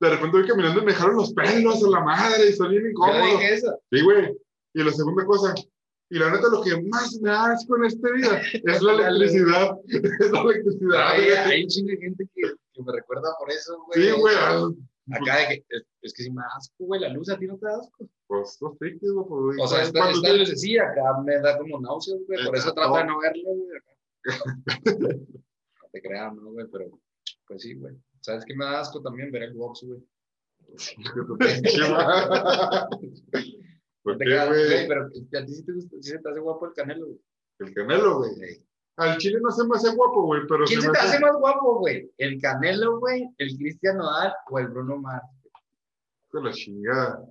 de 0.00 0.10
repente 0.10 0.38
voy 0.38 0.46
caminando 0.46 0.82
y 0.82 0.84
me 0.84 0.92
jalan 0.92 1.16
los 1.16 1.32
pelos 1.32 1.84
a 1.84 1.90
la 1.90 2.00
madre 2.00 2.46
y 2.46 2.48
estoy 2.48 2.70
bien 2.70 2.82
Yo 2.84 2.90
incómodo. 2.90 3.24
dije 3.24 3.54
eso. 3.54 3.78
Sí, 3.90 4.02
güey. 4.02 4.36
Y 4.74 4.82
la 4.82 4.90
segunda 4.90 5.24
cosa, 5.26 5.54
y 6.12 6.18
la 6.18 6.30
neta, 6.30 6.48
lo 6.50 6.60
que 6.62 6.82
más 6.82 7.18
me 7.20 7.30
asco 7.30 7.76
en 7.76 7.84
esta 7.84 8.10
vida 8.10 8.42
es 8.52 8.82
la 8.82 9.08
electricidad. 9.08 9.76
es 9.86 10.30
la 10.30 10.40
electricidad. 10.42 11.08
Hay, 11.46 11.62
un 11.62 11.68
chingo 11.68 11.88
de 11.88 11.96
gente 11.96 12.28
que, 12.34 12.42
que 12.72 12.82
me 12.82 12.92
recuerda 12.92 13.30
por 13.38 13.50
eso, 13.50 13.82
güey. 13.86 14.02
Sí, 14.02 14.20
güey. 14.20 14.34
Acá 14.34 15.36
de 15.38 15.46
que, 15.48 15.64
es, 16.02 16.12
que 16.14 16.22
si 16.24 16.30
me 16.30 16.42
da 16.42 16.48
asco, 16.56 16.84
güey, 16.84 17.00
la 17.00 17.08
luz 17.08 17.28
a 17.30 17.38
ti 17.38 17.46
no 17.46 17.56
te 17.58 17.66
da 17.66 17.76
asco. 17.78 18.08
Pues 18.26 18.58
no 18.60 18.72
sé 18.78 18.98
qué, 19.00 19.08
güey. 19.10 19.26
pues, 19.28 19.56
O 19.60 19.66
sea, 19.68 19.82
esta, 19.82 20.12
yo- 20.12 20.36
lucecilla 20.36 20.88
acá 20.90 21.02
me 21.24 21.38
da 21.40 21.56
como 21.58 21.80
náuseas, 21.80 22.20
güey. 22.26 22.44
Por 22.44 22.56
eso 22.56 22.70
Eh, 22.70 22.72
trato 22.74 22.96
de 22.96 23.04
no. 23.04 23.18
verlo, 23.20 23.42
güey. 23.54 23.68
No 24.94 25.88
te 25.92 26.00
creas, 26.02 26.34
no, 26.34 26.50
güey, 26.52 26.66
pero 26.70 26.86
pues 27.46 27.62
sí, 27.62 27.74
güey. 27.74 27.94
¿Sabes 28.20 28.44
qué 28.44 28.54
me 28.54 28.64
da 28.64 28.80
asco 28.80 29.00
también? 29.02 29.30
Ver 29.32 29.42
el 29.44 29.54
box, 29.54 29.82
güey. 29.84 30.00
¿Por 34.02 34.14
No 34.14 34.18
te 34.18 34.24
qué, 34.24 34.46
güey, 34.46 34.88
pero 34.88 35.06
a 35.06 35.10
ti 35.46 35.54
sí 35.54 35.64
te 35.64 35.72
gusta, 35.72 35.96
sí 36.00 36.10
se 36.10 36.18
te 36.18 36.28
hace 36.30 36.40
guapo 36.40 36.66
el 36.66 36.72
canelo, 36.72 37.06
güey. 37.06 37.20
El 37.60 37.74
canelo, 37.74 38.18
güey. 38.18 38.32
Al 38.96 39.16
chile 39.18 39.38
no 39.40 39.50
se 39.50 39.64
me 39.66 39.76
hace 39.76 39.94
guapo, 39.94 40.22
güey, 40.24 40.42
pero 40.48 40.64
¿Quién 40.66 40.82
se 40.82 40.90
te 40.90 40.98
hace 40.98 41.18
más 41.20 41.34
guapo, 41.38 41.78
güey? 41.78 42.10
¿El 42.18 42.38
Canelo, 42.40 42.98
güey? 43.00 43.26
¿El 43.38 43.56
Cristian 43.56 43.96
Nodal 43.96 44.34
o 44.50 44.58
el 44.58 44.68
Bruno 44.68 44.98
Mars? 44.98 45.24
Con 46.32 46.44
la 46.44 46.52
chingada. 46.52 47.24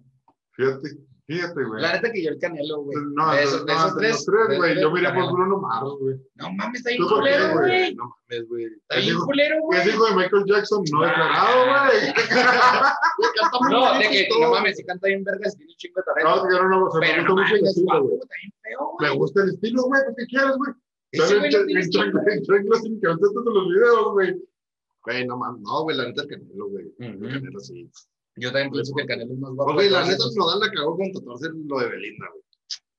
Fíjate, 0.53 0.89
fíjate, 1.27 1.63
güey. 1.63 1.81
La 1.81 1.93
neta 1.93 2.11
que 2.11 2.23
yo 2.23 2.29
el 2.29 2.39
Canelo, 2.39 2.83
güey. 2.83 2.97
No, 3.15 3.31
de 3.33 3.43
esos, 3.43 3.65
de 3.65 3.73
no, 3.73 3.79
esos 3.79 3.95
de 3.95 3.99
tres. 3.99 4.11
los 4.11 4.25
tres, 4.25 4.47
de 4.49 4.57
güey. 4.57 4.71
esos 4.71 4.81
Yo 4.83 4.91
tres, 4.91 5.01
miré 5.01 5.13
por. 5.13 5.31
Bruno 5.33 5.57
Mars, 5.59 5.89
güey. 5.99 6.15
No 6.35 6.51
mames, 6.53 6.77
está 6.79 6.89
bien 6.91 7.01
¿Tú 7.01 7.09
por 7.09 7.23
qué, 7.23 7.31
culero, 7.31 7.53
güey? 7.57 7.95
No 7.95 8.03
mames, 8.29 8.47
güey. 8.49 8.65
Está 8.65 8.95
bien 8.97 9.17
culero, 9.19 9.55
Es 9.55 9.61
güey. 9.63 9.89
hijo 9.89 10.05
de 10.05 10.15
Michael 10.15 10.43
Jackson, 10.45 10.83
no 10.91 11.01
declarado, 11.01 11.65
güey. 11.89 13.71
No, 13.71 13.97
de 13.99 14.09
que 14.09 14.27
no 14.39 14.49
mames, 14.51 14.77
si 14.77 14.83
canta 14.85 15.07
bien 15.07 15.23
vergas, 15.23 15.55
tiene 15.57 15.71
un 15.71 15.77
chingo 15.77 15.99
de 15.99 16.03
talento. 16.03 16.35
No, 16.35 16.47
que 16.47 16.55
no, 16.55 16.69
no, 16.69 16.85
me 16.85 16.99
Pero 16.99 17.23
no 17.23 17.33
gusta 17.33 17.41
mucho 17.41 17.55
el 17.55 17.61
mames, 17.61 17.69
estilo, 17.69 17.85
guapo, 17.85 18.05
güey. 18.07 18.19
está 18.21 18.35
bien 18.41 18.53
feo, 18.61 18.79
Me 18.99 19.07
güey. 19.07 19.17
gusta 19.17 19.41
el 19.43 19.49
estilo, 19.49 19.81
güey. 19.83 20.01
¿Qué 20.17 20.25
quieres, 20.27 20.55
güey? 20.57 20.71
En 21.13 21.21
chancla- 21.21 22.81
sin 22.81 22.99
calcetas 23.01 23.43
de 23.45 23.51
los 23.53 23.67
videos, 23.67 24.11
güey. 24.13 24.41
Güey, 25.03 25.25
no 25.25 25.37
mames. 25.37 25.61
No, 25.61 25.83
güey, 25.83 25.97
la 25.97 26.05
neta 26.05 26.21
el 26.23 26.27
Canelo, 26.27 26.69
güey. 26.69 26.85
Canelo 26.99 27.59
sí. 27.59 27.89
Yo 28.37 28.51
también 28.51 28.71
pienso 28.71 28.93
que 28.95 29.01
el 29.01 29.07
Canelo 29.07 29.33
es 29.33 29.39
más 29.39 29.51
guapo. 29.53 29.81
De 29.81 29.89
la 29.89 30.05
neta. 30.05 30.23
Nodal 30.35 30.59
la 30.59 30.71
cagó 30.71 30.97
con 30.97 31.11
tatuarse 31.11 31.49
lo 31.53 31.79
de 31.79 31.89
Belinda, 31.89 32.27
güey. 32.31 32.43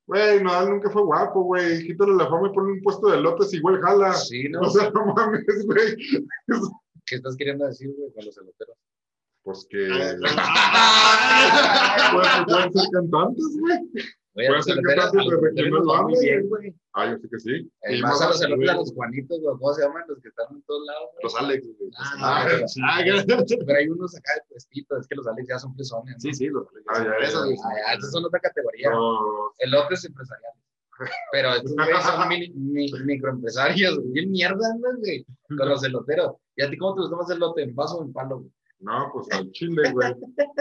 Güey, 0.07 0.43
Nodal 0.43 0.71
nunca 0.71 0.91
fue 0.91 1.03
guapo, 1.03 1.43
güey. 1.45 1.87
Quítale 1.87 2.15
la 2.15 2.29
fama 2.29 2.49
y 2.49 2.53
ponle 2.53 2.73
un 2.73 2.83
puesto 2.83 3.09
de 3.09 3.21
López, 3.21 3.53
igual 3.55 3.81
jala. 3.81 4.15
Sí, 4.15 4.49
¿no? 4.49 4.61
O 4.61 4.71
sea, 4.71 4.91
no 4.91 5.07
mames, 5.15 5.67
güey. 5.67 5.97
¿Qué 7.07 7.17
estás 7.17 7.37
queriendo 7.37 7.67
decir, 7.67 7.93
güey, 7.97 8.13
con 8.13 8.25
los 8.25 8.37
eloteros? 8.37 8.77
Pues 9.43 9.67
que. 9.69 9.89
Pues 12.13 12.29
que 12.29 12.45
pueden 12.45 12.73
ser 12.73 12.91
cantantes, 12.93 13.57
güey. 13.59 13.79
Puede 14.35 14.49
los 14.49 14.65
ser 14.65 14.77
que 14.81 14.93
a 14.93 14.97
los 14.97 15.13
de 15.13 15.37
regional 15.41 16.03
muy 16.05 16.21
bien, 16.21 16.49
güey. 16.49 16.75
Ah, 16.95 17.11
yo 17.11 17.19
sé 17.19 17.29
que 17.29 17.39
sí. 17.39 17.71
Eh, 17.83 17.97
Y 17.97 18.01
más 18.03 18.21
a 18.23 18.29
los 18.29 18.43
a 18.43 18.49
los 18.49 18.93
Juanitos, 18.95 19.41
güey, 19.41 19.57
¿cómo 19.59 19.75
se 19.75 19.83
llaman? 19.83 20.05
Los 20.09 20.21
que 20.21 20.29
están 20.29 20.47
en 20.53 20.63
todos 20.63 20.87
lados. 20.87 21.11
Los 21.23 21.37
Alex, 21.37 21.67
güey. 21.79 21.91
Ah, 21.99 22.15
Ah, 22.19 22.45
pero-. 22.47 22.67
Ah. 22.85 23.03
Pero 23.67 23.79
hay 23.79 23.89
unos 23.89 24.17
acá 24.17 24.33
de 24.37 24.43
puestitos, 24.49 25.01
es 25.01 25.07
que 25.07 25.15
los 25.17 25.27
Alex 25.27 25.49
ya 25.49 25.59
son 25.59 25.75
fresones. 25.75 26.15
¿no? 26.15 26.21
Sí, 26.21 26.33
sí, 26.33 26.47
los 26.49 26.67
Alex. 26.69 26.87
Ah, 26.89 27.05
ya, 27.21 27.27
Esos, 27.27 28.11
son 28.11 28.25
otra 28.25 28.41
categoría. 28.41 28.91
Los- 28.91 29.53
Elotes 29.59 30.05
empresariales. 30.05 30.59
Pero 31.33 31.51
estos 31.55 31.75
güeyes 31.75 32.03
son 32.03 32.29
microempresarios, 33.07 33.99
güey, 33.99 34.11
bien 34.13 34.31
mierdas, 34.31 34.73
güey, 34.99 35.27
con 35.49 35.69
los 35.69 35.83
eloteros. 35.85 36.37
¿Y 36.57 36.63
a 36.63 36.71
ti 36.71 36.77
cómo 36.77 36.95
te 36.95 37.01
gusta 37.03 37.17
más 37.17 37.31
el 37.31 37.37
elote? 37.39 37.63
¿En 37.63 37.75
vaso 37.75 37.99
o 37.99 38.05
en 38.05 38.13
palo? 38.13 38.39
güey? 38.41 38.51
No, 38.83 39.11
pues 39.13 39.31
al 39.31 39.51
chile, 39.53 39.91
güey. 39.93 40.13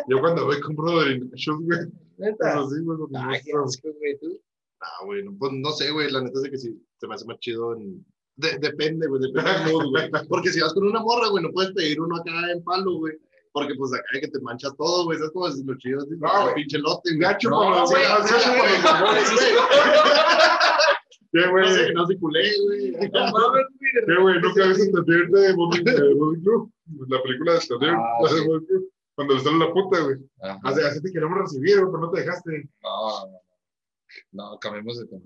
Yo 0.08 0.20
cuando 0.20 0.46
voy 0.46 0.60
compro 0.62 0.92
dorinachos, 0.92 1.58
güey. 1.62 1.80
Neta. 2.18 2.54
Pues 2.56 2.68
así, 2.68 2.84
güey, 2.84 2.98
lo 3.00 3.08
que 3.08 3.18
asco, 3.18 3.90
güey, 4.00 4.20
tú. 4.20 4.40
Ah, 4.80 5.06
güey, 5.06 5.24
no, 5.24 5.36
pues 5.38 5.52
no 5.54 5.72
sé, 5.72 5.92
güey, 5.92 6.10
la 6.12 6.22
neta 6.22 6.38
es 6.38 6.44
de 6.44 6.52
que 6.52 6.58
sí, 6.58 6.86
se 7.00 7.08
me 7.08 7.16
hace 7.16 7.26
más 7.26 7.38
chido 7.40 7.76
en... 7.76 8.06
de- 8.36 8.58
depende, 8.60 9.08
güey, 9.08 9.22
depende 9.22 9.52
del 9.52 9.72
mood, 9.74 9.90
güey. 9.90 10.10
Porque 10.30 10.50
si 10.52 10.60
vas 10.62 10.74
con 10.74 10.88
una 10.88 11.00
morra, 11.02 11.28
güey, 11.30 11.44
no 11.44 11.52
puedes 11.52 11.72
pedir 11.74 12.00
uno 12.02 12.16
acá 12.16 12.32
en 12.52 12.64
palo, 12.64 12.98
güey. 12.98 13.14
Porque 13.54 13.76
pues 13.76 13.92
acá 13.94 14.04
hay 14.14 14.22
que 14.22 14.28
te 14.30 14.40
manchas 14.40 14.74
todo, 14.78 15.04
güey, 15.06 15.18
¿sabes 15.18 15.32
cómo 15.34 15.48
es 15.48 15.58
lo 15.66 15.76
chido? 15.78 16.06
No, 16.20 16.54
pinche 16.56 16.78
lote, 16.80 17.10
güey. 17.10 17.20
Gacho 17.20 17.50
los 17.50 17.90
güey, 17.92 18.04
gacho 18.04 18.28
sí, 18.28 18.34
los 18.34 19.62
amores, 21.40 21.70
güey. 21.70 21.86
¿Qué, 21.88 21.88
No 21.88 21.88
sé, 21.88 21.94
no 21.94 22.08
se 22.08 22.18
culé, 22.20 22.50
güey. 22.66 22.92
No 22.92 23.20
mames, 23.32 23.66
güey, 23.80 23.92
de 23.94 24.06
¿Qué, 24.06 24.22
güey? 24.22 24.42
¿Nunca 24.42 24.68
viste 24.68 24.84
Estatir 24.84 25.28
de 25.30 25.54
Club? 26.42 26.72
La 27.08 27.24
película 27.24 27.52
de 27.54 27.58
Estatir, 27.60 27.90
Ah, 27.90 28.18
la 28.24 28.34
de. 28.34 28.48
Bobby 28.48 28.66
Club. 28.66 28.90
Cuando 29.16 29.34
le 29.36 29.40
sale 29.42 29.58
la 29.58 29.72
puta, 29.74 30.00
güey. 30.04 30.18
Así, 30.64 30.82
así 30.82 31.02
te 31.02 31.12
queremos 31.12 31.38
recibir, 31.40 31.80
güey, 31.80 31.92
pero 31.92 31.98
no 32.00 32.12
te 32.12 32.20
dejaste. 32.22 32.70
No, 32.82 33.28
no, 33.28 33.42
no, 34.32 34.60
cambiemos 34.60 35.00
de 35.00 35.06
tema. 35.08 35.26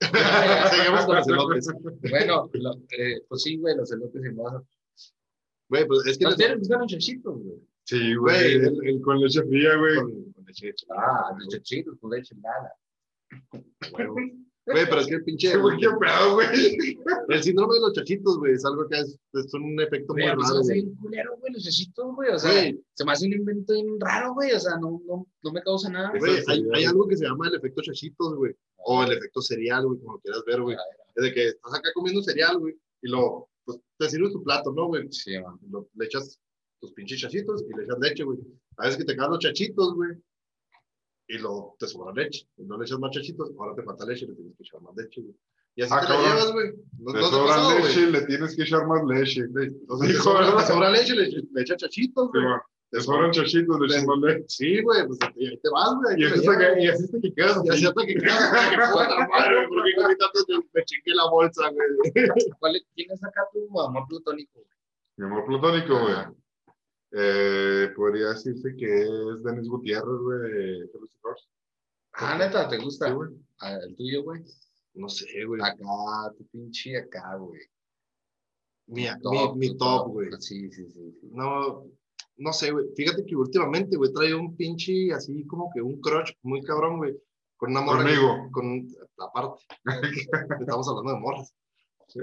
Seguimos 0.70 1.06
con 1.06 1.16
los 1.16 1.28
elotes. 1.28 1.68
Bueno, 2.10 2.50
lo- 2.52 2.74
eh, 2.98 3.22
pues 3.28 3.42
sí, 3.42 3.56
güey, 3.56 3.76
los 3.76 3.90
elotes 3.92 4.24
en 4.24 4.36
vaso. 4.36 4.66
Güey, 5.68 5.86
pues 5.86 6.06
es 6.06 6.18
que... 6.18 6.24
¿No 6.24 6.30
les- 6.30 6.38
tienen 6.38 6.58
gustan 6.58 6.80
los 6.80 6.90
chachitos, 6.92 7.42
güey? 7.42 7.58
Sí, 7.84 8.14
güey. 8.16 8.58
Güey. 8.58 8.66
El, 8.68 8.88
el 8.88 9.00
con 9.00 9.20
leche 9.20 9.42
fría, 9.44 9.76
güey. 9.76 9.96
Con, 9.96 10.32
con 10.32 10.44
leche. 10.44 10.74
Ah, 10.96 11.32
los 11.38 11.48
chachitos 11.48 11.96
con 12.00 12.10
leche 12.10 12.34
nada. 12.36 12.72
Güey, 13.92 14.06
Güey, 14.66 14.84
pero 14.88 15.00
es 15.00 15.06
que 15.06 15.14
el 15.14 15.24
pinche... 15.24 15.56
Güey, 15.56 15.78
qué 15.78 15.86
pedo, 15.88 16.34
güey. 16.34 16.88
El 17.28 17.42
síndrome 17.42 17.74
de 17.74 17.80
los 17.82 17.92
chachitos, 17.92 18.36
güey, 18.38 18.54
es 18.54 18.64
algo 18.64 18.88
que 18.88 18.98
es, 18.98 19.16
es 19.34 19.54
un 19.54 19.80
efecto 19.80 20.12
muy 20.12 20.22
mí 20.22 20.28
se 20.28 20.34
me 20.36 20.42
raro, 20.42 20.58
hace 20.58 20.72
bien 20.74 20.94
culero, 20.96 21.36
güey, 21.38 21.52
los 21.52 21.62
chachitos, 21.64 22.14
güey. 22.16 22.30
O 22.30 22.38
sea, 22.38 22.50
Güey. 22.52 22.84
se 22.94 23.04
me 23.04 23.12
hace 23.12 23.26
un 23.26 23.32
invento 23.34 23.74
bien 23.74 23.86
raro, 24.00 24.34
güey. 24.34 24.50
O 24.52 24.58
sea, 24.60 24.72
no, 24.80 25.00
no, 25.06 25.26
no 25.42 25.52
me 25.52 25.62
causa 25.62 25.88
nada. 25.88 26.10
Güey, 26.18 26.32
hay, 26.34 26.42
sí, 26.42 26.50
hay 26.52 26.62
güey. 26.64 26.84
algo 26.84 27.06
que 27.06 27.16
se 27.16 27.24
llama 27.26 27.46
el 27.48 27.54
efecto 27.54 27.80
chachitos, 27.82 28.34
güey. 28.34 28.56
O 28.78 29.04
el 29.04 29.12
efecto 29.12 29.40
cereal, 29.40 29.86
güey, 29.86 30.00
como 30.00 30.14
lo 30.14 30.18
quieras 30.20 30.42
ver, 30.46 30.60
güey. 30.62 30.76
Es 31.14 31.22
de 31.24 31.32
que 31.32 31.46
estás 31.48 31.74
acá 31.74 31.88
comiendo 31.94 32.20
cereal, 32.22 32.58
güey, 32.58 32.76
y 33.02 33.08
lo, 33.08 33.48
pues, 33.64 33.78
te 33.98 34.08
sirves 34.10 34.32
tu 34.32 34.42
plato, 34.42 34.72
¿no, 34.72 34.86
güey? 34.88 35.06
Sí, 35.12 35.38
man. 35.40 35.58
Lo- 35.70 35.88
le 35.94 36.04
echas 36.06 36.40
tus 36.80 36.92
pinches 36.92 37.20
chachitos 37.20 37.62
y 37.62 37.76
le 37.76 37.84
echas 37.84 37.98
leche, 38.00 38.24
güey. 38.24 38.38
A 38.78 38.84
veces 38.86 38.98
que 38.98 39.04
te 39.04 39.14
quedan 39.14 39.30
los 39.30 39.38
chachitos, 39.38 39.94
güey, 39.94 40.10
y 41.28 41.38
lo, 41.38 41.74
te 41.78 41.86
sobra 41.86 42.12
leche. 42.12 42.46
Y 42.56 42.64
no 42.64 42.76
le 42.78 42.84
echas 42.84 42.98
más 42.98 43.10
chachitos, 43.12 43.50
ahora 43.58 43.74
te 43.74 43.82
falta 43.82 44.04
leche, 44.06 44.26
le 44.26 44.34
tienes 44.34 44.56
que 44.56 44.62
echar 44.62 44.80
más 44.82 44.94
leche, 44.96 45.20
güey. 45.22 45.34
Y 45.74 45.82
así 45.82 45.92
Ah, 45.94 46.00
te 46.00 46.08
la 46.08 46.18
llevas, 46.22 46.52
güey. 46.52 46.72
No, 46.98 47.12
Te 47.12 47.12
no 47.12 47.12
te 47.12 47.18
ha 47.18 47.28
sobra 47.30 47.54
pasado, 47.54 47.78
leche, 47.80 48.06
le 48.10 48.20
tienes 48.22 48.56
que 48.56 48.62
echar 48.62 48.86
más 48.86 49.04
leche. 49.04 49.42
Sea, 49.46 50.08
te 50.08 50.14
sobra, 50.14 50.56
te 50.56 50.64
sobra 50.72 50.90
leche, 50.90 51.14
le, 51.14 51.28
le 51.52 51.60
echas 51.62 51.76
chachitos, 51.76 52.30
güey. 52.30 52.44
Te 52.88 53.00
sobran 53.00 53.30
chachitos, 53.32 53.78
le 53.80 53.86
echas 53.86 54.06
más 54.06 54.18
leche. 54.20 54.44
Sí, 54.48 54.80
güey, 54.82 55.06
pues 55.06 55.18
y 55.36 55.46
ahí 55.48 55.58
te 55.58 55.68
vas, 55.70 55.94
güey. 56.02 56.22
Y 56.22 56.24
así 56.24 56.38
hasta 56.48 56.58
que, 56.74 56.82
y 56.82 56.86
así 56.88 57.04
hasta 57.04 57.20
que 57.20 57.34
quedas 57.34 57.60
Y 57.64 57.68
así 57.68 57.86
hasta 57.86 58.06
que 58.06 58.14
quedas, 58.14 58.50
que 58.70 58.76
madre, 59.28 59.54
güey, 59.56 59.68
¿por 59.68 59.84
qué 59.84 59.92
comí 59.96 60.16
tanto? 60.16 60.38
Yo 60.48 60.60
Me 60.72 60.84
chingué 60.84 61.14
la 61.14 61.28
bolsa, 61.30 61.62
güey. 61.70 61.88
¿Cuál 62.58 62.76
es- 62.76 62.86
¿Quién 62.94 63.10
es 63.10 63.22
acá 63.24 63.42
tu 63.52 63.80
amor 63.80 64.06
platónico? 64.08 64.52
güey? 64.54 64.66
Mi 65.18 65.26
amor 65.26 65.44
platónico, 65.46 65.98
güey. 65.98 66.14
Eh, 67.18 67.88
podría 67.96 68.28
decirse 68.30 68.74
que 68.76 69.02
es 69.02 69.42
Denis 69.42 69.68
Gutiérrez, 69.68 70.18
güey, 70.20 70.38
de 70.52 70.74
Hello 70.92 71.06
Horse. 71.22 71.44
Ah, 72.12 72.36
neta, 72.38 72.68
¿te 72.68 72.76
Sí, 72.78 72.84
gusta? 72.84 73.10
güey. 73.12 73.30
Ah, 73.60 73.78
el 73.86 73.96
tuyo, 73.96 74.22
güey. 74.22 74.42
No 74.94 75.08
sé, 75.08 75.26
güey. 75.46 75.60
Acá, 75.62 75.76
tu 76.36 76.46
pinche 76.48 76.98
acá, 76.98 77.36
güey. 77.36 77.60
mi, 78.88 79.06
Tu 79.22 79.54
mi, 79.56 79.76
top, 79.76 80.08
güey. 80.08 80.28
Sí, 80.40 80.70
sí, 80.70 80.90
sí. 80.90 81.12
sí. 81.20 81.28
No, 81.32 81.84
no 82.36 82.52
sé, 82.52 82.70
güey. 82.70 82.86
Fíjate 82.94 83.24
que 83.24 83.34
últimamente, 83.34 83.96
güey, 83.96 84.12
trae 84.12 84.34
un 84.34 84.54
pinche, 84.56 85.12
así 85.12 85.44
como 85.46 85.70
que 85.74 85.80
un 85.82 86.00
crush 86.00 86.32
muy 86.42 86.60
cabrón, 86.62 86.98
güey. 86.98 87.16
Con 87.56 87.70
una 87.70 87.80
morra. 87.80 88.04
que- 88.04 88.14
Conmigo. 88.14 88.50
Con, 88.52 88.88
aparte. 89.18 89.64
Estamos 90.60 90.88
hablando 90.88 91.12
de 91.14 91.18
morras. 91.20 91.54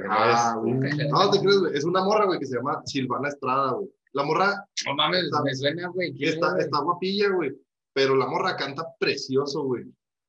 Ah, 0.10 0.56
Es- 0.56 0.62
güey. 0.62 1.10
no, 1.10 1.32
te 1.32 1.40
crees, 1.40 1.60
güey. 1.60 1.78
Es 1.78 1.84
una 1.84 2.04
morra, 2.04 2.26
güey, 2.26 2.40
que 2.40 2.46
se 2.46 2.56
llama 2.58 2.82
Silvana 2.86 3.30
Estrada, 3.30 3.72
güey. 3.74 3.90
La 4.14 4.24
morra 4.24 4.66
No 4.88 4.96
mames, 4.96 5.24
Está- 5.26 5.42
me 5.44 5.56
suena, 5.56 5.88
güey. 5.90 6.14
¿quién 6.14 6.30
está, 6.34 6.48
es, 6.48 6.54
güey? 6.54 6.66
está 6.66 6.80
guapilla, 6.80 7.30
güey. 7.30 7.52
Pero 7.94 8.16
la 8.16 8.28
morra 8.28 8.56
canta 8.56 8.86
precioso, 9.00 9.64
güey. 9.64 9.86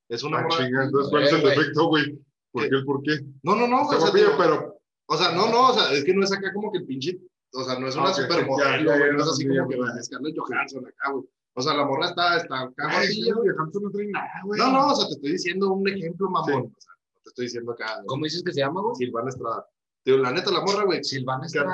Es 0.08 0.22
una 0.22 0.38
Ah, 0.38 0.42
morra. 0.42 0.56
chinga, 0.64 0.84
entonces, 0.84 1.10
¿cuál 1.10 1.22
es 1.24 1.32
Eh, 1.32 1.36
el 1.36 1.42
defecto, 1.42 1.86
güey? 1.86 2.18
¿Por 2.52 2.62
¿Qué? 2.64 2.68
qué 2.70 2.76
el 2.76 2.84
por 2.84 3.02
qué? 3.02 3.20
No, 3.42 3.54
no, 3.56 3.66
no, 3.66 3.82
Está. 3.82 3.96
O 3.96 4.00
sea, 4.00 4.10
digo, 4.14 4.30
pero 4.38 4.78
o 5.06 5.16
sea, 5.16 5.32
no, 5.32 5.48
no, 5.50 5.70
o 5.70 5.74
sea, 5.74 5.92
es 5.92 6.04
que 6.04 6.14
no 6.14 6.24
es 6.24 6.32
acá 6.32 6.52
como 6.52 6.70
que 6.72 6.78
el 6.78 6.86
pinche. 6.86 7.18
O 7.52 7.62
sea, 7.64 7.78
no 7.78 7.86
es 7.88 7.94
una 7.94 8.06
Ah, 8.08 8.10
ok, 8.10 8.16
supermodelo, 8.22 8.98
güey. 8.98 9.12
No 9.12 9.22
es 9.22 9.28
así 9.28 9.46
como 9.46 9.68
que 9.68 9.76
va, 9.76 10.02
Scarlett 10.02 10.36
Johansson 10.38 10.86
acá, 10.86 11.10
güey. 11.12 11.24
O 11.56 11.62
sea, 11.62 11.74
la 11.74 11.84
morra 11.84 12.06
está, 12.08 12.36
está 12.38 12.60
acá 12.62 12.90
guapilla. 12.90 13.34
Johansson 13.34 13.82
no 13.82 13.90
trae 13.90 14.06
nada, 14.08 14.30
güey. 14.44 14.58
No, 14.60 14.72
no, 14.72 14.86
o 14.88 14.94
sea, 14.96 15.06
te 15.08 15.12
estoy 15.14 15.32
diciendo 15.32 15.72
un 15.72 15.88
ejemplo, 15.88 16.28
mamón. 16.30 16.72
O 16.76 16.80
sea, 16.80 16.92
no 17.14 17.20
te 17.22 17.28
estoy 17.28 17.44
diciendo 17.46 17.72
acá. 17.72 18.02
¿Cómo 18.06 18.24
dices 18.24 18.42
que 18.42 18.52
se 18.52 18.60
llama, 18.60 18.80
güey? 18.80 18.94
Silvana 18.96 19.28
Estrada. 19.28 19.66
Digo, 20.04 20.18
la 20.18 20.32
neta, 20.32 20.50
la 20.50 20.60
morra, 20.60 20.84
güey. 20.84 21.02
Silvana 21.02 21.46
está. 21.46 21.64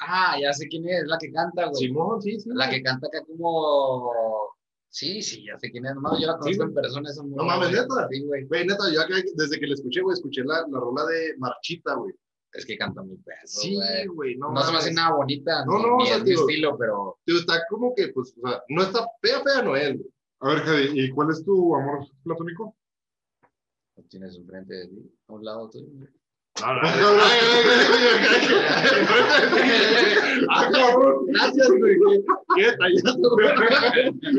Ah, 0.00 0.36
ya 0.40 0.52
sé 0.52 0.68
quién 0.68 0.86
es, 0.88 1.04
la 1.06 1.16
que 1.18 1.32
canta, 1.32 1.64
güey. 1.66 1.74
Simón, 1.76 2.20
sí, 2.20 2.38
sí. 2.38 2.50
La 2.52 2.68
que 2.68 2.82
canta 2.82 3.06
acá 3.08 3.24
como. 3.26 4.12
Sí, 4.90 5.22
sí, 5.22 5.44
ya 5.46 5.58
sé 5.58 5.70
quién 5.70 5.86
es. 5.86 5.94
No, 5.96 6.18
yo 6.18 6.26
la 6.26 6.38
conozco 6.38 6.62
Sí, 6.64 6.68
en 6.68 6.74
persona. 6.74 7.10
Esa 7.10 7.22
No 7.24 7.44
mames, 7.44 7.70
güey. 7.70 7.80
neta. 7.80 8.08
Sí, 8.10 8.24
güey. 8.24 8.44
Güey, 8.44 8.66
neta, 8.66 8.84
yo 8.92 9.00
acá, 9.02 9.14
desde 9.34 9.58
que 9.60 9.66
la 9.66 9.74
escuché, 9.74 10.00
güey, 10.02 10.14
escuché 10.14 10.42
la, 10.44 10.66
la 10.68 10.78
rola 10.80 11.04
de 11.06 11.34
Marchita, 11.38 11.94
güey. 11.94 12.14
Es 12.52 12.64
que 12.64 12.78
canta 12.78 13.02
muy 13.02 13.16
perro, 13.18 13.40
Sí, 13.46 13.74
güey. 13.74 14.06
güey, 14.06 14.36
no 14.36 14.50
No, 14.52 14.62
se 14.62 14.72
me 14.72 14.78
hace 14.78 14.92
nada 14.92 15.14
bonita. 15.16 15.64
No, 15.66 15.78
ni- 15.78 15.82
no, 15.84 15.94
o 15.96 15.98
ni 15.98 16.06
sea, 16.06 16.16
es 16.16 16.22
mi 16.24 16.30
digo- 16.30 16.48
estilo, 16.48 16.76
pero. 16.78 17.18
Digo, 17.26 17.38
está 17.40 17.62
como 17.68 17.94
que, 17.94 18.08
pues, 18.08 18.34
o 18.42 18.48
sea, 18.48 18.62
no 18.68 18.82
está 18.82 19.06
fea, 19.22 19.42
fea, 19.42 19.62
no 19.62 19.76
es, 19.76 19.96
güey. 19.96 20.10
A 20.40 20.48
ver, 20.48 20.58
Javi, 20.60 20.90
¿y 20.94 21.10
cuál 21.10 21.30
es 21.30 21.44
tu 21.44 21.74
amor 21.76 22.06
platónico? 22.24 22.74
Lo 23.96 24.02
tienes 24.04 24.36
enfrente 24.36 24.72
de 24.74 24.86
ti, 24.88 25.12
a 25.28 25.32
un 25.34 25.44
lado 25.44 25.68
tuyo. 25.68 25.86
Ah, 26.62 26.80
gracias, 31.26 31.68
güey. 31.68 31.98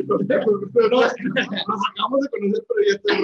Nos 0.07 0.21
acabamos 1.91 2.19
de 2.21 2.29
conocer, 2.29 2.63
pero 2.67 2.79
ya 2.85 2.93
estoy 2.95 3.15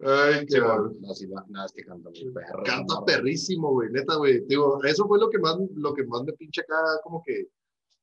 Ay, 0.05 0.45
qué 0.45 0.55
Sí, 0.55 0.61
mal. 0.61 0.81
güey. 0.87 0.99
No, 1.01 1.13
sí, 1.13 1.27
nada, 1.27 1.65
es 1.65 1.71
que 1.73 1.83
canta 1.83 2.09
muy 2.09 2.31
perro. 2.31 2.63
Canta 2.63 2.93
no, 2.95 3.05
perrísimo, 3.05 3.71
güey, 3.71 3.89
neta, 3.91 4.15
güey. 4.15 4.41
Digo, 4.47 4.83
eso 4.83 5.07
fue 5.07 5.19
lo 5.19 5.29
que 5.29 5.39
más, 5.39 5.57
lo 5.75 5.93
que 5.93 6.03
más 6.05 6.23
me 6.23 6.33
pinche 6.33 6.61
acá, 6.61 6.75
como 7.03 7.21
que, 7.23 7.47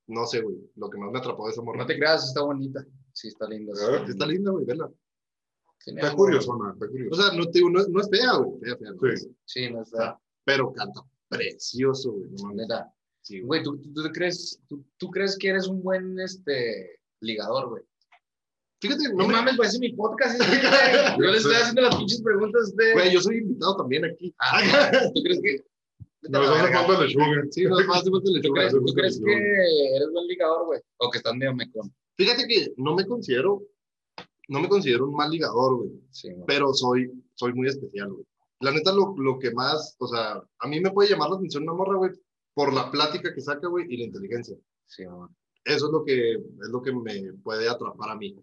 no 0.07 0.27
sé, 0.27 0.41
güey, 0.41 0.57
lo 0.77 0.89
que 0.91 0.99
más 0.99 1.11
me 1.13 1.19
atrapó 1.19 1.47
de 1.47 1.53
esa 1.53 1.63
morra. 1.63 1.79
No 1.79 1.87
te 1.87 1.97
creas, 1.97 2.27
está 2.29 2.43
bonita. 2.43 2.85
Sí, 3.13 3.29
está 3.29 3.49
linda. 3.49 3.75
sí. 3.75 3.83
Ah, 3.89 4.05
Está 4.09 4.27
linda, 4.27 4.51
güey, 4.51 4.65
verla. 4.65 4.91
Tiene 5.85 6.01
Está 6.03 6.15
curioso, 6.15 6.57
¿no? 6.57 6.73
Está 6.73 6.85
O 6.87 6.89
curioso. 6.89 7.23
sea, 7.23 7.37
no, 7.39 7.47
te 7.51 7.61
no, 7.63 7.81
es- 7.81 7.89
no 7.89 8.01
es 8.01 8.09
fea, 8.11 8.37
güey, 8.37 8.61
fea, 8.61 8.77
fea, 8.77 8.91
no 8.93 9.01
Sí. 9.01 9.09
es. 9.15 9.29
Sí, 9.47 9.71
no 9.71 9.79
O 9.79 9.83
está. 9.83 9.97
sea, 9.99 10.21
pero 10.45 10.73
canta 10.73 11.01
precioso, 11.29 12.13
güey. 12.13 12.29
No. 12.43 12.53
Neta. 12.55 12.93
Sí, 13.23 13.41
güey. 13.41 13.63
Güey, 13.63 13.63
¿tú, 13.63 13.79
tú, 13.83 13.93
tú 14.03 14.13
crees, 14.13 14.61
tú, 14.69 14.85
tú 14.99 15.11
crees 15.11 15.37
que 15.39 15.49
eres 15.49 15.69
un 15.69 15.83
buen 15.83 16.19
este, 16.21 17.01
ligador, 17.21 17.69
güey? 17.71 17.83
Fíjate, 18.81 19.09
No 19.11 19.17
no 19.19 19.27
me 19.29 19.35
mames, 19.35 19.57
parece 19.59 19.79
mi 19.79 19.93
podcast. 19.93 20.41
este, 20.41 20.57
güey. 20.69 21.19
Yo 21.19 21.31
le 21.31 21.37
estoy 21.37 21.55
haciendo 21.55 21.83
las 21.83 21.97
pinches 21.97 22.23
preguntas 22.23 22.63
usted. 22.69 22.93
Güey, 22.95 23.13
yo 23.13 23.21
soy 23.21 23.39
invitado 23.39 23.77
también 23.77 24.05
aquí. 24.07 24.35
Ah, 24.39 24.61
¿Tú 25.15 25.23
crees 25.23 25.41
que.? 25.43 25.65
Nos 26.23 26.49
hace 26.49 26.73
falta 26.73 27.03
lechuga. 27.03 27.27
Sí, 27.51 27.63
de 27.63 27.69
¿Tú 27.71 27.77
lechuga. 27.77 28.61
crees, 28.61 28.73
tú 28.73 28.93
crees 28.95 29.21
que 29.25 29.33
eres 29.33 30.11
buen 30.13 30.27
ligador, 30.27 30.67
güey? 30.67 30.81
O 30.99 31.11
que 31.11 31.19
estás 31.19 31.35
medio 31.35 31.55
mecón. 31.55 31.93
Fíjate 32.17 32.47
que 32.47 32.75
no 32.77 32.95
me 32.95 33.07
considero, 33.07 33.63
no 34.49 34.61
me 34.61 34.69
considero 34.69 35.07
un 35.07 35.15
mal 35.15 35.31
ligador, 35.31 35.77
güey. 35.79 35.91
Sí, 36.11 36.31
güey. 36.31 36.45
Pero 36.47 36.75
soy, 36.75 37.11
soy 37.35 37.55
muy 37.55 37.69
especial, 37.69 38.13
güey. 38.13 38.25
La 38.61 38.71
neta, 38.71 38.93
lo, 38.93 39.15
lo 39.17 39.39
que 39.39 39.51
más, 39.53 39.97
o 39.99 40.07
sea, 40.07 40.43
a 40.59 40.69
mí 40.69 40.81
me 40.81 40.91
puede 40.91 41.09
llamar 41.09 41.31
la 41.31 41.37
atención 41.37 41.63
una 41.63 41.73
morra, 41.73 41.97
güey, 41.97 42.11
por 42.53 42.75
la 42.75 42.91
plática 42.91 43.33
que 43.35 43.41
saca, 43.41 43.69
güey, 43.69 43.87
y 43.89 43.97
la 43.97 44.05
inteligencia. 44.05 44.55
Sí, 44.87 45.05
güey. 45.07 45.29
Eso 45.65 45.87
es 45.87 45.93
lo 45.93 46.05
que, 46.05 46.33
es 46.33 46.69
lo 46.71 46.83
que 46.83 46.93
me 46.93 47.33
puede 47.43 47.67
atrapar 47.67 48.11
a 48.11 48.17
mí. 48.17 48.37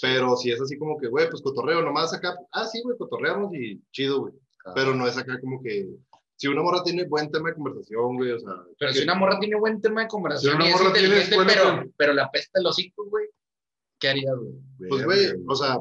Pero 0.00 0.36
si 0.36 0.50
es 0.50 0.60
así 0.60 0.76
como 0.76 0.98
que, 0.98 1.08
güey, 1.08 1.28
pues 1.30 1.42
cotorreo 1.42 1.82
nomás 1.82 2.12
acá, 2.12 2.34
ah, 2.52 2.66
sí, 2.66 2.80
güey, 2.82 2.96
cotorreamos 2.98 3.54
y 3.54 3.80
chido, 3.92 4.20
güey. 4.22 4.34
Claro. 4.58 4.74
Pero 4.74 4.94
no 4.94 5.06
es 5.06 5.16
acá 5.16 5.40
como 5.40 5.62
que, 5.62 5.88
si 6.36 6.48
una 6.48 6.62
morra 6.62 6.82
tiene 6.82 7.04
buen 7.06 7.30
tema 7.30 7.50
de 7.50 7.54
conversación, 7.54 8.16
güey, 8.16 8.32
o 8.32 8.38
sea. 8.40 8.54
Pero 8.78 8.92
que- 8.92 8.98
si 8.98 9.04
una 9.04 9.14
morra 9.14 9.38
tiene 9.38 9.56
buen 9.58 9.80
tema 9.80 10.02
de 10.02 10.08
conversación 10.08 10.56
Si 10.60 10.68
una 10.68 10.76
morra 10.76 10.92
tiene 10.92 11.22
pero, 11.46 11.62
con- 11.64 11.94
pero 11.96 12.12
la 12.12 12.30
pesta 12.30 12.58
el 12.60 12.66
hocico, 12.66 13.04
güey, 13.08 13.26
¿qué 14.00 14.08
harías, 14.08 14.36
güey? 14.36 14.88
Pues, 14.88 15.04
güey, 15.04 15.26
o 15.46 15.54
sea, 15.54 15.78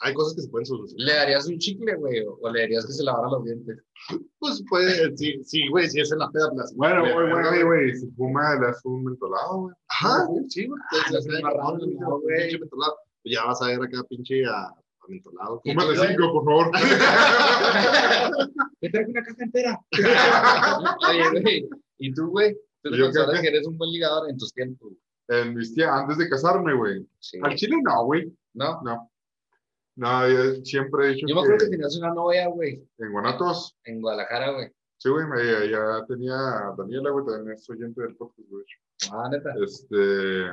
hay 0.00 0.14
cosas 0.14 0.34
que 0.34 0.42
se 0.42 0.48
pueden 0.48 0.66
solucionar. 0.66 1.06
¿Le 1.06 1.14
darías 1.14 1.46
un 1.46 1.58
chicle, 1.58 1.94
güey? 1.94 2.20
O, 2.26 2.50
le 2.50 2.60
darías 2.62 2.84
que 2.84 2.92
se 2.92 3.04
lavara 3.04 3.28
los 3.30 3.44
dientes? 3.44 3.78
Pues 4.40 4.62
puede, 4.68 5.16
sí, 5.16 5.40
sí, 5.44 5.68
güey, 5.68 5.88
si 5.88 6.00
es 6.00 6.10
en 6.10 6.18
la 6.18 6.30
peda, 6.30 6.50
pues, 6.52 6.74
Bueno, 6.74 7.02
güey, 7.02 7.30
güey, 7.30 7.62
güey, 7.62 7.96
si 7.96 8.08
fuma, 8.16 8.58
le 8.58 8.66
hace 8.66 8.88
un 8.88 9.04
mentolado, 9.04 9.58
güey. 9.60 9.74
Ajá, 9.88 10.26
sí, 10.48 10.66
güey. 10.66 10.80
Ah, 10.90 11.04
mentolado. 12.58 12.96
Pues 13.22 13.34
ya 13.34 13.44
vas 13.44 13.62
a 13.62 13.66
ver 13.68 13.82
acá 13.82 14.02
pinche 14.08 14.44
a, 14.44 14.66
a 14.66 14.74
mentolado. 15.08 15.60
¿Y 15.64 15.70
Fuma 15.72 15.84
tú, 15.84 15.90
de 15.92 15.96
güey? 15.98 16.08
cinco, 16.10 16.32
por 16.32 16.44
favor. 16.44 16.70
Me 18.80 18.88
traje 18.90 19.10
una 19.10 19.22
caja 19.22 19.42
entera. 19.44 19.80
Oye, 21.08 21.40
güey, 21.40 21.68
¿y 21.98 22.12
tú, 22.14 22.28
güey? 22.30 22.54
¿Tú 22.82 22.90
te 22.90 22.96
¿Yo 22.98 23.04
consideras 23.04 23.40
que 23.40 23.48
eres 23.48 23.66
un 23.66 23.78
buen 23.78 23.90
ligador 23.90 24.28
en 24.30 24.36
tus 24.38 24.52
tiempos? 24.52 24.92
En 25.28 25.54
mis 25.54 25.74
tías, 25.74 25.90
antes 25.90 26.18
de 26.18 26.28
casarme, 26.28 26.74
güey. 26.74 27.06
Sí. 27.20 27.38
Al 27.42 27.54
chile 27.54 27.76
no, 27.82 28.04
güey. 28.04 28.32
¿No? 28.54 28.80
No. 28.82 29.08
No, 29.94 30.28
yo 30.28 30.64
siempre 30.64 31.06
he 31.06 31.14
dicho 31.14 31.26
Yo 31.28 31.34
me 31.36 31.42
que, 31.42 31.46
acuerdo 31.46 31.64
que 31.66 31.70
tenías 31.70 31.96
una 31.98 32.14
novia, 32.14 32.48
güey, 32.48 32.82
en 32.98 33.12
Guanatos, 33.12 33.76
en 33.84 34.00
Guadalajara, 34.00 34.50
güey. 34.52 34.72
sí, 34.96 35.08
güey, 35.10 35.26
me- 35.26 35.70
ya 35.70 36.04
tenía 36.08 36.34
a 36.34 36.74
Daniela, 36.76 37.10
güey, 37.10 37.26
también 37.26 37.56
es 37.56 37.68
oyente 37.68 38.00
del 38.00 38.16
podcast, 38.16 38.48
güey. 38.48 38.64
Ah, 39.12 39.28
neta. 39.30 39.52
Este, 39.62 40.46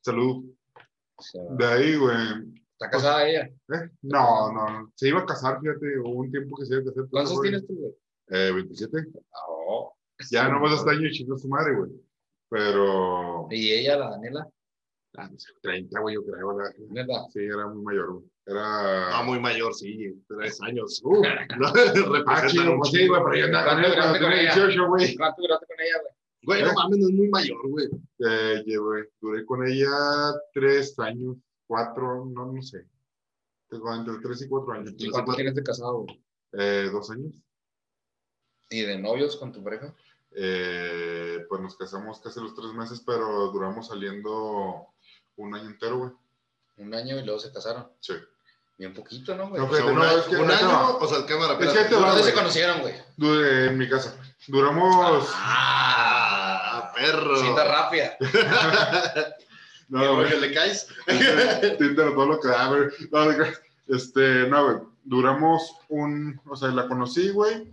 salud. 0.00 0.44
De 1.58 1.66
ahí, 1.66 1.96
güey. 1.96 2.16
¿Está 2.72 2.90
casada 2.90 3.28
ella? 3.28 3.44
¿eh? 3.46 3.90
No, 4.02 4.52
no, 4.52 4.92
se 4.96 5.08
iba 5.08 5.20
a 5.20 5.26
casar, 5.26 5.60
fíjate, 5.60 5.98
hubo 6.00 6.10
un 6.20 6.30
tiempo 6.30 6.56
que 6.56 6.66
se 6.66 6.74
iba 6.74 6.82
a 6.82 6.84
casar. 6.86 7.04
¿Cuántos 7.10 7.40
tienes 7.40 7.66
tú, 7.66 7.74
güey? 7.76 7.92
Eh, 8.28 8.52
27. 8.52 8.98
Oh. 9.48 9.92
Ya 10.30 10.44
Sí, 10.46 10.50
no 10.50 10.60
más 10.60 10.82
güey. 10.84 10.96
año 10.96 11.08
y 11.08 11.12
chingó 11.12 11.36
su 11.38 11.48
madre, 11.48 11.74
güey. 11.76 11.90
Pero, 12.48 13.46
¿Y 13.50 13.72
ella, 13.72 13.96
la 13.98 14.10
Daniela? 14.10 14.48
ah, 15.16 15.28
no 15.30 15.38
sé, 15.38 15.48
30, 15.62 16.00
güey, 16.00 16.14
yo 16.16 16.24
creo, 16.24 16.58
la- 16.58 16.72
Neta. 16.90 17.26
Sí, 17.32 17.40
era 17.40 17.66
muy 17.68 17.82
mayor, 17.82 18.12
güey. 18.14 18.24
Era... 18.46 19.18
Ah, 19.18 19.22
muy 19.22 19.38
mayor, 19.40 19.74
sí, 19.74 20.20
tres 20.28 20.60
años. 20.62 21.00
Uh, 21.04 21.22
Ah, 21.24 21.46
representan 21.48 22.48
chido, 22.48 22.76
pues 22.78 22.90
sí, 22.90 22.96
chingo, 22.98 23.20
güey, 23.20 23.24
pero 23.24 23.36
yo 23.36 23.44
andaba 23.46 23.64
¿Cuánto 23.64 23.88
duraste 23.88 24.18
con 24.20 24.32
ella? 24.32 24.54
18, 24.54 24.88
güey. 24.88 25.16
¿Cuánto 26.44 26.64
duraste 26.64 26.74
con 26.74 26.74
ella, 26.74 26.74
güey? 26.74 26.74
No 26.74 26.74
mames, 26.74 26.98
no 26.98 27.08
es 27.08 27.14
muy 27.14 27.28
mayor, 27.28 27.68
güey. 27.68 27.88
Eh, 28.18 28.62
llevé- 28.66 29.10
duré 29.20 29.46
con 29.46 29.66
ella 29.66 29.90
tres 30.52 30.98
años, 30.98 31.36
cuatro, 31.66 32.24
no, 32.26 32.52
no 32.52 32.62
sé. 32.62 32.86
Entre 33.70 34.18
tres 34.22 34.42
y 34.42 34.48
cuatro 34.48 34.72
años. 34.72 34.92
¿Y 34.98 35.08
cuánto 35.10 35.34
tienes 35.34 35.54
de 35.54 35.62
casado, 35.62 36.00
güey? 36.00 36.22
Eh, 36.52 36.88
dos 36.92 37.10
años. 37.10 37.32
¿Y 38.70 38.82
de 38.82 38.98
novios 38.98 39.36
con 39.36 39.52
tu 39.52 39.62
pareja? 39.64 39.94
Eh, 40.34 41.44
pues 41.48 41.60
nos 41.60 41.76
casamos 41.76 42.20
casi 42.20 42.40
los 42.40 42.54
tres 42.54 42.72
meses, 42.72 43.02
pero 43.06 43.50
duramos 43.50 43.88
saliendo 43.88 44.86
un 45.36 45.54
año 45.54 45.68
entero, 45.70 45.98
güey. 45.98 46.10
Un 46.78 46.94
año 46.94 47.18
y 47.18 47.24
luego 47.24 47.38
se 47.38 47.52
casaron. 47.52 47.86
Sí. 48.00 48.14
Bien 48.78 48.94
poquito, 48.94 49.34
¿no, 49.36 49.48
güey? 49.50 49.60
No, 49.60 49.66
O 49.68 49.74
sea, 49.74 49.76
Fíjate, 49.82 49.92
un, 49.92 49.98
no, 49.98 50.02
año, 50.04 50.18
es 50.18 50.24
que 50.26 50.36
un 50.36 50.50
año, 50.50 50.68
va. 50.68 50.96
o 50.96 51.06
sea, 51.08 51.26
cámara, 51.26 51.52
Es 51.52 51.58
que 51.58 51.64
espérate. 51.66 51.80
ahí 51.84 51.90
te 51.90 51.96
va, 52.02 52.08
¿Dónde 52.10 52.24
se 52.24 52.34
conocieron, 52.34 52.80
güey? 52.80 52.94
En 53.68 53.78
mi 53.78 53.88
casa. 53.88 54.18
Duramos. 54.48 55.28
Ah, 55.34 56.21
perro. 56.92 57.36
Cita 57.36 57.64
rápida. 57.64 58.16
No, 59.88 60.00
¿Qué 60.00 60.36
güey. 60.36 60.40
le 60.40 60.54
caes? 60.54 60.86
Tinder, 61.06 62.14
todo 62.14 62.24
lo 62.24 62.40
que 62.40 62.48
da, 62.48 62.66
güey. 62.68 62.88
No, 63.10 63.44
este, 63.94 64.48
no, 64.48 64.64
güey. 64.64 64.76
Duramos 65.04 65.70
un, 65.90 66.40
o 66.46 66.56
sea, 66.56 66.68
la 66.68 66.88
conocí, 66.88 67.28
güey. 67.28 67.70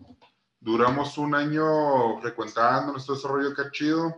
Duramos 0.60 1.18
un 1.18 1.34
año 1.34 2.20
frecuentando 2.20 2.92
nuestro 2.92 3.16
desarrollo 3.16 3.52
acá 3.52 3.72
chido. 3.72 4.18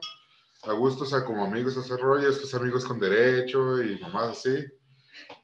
A 0.64 0.74
gusto, 0.74 1.04
o 1.04 1.08
sea, 1.08 1.24
como 1.24 1.46
amigos 1.46 1.78
ese 1.78 1.96
rollo, 1.96 2.28
estos 2.28 2.56
amigos 2.56 2.86
con 2.86 3.00
derecho 3.00 3.80
y 3.84 4.00
mamás 4.00 4.30
así. 4.30 4.66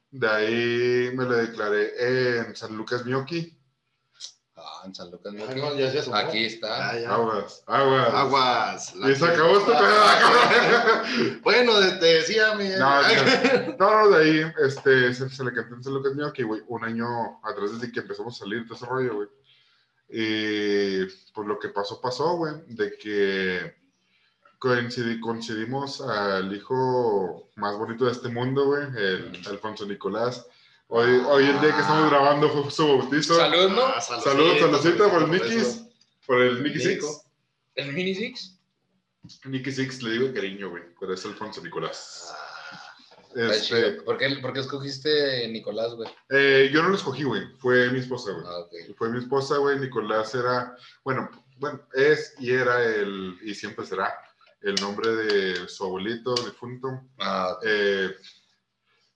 De 0.09 0.27
ahí 0.27 1.15
me 1.15 1.25
le 1.25 1.35
declaré 1.35 2.39
en 2.39 2.55
San 2.55 2.75
Lucas 2.75 3.05
En 4.85 4.93
San 4.95 5.11
Lucas. 5.11 5.33
Mickey. 5.33 5.55
no, 5.61 5.75
ya 5.75 5.87
asomó. 5.99 6.15
Aquí 6.17 6.45
está. 6.45 6.89
Ah, 6.91 6.99
ya. 6.99 7.13
Aguas, 7.13 7.63
aguas. 7.67 8.13
Aguas. 8.13 8.93
Y 8.95 9.15
se 9.15 9.25
acabó 9.25 9.65
pedo. 9.65 9.77
Bueno, 11.43 11.73
te 11.99 12.05
decía 12.05 12.53
mi. 12.55 12.67
No, 12.69 13.01
no, 13.77 14.09
de 14.09 14.23
ahí, 14.23 14.51
este, 14.65 15.13
se, 15.13 15.29
se 15.29 15.43
le 15.43 15.53
cantó 15.53 15.75
en 15.75 15.83
San 15.83 15.93
Lucas 15.93 16.13
Mickey, 16.15 16.43
güey, 16.45 16.61
un 16.67 16.83
año 16.83 17.39
atrás 17.43 17.73
desde 17.79 17.91
que 17.91 17.99
empezamos 18.01 18.35
a 18.35 18.39
salir, 18.39 18.65
todo 18.65 18.75
ese 18.75 18.85
rollo, 18.85 19.15
güey. 19.15 19.27
Y 20.09 21.05
pues 21.33 21.47
lo 21.47 21.59
que 21.59 21.69
pasó, 21.69 21.99
pasó, 21.99 22.37
güey, 22.37 22.53
de 22.67 22.97
que 22.97 23.75
coincidi- 24.59 25.19
coincidimos 25.19 26.01
al 26.01 26.53
hijo 26.55 27.49
más 27.55 27.77
bonito 27.77 28.05
de 28.05 28.11
este 28.13 28.29
mundo, 28.29 28.65
güey, 28.67 28.83
el 28.95 29.41
Alfonso 29.49 29.85
Nicolás. 29.85 30.45
Hoy, 30.89 31.09
hoy 31.27 31.45
el 31.45 31.59
día 31.59 31.73
que 31.75 31.81
estamos 31.81 32.09
grabando 32.09 32.49
fue 32.49 32.71
su 32.71 32.87
bautizo. 32.87 33.35
Salud, 33.35 33.69
¿no? 33.71 33.83
Ah, 33.85 33.99
Saludos, 34.01 34.59
saludcita 34.59 35.09
por 35.09 35.23
el. 35.23 35.31
Nikis, 35.31 35.83
por 36.25 36.41
el 36.41 36.63
Nicky 36.63 36.79
Six. 36.79 37.21
¿El 37.75 37.93
Mini 37.93 38.15
Six? 38.15 38.57
Nicky 39.45 39.71
Six 39.71 40.01
le 40.01 40.11
digo 40.11 40.33
cariño, 40.33 40.69
güey, 40.69 40.83
pero 40.99 41.13
es 41.13 41.25
Alfonso 41.25 41.61
Nicolás. 41.61 42.33
Ah, 43.35 43.51
Este. 43.51 43.91
¿Por 44.03 44.17
qué, 44.17 44.37
por 44.41 44.53
qué 44.53 44.61
escogiste 44.61 45.47
Nicolás, 45.49 45.93
güey? 45.93 46.09
eh, 46.29 46.69
yo 46.73 46.81
no 46.81 46.89
lo 46.89 46.95
escogí, 46.95 47.23
güey, 47.23 47.43
fue 47.57 47.91
mi 47.91 47.99
esposa, 47.99 48.31
güey. 48.31 48.45
Ah, 48.47 48.59
ok. 48.59 48.95
Fue 48.97 49.09
mi 49.09 49.19
esposa, 49.19 49.57
güey. 49.57 49.77
Nicolás 49.79 50.33
era, 50.35 50.75
bueno, 51.03 51.29
bueno, 51.57 51.81
es 51.93 52.33
y 52.39 52.51
era 52.51 52.81
el, 52.85 53.37
y 53.43 53.53
siempre 53.53 53.85
será, 53.85 54.13
el 54.61 54.75
nombre 54.75 55.09
de 55.15 55.67
su 55.67 55.83
abuelito 55.83 56.33
difunto. 56.35 56.87
Ah, 57.19 57.55
ok. 57.57 57.63
Eh, 57.67 58.15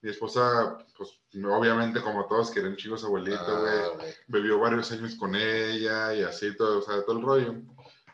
mi 0.02 0.10
esposa, 0.10 0.78
pues, 0.97 1.20
obviamente, 1.45 2.02
como 2.02 2.26
todos, 2.26 2.52
quieren 2.52 2.76
chicos 2.76 3.04
abuelito, 3.04 3.60
güey. 3.60 3.74
Ah, 3.74 3.89
güey. 3.95 4.14
Vivió 4.28 4.60
varios 4.60 4.91
años 4.91 5.16
con 5.16 5.36
ella 5.36 6.14
y 6.16 6.24
así, 6.24 6.56
todo, 6.56 6.80
o 6.80 6.82
sea, 6.82 7.04
todo 7.04 7.18
el 7.18 7.24
rollo. 7.24 7.56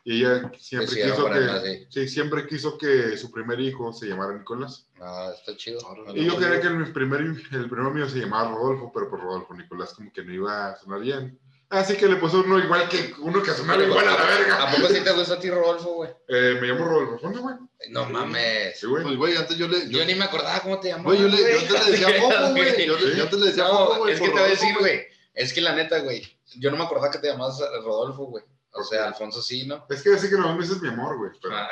Y 0.03 0.21
ella 0.21 0.51
siempre 0.57 0.87
Decidieron 0.87 1.15
quiso 1.15 1.27
ponerlo 1.27 1.63
que, 1.63 1.87
sí, 1.89 2.07
siempre 2.07 2.47
quiso 2.47 2.77
que 2.77 3.17
su 3.17 3.29
primer 3.29 3.59
hijo 3.59 3.91
se 3.91 4.07
llamara 4.07 4.37
Nicolás. 4.37 4.87
Ah, 5.01 5.33
está 5.37 5.57
chido. 5.57 5.79
Y 6.13 6.25
yo 6.25 6.37
quería 6.37 6.61
que 6.61 6.67
el 6.67 6.93
primer, 6.93 7.21
el 7.21 7.69
primero 7.69 7.91
mío 7.91 8.07
se 8.07 8.19
llamara 8.19 8.51
Rodolfo, 8.51 8.89
pero 8.93 9.09
por 9.09 9.19
Rodolfo 9.19 9.53
Nicolás 9.53 9.93
como 9.93 10.11
que 10.13 10.23
no 10.23 10.33
iba 10.33 10.69
a 10.69 10.77
sonar 10.77 11.01
bien. 11.01 11.37
Así 11.69 11.97
que 11.97 12.07
le 12.07 12.15
puse 12.15 12.37
uno 12.37 12.57
igual 12.59 12.87
que 12.87 13.13
uno 13.19 13.43
que 13.43 13.51
sonara 13.51 13.83
igual 13.83 14.07
a 14.07 14.11
la 14.11 14.23
verga. 14.25 14.63
¿A 14.63 14.71
poco 14.71 14.87
sí 14.87 15.01
te 15.01 15.11
gusta 15.11 15.33
a 15.33 15.39
ti, 15.39 15.49
Rodolfo, 15.49 15.95
güey? 15.95 16.09
Eh, 16.29 16.57
me 16.61 16.67
llamo 16.67 16.85
Rodolfo 16.85 17.19
Fonte, 17.19 17.39
güey. 17.39 17.55
No 17.89 18.05
mames. 18.05 18.79
Sí, 18.79 18.85
güey. 18.87 19.03
Pues, 19.03 19.17
güey, 19.17 19.35
antes 19.35 19.57
yo 19.57 19.67
le. 19.67 19.81
Yo 19.89 19.99
Yo, 19.99 20.05
ni 20.05 20.15
me 20.15 20.23
acordaba 20.25 20.59
cómo 20.61 20.79
te 20.79 20.87
llamabas. 20.89 21.19
güey, 21.19 21.21
yo, 21.21 21.27
le, 21.27 21.51
yo 21.53 21.59
antes 21.59 21.85
le 21.85 21.91
decía 21.91 22.21
poco, 22.21 22.49
güey. 22.51 22.85
Yo, 22.87 22.95
antes 23.23 23.39
le 23.39 23.45
decía 23.47 23.63
No, 23.65 23.69
poco, 23.85 23.97
güey. 23.97 24.13
es 24.13 24.19
que 24.21 24.27
te 24.27 24.31
voy 24.33 24.41
a 24.41 24.47
decir, 24.47 24.75
güey. 24.79 25.01
Es 25.33 25.51
que 25.53 25.61
la 25.61 25.75
neta, 25.75 25.99
güey. 25.99 26.37
Yo 26.55 26.71
no 26.71 26.77
me 26.77 26.83
acordaba 26.85 27.11
que 27.11 27.19
te 27.19 27.27
llamabas 27.27 27.59
Rodolfo, 27.83 28.25
güey. 28.27 28.43
O 28.71 28.77
¿Por 28.79 28.85
sea? 28.85 29.07
Alfonso 29.07 29.41
sí, 29.41 29.65
¿no? 29.67 29.85
Es 29.89 30.01
que 30.03 30.13
así 30.13 30.29
que 30.29 30.35
no 30.35 30.53
me 30.55 30.61
dices 30.61 30.81
mi 30.81 30.87
amor, 30.89 31.17
güey. 31.17 31.31
pero- 31.41 31.55
Ah. 31.55 31.69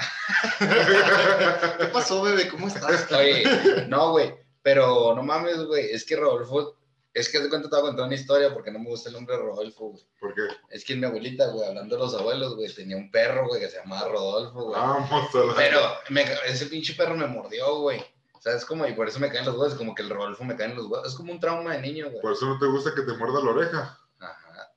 ¿Qué 1.80 1.86
pasó, 1.86 2.22
bebé? 2.22 2.48
¿Cómo 2.50 2.68
estás? 2.68 3.10
Oye, 3.12 3.44
no, 3.88 4.12
güey. 4.12 4.34
Pero 4.62 5.14
no 5.16 5.24
mames, 5.24 5.58
güey. 5.66 5.92
Es 5.92 6.04
que 6.06 6.16
Rodolfo. 6.16 6.76
Es 7.16 7.30
que 7.30 7.40
de 7.40 7.48
cuenta 7.50 7.70
te 7.70 7.76
voy 7.78 7.86
a 7.86 7.88
contar 7.88 8.06
una 8.08 8.16
historia 8.16 8.54
porque 8.54 8.70
no 8.72 8.78
me 8.80 8.90
gusta 8.90 9.08
el 9.10 9.14
nombre 9.16 9.38
Rodolfo, 9.38 9.88
güey. 9.92 10.06
¿Por 10.20 10.34
qué? 10.36 10.42
Es 10.70 10.84
que 10.84 10.96
mi 10.96 11.06
abuelita, 11.06 11.48
güey, 11.48 11.66
hablando 11.68 11.96
de 11.96 12.02
los 12.02 12.14
abuelos, 12.14 12.56
güey, 12.56 12.72
tenía 12.74 12.98
un 12.98 13.10
perro, 13.10 13.48
güey, 13.48 13.62
que 13.62 13.70
se 13.70 13.78
llamaba 13.78 14.10
Rodolfo, 14.10 14.66
güey. 14.66 14.80
Vamos 14.80 15.34
a 15.34 15.38
la... 15.46 15.56
Pero 15.56 15.80
me- 16.10 16.26
ese 16.46 16.66
pinche 16.66 16.94
perro 16.94 17.16
me 17.16 17.26
mordió, 17.28 17.80
güey. 17.80 18.04
¿Sabes 18.42 18.66
cómo? 18.66 18.86
Y 18.86 18.94
por 18.94 19.08
eso 19.08 19.20
me 19.20 19.30
caen 19.30 19.46
los 19.46 19.56
huevos, 19.56 19.76
como 19.76 19.96
que 19.96 20.02
el 20.04 20.10
Rodolfo 20.10 20.44
me 20.44 20.56
caen 20.58 20.76
los 20.76 20.86
huevos. 20.88 21.08
Es 21.08 21.16
como 21.16 21.32
un 21.32 21.40
trauma 21.40 21.72
de 21.74 21.82
niño, 21.82 22.10
güey. 22.10 22.22
Por 22.22 22.34
eso 22.34 22.46
no 22.48 22.60
te 22.60 22.66
gusta 22.68 22.94
que 22.94 23.02
te 23.04 23.14
muerda 23.14 23.40
la 23.44 23.52
oreja. 23.52 23.98
Ajá. 24.20 24.72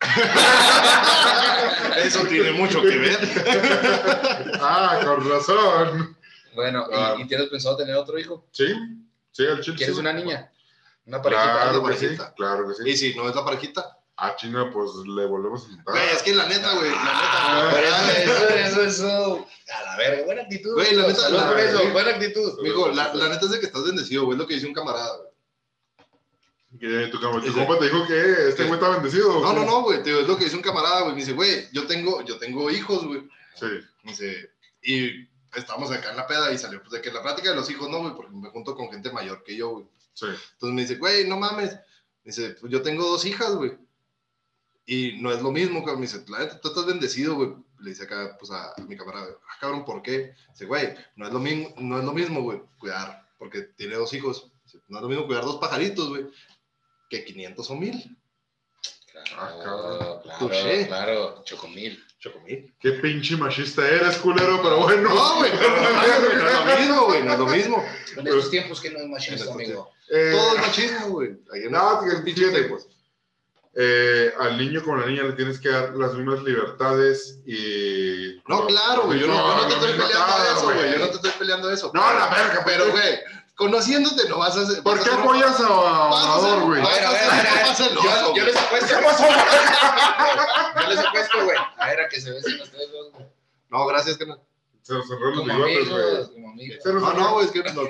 Eso 1.96 2.24
tiene 2.26 2.52
mucho 2.52 2.82
que 2.82 2.98
ver. 2.98 3.18
Ah, 4.60 5.00
con 5.04 5.28
razón. 5.28 6.16
Bueno, 6.54 6.86
¿y- 6.90 6.94
Ah. 6.94 7.16
¿y, 7.18 7.26
tienes 7.26 7.48
pensado 7.48 7.76
tener 7.76 7.96
otro 7.96 8.18
hijo? 8.18 8.46
Sí, 8.52 8.66
sí, 9.32 9.46
al 9.46 9.60
chile. 9.60 9.76
¿Quieres 9.76 9.94
sí. 9.96 10.00
una 10.00 10.12
niña? 10.12 10.52
Una 11.06 11.20
parejita. 11.22 11.52
Claro 11.52 11.80
una 11.82 11.96
sí, 11.96 12.08
claro 12.36 12.68
que 12.68 12.74
sí. 12.74 12.82
Y 12.90 12.96
si 12.96 13.14
no 13.16 13.28
es 13.28 13.34
la 13.34 13.44
parejita. 13.44 13.98
Ah, 14.16 14.36
chinga, 14.36 14.70
pues 14.70 14.90
le 15.06 15.26
volvemos 15.26 15.64
a 15.64 15.68
sentar. 15.68 15.84
Güey, 15.94 16.08
es 16.10 16.22
que 16.22 16.34
la 16.34 16.46
neta, 16.46 16.74
güey. 16.74 16.90
La 16.90 16.96
Ah. 17.00 17.72
Neta. 17.74 18.22
eso, 18.22 18.32
eso, 18.48 18.82
eso, 18.82 18.82
eso. 18.82 19.46
A 19.74 19.82
la 19.84 19.96
verga, 19.96 20.24
buena 20.26 20.42
actitud. 20.42 20.74
Güey, 20.74 20.94
la 20.94 21.06
neta, 21.08 21.28
la- 21.30 21.48
por 21.48 21.58
eso, 21.58 21.78
güey. 21.78 21.90
buena 21.92 22.10
actitud. 22.10 22.62
Mijo, 22.62 22.88
la, 22.90 23.12
la 23.14 23.28
neta 23.30 23.44
es 23.46 23.50
de 23.50 23.60
que 23.60 23.66
estás 23.66 23.84
bendecido, 23.84 24.24
güey. 24.26 24.36
Es 24.36 24.38
lo 24.40 24.46
que 24.46 24.54
dice 24.54 24.66
un 24.66 24.74
camarada, 24.74 25.16
güey. 25.16 25.28
Que 26.80 27.06
tu, 27.08 27.18
cam- 27.18 27.44
tu 27.44 27.52
compa 27.52 27.78
te 27.78 27.84
dijo 27.84 28.06
que 28.06 28.48
este 28.48 28.62
güey 28.64 28.74
está 28.74 28.88
bendecido. 28.90 29.40
No, 29.40 29.52
no, 29.52 29.64
no, 29.64 29.82
güey. 29.82 30.02
te 30.02 30.10
digo, 30.10 30.20
Es 30.20 30.28
lo 30.28 30.36
que 30.38 30.44
dice 30.44 30.56
un 30.56 30.62
camarada, 30.62 31.00
güey. 31.02 31.14
Me 31.14 31.20
dice, 31.20 31.32
güey, 31.32 31.68
yo 31.72 31.86
tengo, 31.86 32.22
yo 32.22 32.38
tengo 32.38 32.70
hijos, 32.70 33.04
güey. 33.06 33.28
Sí. 33.54 33.66
Me 34.04 34.12
Dice, 34.12 34.50
y 34.82 35.28
estábamos 35.54 35.90
acá 35.90 36.10
en 36.10 36.16
la 36.16 36.26
peda 36.26 36.50
y 36.52 36.58
salió 36.58 36.80
pues, 36.80 36.92
de 36.92 37.02
que 37.02 37.12
la 37.12 37.22
plática 37.22 37.50
de 37.50 37.56
los 37.56 37.68
hijos, 37.70 37.88
no, 37.90 37.98
güey, 38.00 38.14
porque 38.14 38.32
me 38.32 38.48
junto 38.50 38.74
con 38.74 38.90
gente 38.90 39.10
mayor 39.12 39.42
que 39.44 39.54
yo, 39.56 39.70
güey. 39.70 39.86
Entonces 40.20 40.74
me 40.74 40.82
dice, 40.82 40.96
güey, 40.96 41.26
no 41.26 41.36
mames. 41.36 41.72
Me 41.72 42.30
dice, 42.30 42.56
pues 42.60 42.72
yo 42.72 42.82
tengo 42.82 43.04
dos 43.04 43.24
hijas, 43.24 43.54
güey. 43.54 43.72
Y 44.86 45.20
no 45.20 45.32
es 45.32 45.42
lo 45.42 45.50
mismo, 45.50 45.80
cabrón. 45.80 46.00
Me 46.00 46.06
dice, 46.06 46.24
la 46.28 46.60
tú 46.60 46.68
estás 46.68 46.86
bendecido, 46.86 47.34
güey. 47.34 47.54
Le 47.80 47.90
dice 47.90 48.04
acá, 48.04 48.36
pues 48.38 48.50
a, 48.52 48.74
mi 48.86 48.96
camarada, 48.96 49.26
ah, 49.48 49.56
cabrón, 49.60 49.84
¿por 49.84 50.02
qué? 50.02 50.34
Dice, 50.50 50.66
güey, 50.66 50.94
no 51.16 51.26
es 51.26 51.32
lo 51.32 51.40
mismo, 51.40 51.74
no 51.78 51.98
es 51.98 52.04
lo 52.04 52.12
mismo, 52.12 52.42
güey, 52.42 52.62
cuidar, 52.78 53.28
porque 53.38 53.62
tiene 53.62 53.96
dos 53.96 54.12
hijos. 54.14 54.52
No 54.88 54.98
es 54.98 55.02
lo 55.02 55.08
mismo 55.08 55.26
cuidar 55.26 55.44
dos 55.44 55.56
pajaritos, 55.56 56.08
güey, 56.08 56.26
que 57.10 57.24
500 57.24 57.70
o 57.70 57.74
1000. 57.74 58.18
Ah, 59.14 59.22
Claro, 59.34 59.58
cabrón. 59.62 60.20
claro, 60.22 60.38
Touché. 60.38 60.86
claro, 60.86 61.42
chocomil. 61.44 62.04
Chocomil. 62.18 62.72
Qué 62.80 62.92
pinche 62.92 63.36
machista 63.36 63.86
eres, 63.86 64.16
culero, 64.18 64.60
pero 64.62 64.78
bueno. 64.78 65.08
No, 65.14 65.36
güey, 65.36 65.50
pero 65.50 65.70
no, 65.70 65.80
güey, 65.80 66.34
no 66.36 66.48
es 66.48 66.58
lo 66.58 66.76
mismo, 66.80 67.04
güey, 67.06 67.22
no 67.22 67.32
es 67.32 67.38
lo 67.38 67.46
mismo. 67.46 67.84
En 68.16 68.26
estos 68.26 68.50
tiempos 68.50 68.80
que 68.80 68.90
no 68.90 68.98
es 69.00 69.06
machista, 69.06 69.52
amigo. 69.52 69.90
Eh, 70.10 70.32
Todo 70.32 70.54
es 70.56 70.60
machismo, 70.62 71.08
güey. 71.08 71.30
No, 71.70 72.02
fíjate, 72.02 72.32
tiempos. 72.32 72.86
eh, 73.74 74.32
al 74.38 74.58
niño 74.58 74.82
como 74.82 74.98
a 74.98 75.00
la 75.00 75.06
niña 75.06 75.22
le 75.24 75.32
tienes 75.32 75.58
que 75.58 75.70
dar 75.70 75.94
las 75.94 76.12
mismas 76.14 76.42
libertades 76.42 77.38
y... 77.46 78.40
No, 78.46 78.66
claro, 78.66 79.02
güey. 79.04 79.18
Yo 79.20 79.26
no, 79.26 79.34
yo 79.34 79.62
no 79.62 79.68
te 79.68 79.74
estoy 79.74 79.92
peleando 79.92 80.44
eso, 80.52 80.64
güey. 80.64 80.92
Yo 80.92 80.98
no 80.98 81.06
te 81.08 81.16
estoy 81.16 81.30
peleando 81.38 81.70
eso. 81.70 81.90
No, 81.94 82.00
la 82.12 82.28
verga, 82.28 82.62
Pero, 82.66 82.90
güey, 82.90 83.18
conociéndote 83.54 84.28
no 84.28 84.38
vas 84.38 84.56
a 84.56 84.62
hacer. 84.62 84.82
¿Por 84.82 85.02
qué 85.02 85.10
apoyas 85.10 85.60
a 85.60 86.06
Amador, 86.06 86.64
güey? 86.64 86.82
A 86.82 86.88
ver, 86.88 87.04
a 87.04 87.10
ver, 87.10 87.22
a 87.22 87.34
ver, 87.34 87.46
Yo, 87.94 88.34
yo 88.34 88.44
les 88.44 88.56
apuesto. 88.56 88.94
Yo 90.80 90.88
les 90.88 90.98
apuesto, 90.98 91.44
güey. 91.44 91.56
A 91.78 91.86
ver, 91.86 92.00
a 92.00 92.08
que 92.08 92.20
se 92.20 92.30
besen 92.30 92.60
ustedes 92.60 92.92
dos, 92.92 93.12
güey. 93.12 93.26
No, 93.68 93.86
gracias, 93.86 94.16
que 94.16 94.26
no. 94.26 94.38
Se 94.82 94.94
nos 94.94 95.06
cerró 95.06 95.30
los 95.30 95.44
bigotes, 95.44 95.88
güey. 96.30 96.78
No, 96.84 97.12
no, 97.12 97.32
güey, 97.34 97.46
es 97.46 97.52
que 97.52 97.62
no. 97.72 97.82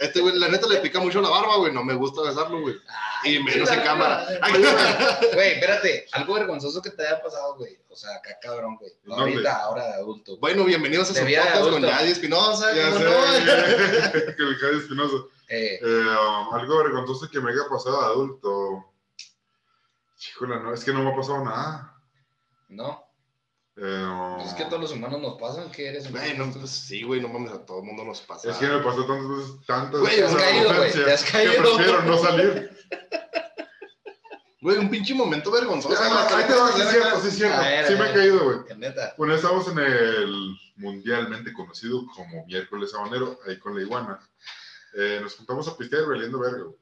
Este 0.00 0.20
güey, 0.20 0.38
la 0.38 0.48
neta 0.48 0.68
le 0.68 0.78
pica 0.78 1.00
mucho 1.00 1.20
la 1.20 1.28
barba, 1.28 1.56
güey. 1.56 1.72
No 1.72 1.82
me 1.82 1.94
gusta 1.94 2.22
besarlo, 2.22 2.60
güey. 2.60 2.76
Y 3.24 3.40
menos 3.40 3.70
en 3.70 3.80
cámara. 3.80 4.24
Güey, 5.34 5.52
espérate, 5.52 6.06
algo 6.12 6.34
vergonzoso 6.34 6.80
que 6.80 6.90
te 6.90 7.06
haya 7.06 7.20
pasado, 7.20 7.56
güey. 7.56 7.76
O 7.88 7.96
sea, 7.96 8.14
acá 8.16 8.38
cabrón, 8.40 8.76
güey. 8.76 8.92
No 9.04 9.16
ahorita, 9.16 9.56
ahora 9.62 9.86
de 9.86 9.94
adulto. 9.94 10.38
Bueno, 10.38 10.64
bienvenidos 10.64 11.10
a 11.10 11.14
su 11.14 11.20
podcast 11.20 11.60
con. 11.70 11.82
Yadi 11.82 12.10
Espinosa. 12.12 12.74
Ya 12.74 12.90
¿cómo 12.90 13.00
sé, 13.00 14.34
que 14.36 14.42
el 14.42 14.56
Javi 14.56 14.78
Espinosa. 14.78 15.16
Eh, 15.48 15.80
Eh, 15.82 15.84
um, 15.84 16.54
algo 16.54 16.78
vergonzoso 16.78 17.28
que 17.30 17.40
me 17.40 17.50
haya 17.50 17.68
pasado 17.68 18.00
de 18.00 18.06
adulto. 18.06 18.84
Híjole, 20.28 20.60
no, 20.60 20.72
es 20.74 20.84
que 20.84 20.92
no 20.92 21.02
me 21.02 21.10
ha 21.10 21.16
pasado 21.16 21.44
nada. 21.44 21.96
no, 22.68 23.05
Eh, 23.78 24.04
um, 24.06 24.40
es 24.40 24.54
que 24.54 24.62
a 24.62 24.68
todos 24.68 24.80
los 24.80 24.92
humanos 24.92 25.20
nos 25.20 25.38
pasan 25.38 25.70
que 25.70 25.88
eres 25.88 26.06
un 26.06 26.12
Güey, 26.12 26.36
no, 26.38 26.50
pues 26.50 26.70
sí, 26.70 27.02
güey, 27.02 27.20
no 27.20 27.28
mames, 27.28 27.52
a 27.52 27.66
todo 27.66 27.80
el 27.80 27.84
mundo 27.84 28.04
nos 28.04 28.22
pasa. 28.22 28.50
es 28.50 28.56
que 28.56 28.66
me 28.66 28.78
pasó 28.78 29.04
tantas 29.04 29.28
veces, 29.28 29.66
tantas 29.66 30.00
Güey, 30.00 30.20
has 30.22 30.34
caído, 30.34 30.74
güey, 30.74 30.92
te 30.92 31.12
has 31.12 31.24
que 31.24 31.32
caído. 31.32 31.76
prefiero 31.76 32.02
no 32.02 32.18
salir. 32.18 32.70
Güey, 34.62 34.78
un 34.78 34.90
pinche 34.90 35.14
momento 35.14 35.52
vergonzoso. 35.52 35.94
Ah, 35.96 36.26
ahí 36.28 36.44
te 36.44 36.54
va, 36.54 36.72
sí 36.72 36.80
es 36.80 36.90
cierto, 36.90 37.20
sí 37.20 37.28
es 37.28 37.34
cierto. 37.36 37.60
Ver, 37.60 37.86
Sí 37.86 37.94
me 37.94 38.10
he 38.10 38.14
caído, 38.14 38.42
güey. 38.44 38.64
Que 38.66 38.74
neta. 38.74 39.14
Bueno, 39.16 39.34
estamos 39.36 39.68
en 39.68 39.78
el 39.78 40.56
mundialmente 40.74 41.52
conocido 41.52 42.04
como 42.12 42.44
miércoles 42.46 42.92
habanero, 42.92 43.38
ahí 43.46 43.60
con 43.60 43.76
la 43.76 43.82
iguana. 43.82 44.18
Eh, 44.96 45.20
nos 45.22 45.36
juntamos 45.36 45.68
a 45.68 45.76
pistear 45.76 46.06
valiendo 46.06 46.40
verga, 46.40 46.64
güey. 46.64 46.76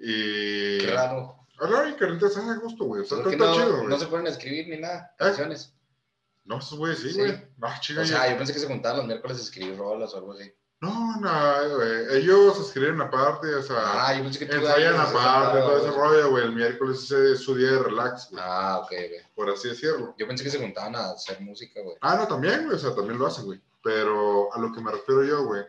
Y... 0.00 0.78
Qué 0.80 0.90
raro. 0.92 1.46
Hablar 1.60 1.88
y 1.88 1.94
carnitas 1.94 2.36
a 2.36 2.54
gusto, 2.56 2.84
güey. 2.84 3.00
O 3.00 3.04
sea, 3.06 3.18
Porque 3.18 3.36
está 3.36 3.46
no, 3.46 3.54
chido, 3.54 3.76
güey. 3.76 3.88
no 3.88 3.98
se 3.98 4.06
pueden 4.06 4.26
escribir 4.26 4.68
ni 4.68 4.76
nada, 4.76 5.10
¿Eh? 5.14 5.16
canciones. 5.18 5.72
No, 6.48 6.58
esos 6.58 6.78
güeyes 6.78 6.98
sí, 6.98 7.10
Sí. 7.12 7.18
güey. 7.20 7.48
No, 7.58 7.68
chica, 7.80 8.00
O 8.00 8.04
sea, 8.04 8.30
yo 8.30 8.36
pensé 8.38 8.52
que 8.52 8.58
se 8.58 8.66
juntaban 8.66 8.98
los 8.98 9.06
miércoles 9.06 9.38
a 9.38 9.42
escribir 9.42 9.76
rolas 9.78 10.12
o 10.14 10.16
algo 10.16 10.32
así. 10.32 10.52
No, 10.80 11.16
no, 11.20 11.76
güey. 11.76 12.16
Ellos 12.18 12.58
escriben 12.60 13.00
aparte, 13.00 13.52
o 13.54 13.62
sea, 13.62 14.06
Ah, 14.06 14.14
yo 14.14 14.22
pensé 14.22 14.38
que 14.38 14.46
tú 14.46 14.56
ensayan 14.56 14.94
aparte, 14.94 15.58
todo 15.58 15.78
ese 15.78 15.90
rollo, 15.90 16.30
güey. 16.30 16.44
El 16.44 16.52
miércoles 16.54 17.10
es 17.10 17.40
su 17.40 17.54
día 17.54 17.72
de 17.72 17.78
relax, 17.80 18.30
güey. 18.30 18.42
Ah, 18.44 18.78
ok, 18.82 18.88
güey. 18.90 19.20
Por 19.34 19.50
así 19.50 19.68
decirlo. 19.68 20.14
Yo 20.18 20.26
pensé 20.26 20.42
que 20.44 20.50
se 20.50 20.58
juntaban 20.60 20.94
a 20.96 21.10
hacer 21.10 21.40
música, 21.40 21.80
güey. 21.82 21.96
Ah, 22.00 22.16
no, 22.16 22.28
también, 22.28 22.64
güey. 22.64 22.76
O 22.76 22.78
sea, 22.78 22.94
también 22.94 23.18
lo 23.18 23.26
hacen, 23.26 23.44
güey. 23.44 23.60
Pero 23.82 24.52
a 24.54 24.58
lo 24.60 24.72
que 24.72 24.80
me 24.80 24.90
refiero 24.92 25.22
yo, 25.24 25.44
güey, 25.44 25.64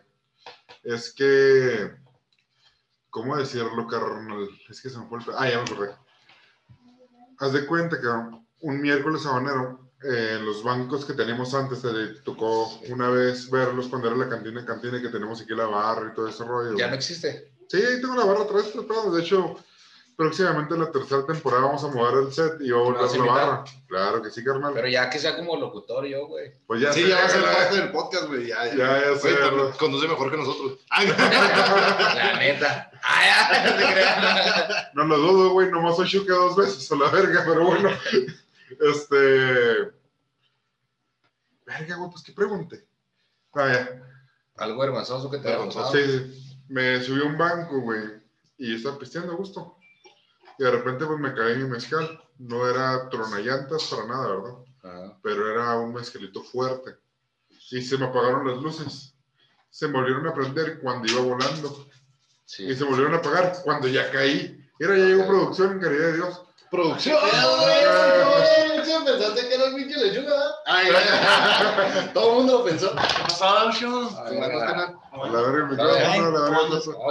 es 0.84 1.12
que. 1.12 1.90
¿Cómo 3.10 3.36
decirlo, 3.36 3.86
carnal? 3.88 4.48
Es 4.68 4.80
que 4.80 4.88
se 4.90 4.98
me 4.98 5.06
fue 5.08 5.18
el. 5.18 5.24
Ah, 5.36 5.48
ya 5.50 5.56
me 5.56 5.62
acordé. 5.62 5.94
Haz 7.38 7.52
de 7.52 7.66
cuenta 7.66 8.00
que 8.00 8.06
un 8.60 8.80
miércoles 8.80 9.26
habanero, 9.26 9.89
eh, 10.02 10.36
en 10.38 10.46
los 10.46 10.62
bancos 10.62 11.04
que 11.04 11.12
teníamos 11.14 11.52
antes, 11.54 11.82
te 11.82 11.90
tocó 12.24 12.78
una 12.88 13.08
vez 13.10 13.50
verlos 13.50 13.88
cuando 13.88 14.08
era 14.08 14.16
la 14.16 14.28
cantina, 14.28 14.64
cantina 14.64 15.00
que 15.00 15.08
tenemos 15.08 15.40
aquí 15.40 15.54
la 15.54 15.66
barra 15.66 16.10
y 16.10 16.14
todo 16.14 16.28
ese 16.28 16.44
rollo. 16.44 16.76
Ya 16.76 16.88
no 16.88 16.94
existe. 16.94 17.52
Sí, 17.68 17.80
tengo 18.00 18.14
la 18.16 18.24
barra 18.24 18.42
atrás, 18.44 18.64
pues, 18.74 18.84
pero 18.88 19.10
de 19.12 19.22
hecho, 19.22 19.56
próximamente 20.16 20.74
en 20.74 20.80
la 20.80 20.90
tercera 20.90 21.24
temporada 21.24 21.62
vamos 21.66 21.82
a 21.84 21.88
mover 21.88 22.24
el 22.26 22.32
set 22.32 22.54
y 22.60 22.70
va 22.70 22.78
a 22.78 22.80
¿Me 22.82 22.90
volver 22.90 23.04
a 23.20 23.24
la 23.26 23.32
barra. 23.32 23.64
Claro 23.88 24.22
que 24.22 24.30
sí, 24.30 24.42
carnal. 24.44 24.72
Pero 24.74 24.88
ya 24.88 25.08
que 25.08 25.18
sea 25.18 25.36
como 25.36 25.56
locutor 25.56 26.04
yo, 26.06 26.26
güey. 26.26 26.52
pues 26.66 26.80
ya 26.80 26.92
Sí, 26.92 27.02
sé, 27.02 27.08
ya 27.10 27.16
va 27.16 27.24
a 27.24 27.28
ser 27.28 27.40
la- 27.42 27.52
parte 27.52 27.76
del 27.76 27.90
podcast, 27.92 28.26
güey. 28.26 28.46
Ya, 28.48 28.66
ya. 28.66 28.74
Ya, 28.74 29.00
ya 29.12 29.18
sé, 29.18 29.32
Güey, 29.34 29.70
conduce 29.78 30.08
mejor 30.08 30.30
que 30.30 30.36
nosotros. 30.36 30.78
La 30.90 32.36
neta. 32.38 32.90
No 33.64 33.76
te 33.76 33.92
creas. 33.92 34.88
No 34.94 35.04
lo 35.04 35.16
dudo, 35.18 35.50
güey, 35.50 35.70
nomás 35.70 35.96
soy 35.96 36.06
Shuka 36.08 36.34
dos 36.34 36.56
veces 36.56 36.90
a 36.92 36.96
la 36.96 37.08
verga, 37.10 37.42
pero 37.46 37.64
bueno. 37.66 37.90
Este. 38.78 39.92
Verga, 41.66 41.96
güey, 41.96 42.10
pues 42.10 42.22
qué 42.22 42.32
pregunté. 42.32 42.86
Ah, 43.54 43.72
ya. 43.72 44.06
Algo 44.56 44.80
vergonzoso 44.80 45.30
que 45.30 45.38
te 45.38 45.48
Vergonzoso. 45.48 45.92
Sí, 45.92 46.62
me 46.68 47.02
subí 47.02 47.20
a 47.22 47.24
un 47.24 47.38
banco, 47.38 47.80
güey, 47.80 48.22
y 48.58 48.76
estaba 48.76 48.98
pisteando 48.98 49.32
a 49.32 49.36
gusto. 49.36 49.78
Y 50.58 50.64
de 50.64 50.70
repente, 50.70 51.06
pues 51.06 51.18
me 51.18 51.34
caí 51.34 51.52
en 51.54 51.64
mi 51.64 51.70
mezcal. 51.70 52.22
No 52.38 52.68
era 52.68 53.08
tronallantas 53.08 53.84
para 53.84 54.06
nada, 54.06 54.36
¿verdad? 54.36 54.54
Ajá. 54.82 55.18
Pero 55.22 55.50
era 55.50 55.78
un 55.78 55.94
mezcalito 55.94 56.42
fuerte. 56.42 56.96
Y 57.70 57.82
se 57.82 57.96
me 57.98 58.06
apagaron 58.06 58.48
las 58.48 58.62
luces. 58.62 59.14
Se 59.70 59.86
me 59.86 59.94
volvieron 59.94 60.26
a 60.26 60.34
prender 60.34 60.80
cuando 60.80 61.10
iba 61.10 61.20
volando. 61.20 61.86
Y 62.58 62.74
se 62.74 62.84
volvieron 62.84 63.14
a 63.14 63.18
apagar 63.18 63.54
cuando 63.62 63.88
ya 63.88 64.10
caí. 64.10 64.68
Era, 64.78 64.96
ya 64.96 65.04
llegó 65.04 65.26
producción, 65.26 65.72
en 65.72 65.80
caridad 65.80 66.06
de 66.06 66.14
Dios. 66.14 66.42
Producción. 66.70 67.18
Pensaste 69.04 69.48
que 69.48 69.54
era 69.54 69.64
el 69.66 69.74
pinche 69.74 69.96
lechuga. 69.96 70.36
Ay, 70.66 70.88
Todo 72.14 72.30
el 72.30 72.36
mundo 72.36 72.58
lo 72.58 72.64
pensó. 72.64 72.94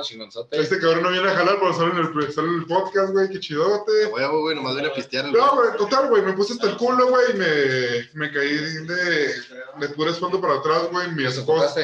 Chingonzote. 0.01 0.59
Este 0.59 0.79
cabrón 0.79 1.03
no 1.03 1.09
viene 1.09 1.29
a 1.29 1.35
jalar, 1.35 1.57
pero 1.59 1.73
sale 1.73 1.91
en 1.91 1.97
el, 1.97 2.33
sale 2.33 2.47
en 2.47 2.53
el 2.55 2.65
podcast, 2.65 3.11
güey, 3.11 3.29
qué 3.29 3.39
chidote. 3.39 4.05
Huevo, 4.07 4.41
güey, 4.41 4.55
nomás 4.55 4.75
viene 4.75 4.89
a 4.89 4.93
pistear 4.93 5.25
No, 5.25 5.55
güey, 5.55 5.77
total, 5.77 6.07
güey, 6.09 6.21
me 6.21 6.33
puse 6.33 6.53
hasta 6.53 6.67
el 6.69 6.77
culo, 6.77 7.07
güey, 7.09 7.31
y 7.31 7.33
me, 7.33 8.09
me 8.13 8.31
caí 8.31 8.55
de, 8.55 9.33
de 9.79 9.89
pura 9.89 10.11
espalda 10.11 10.39
para 10.39 10.55
atrás, 10.55 10.89
güey. 10.91 11.09
Mi 11.11 11.23
¿Te 11.23 11.29
esposa, 11.29 11.81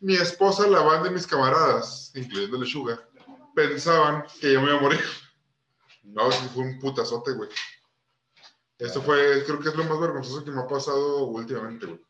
mi 0.00 0.16
esposa, 0.16 0.66
la 0.66 0.80
banda 0.80 1.04
de 1.04 1.14
mis 1.14 1.26
camaradas, 1.26 2.12
incluyendo 2.14 2.64
Sugar, 2.66 2.98
pensaban 3.54 4.24
que 4.40 4.52
yo 4.52 4.60
me 4.60 4.68
iba 4.68 4.78
a 4.78 4.82
morir. 4.82 5.00
No, 6.02 6.30
sí 6.32 6.48
fue 6.52 6.64
un 6.64 6.78
putazote, 6.78 7.32
güey. 7.32 7.48
Esto 8.78 9.00
fue, 9.02 9.44
creo 9.44 9.60
que 9.60 9.68
es 9.68 9.76
lo 9.76 9.84
más 9.84 10.00
vergonzoso 10.00 10.44
que 10.44 10.50
me 10.50 10.60
ha 10.60 10.66
pasado 10.66 11.26
últimamente, 11.26 11.86
güey. 11.86 12.00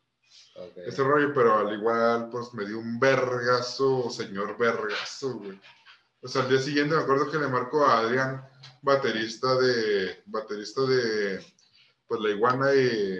Ok. 0.55 0.77
Ese 0.87 1.03
rollo, 1.03 1.33
pero 1.33 1.55
al 1.59 1.73
igual, 1.73 2.29
pues 2.29 2.53
me 2.53 2.65
dio 2.65 2.79
un 2.79 2.99
vergazo, 2.99 4.09
señor 4.09 4.57
vergazo, 4.57 5.35
güey. 5.35 5.59
O 6.21 6.27
sea, 6.27 6.43
al 6.43 6.49
día 6.49 6.59
siguiente 6.59 6.95
me 6.95 7.01
acuerdo 7.01 7.29
que 7.29 7.37
le 7.37 7.47
marco 7.47 7.85
a 7.85 7.99
Adrián, 7.99 8.43
baterista 8.81 9.55
de, 9.55 10.23
baterista 10.25 10.81
de, 10.83 11.45
pues 12.07 12.21
la 12.21 12.29
iguana 12.29 12.73
y, 12.73 13.19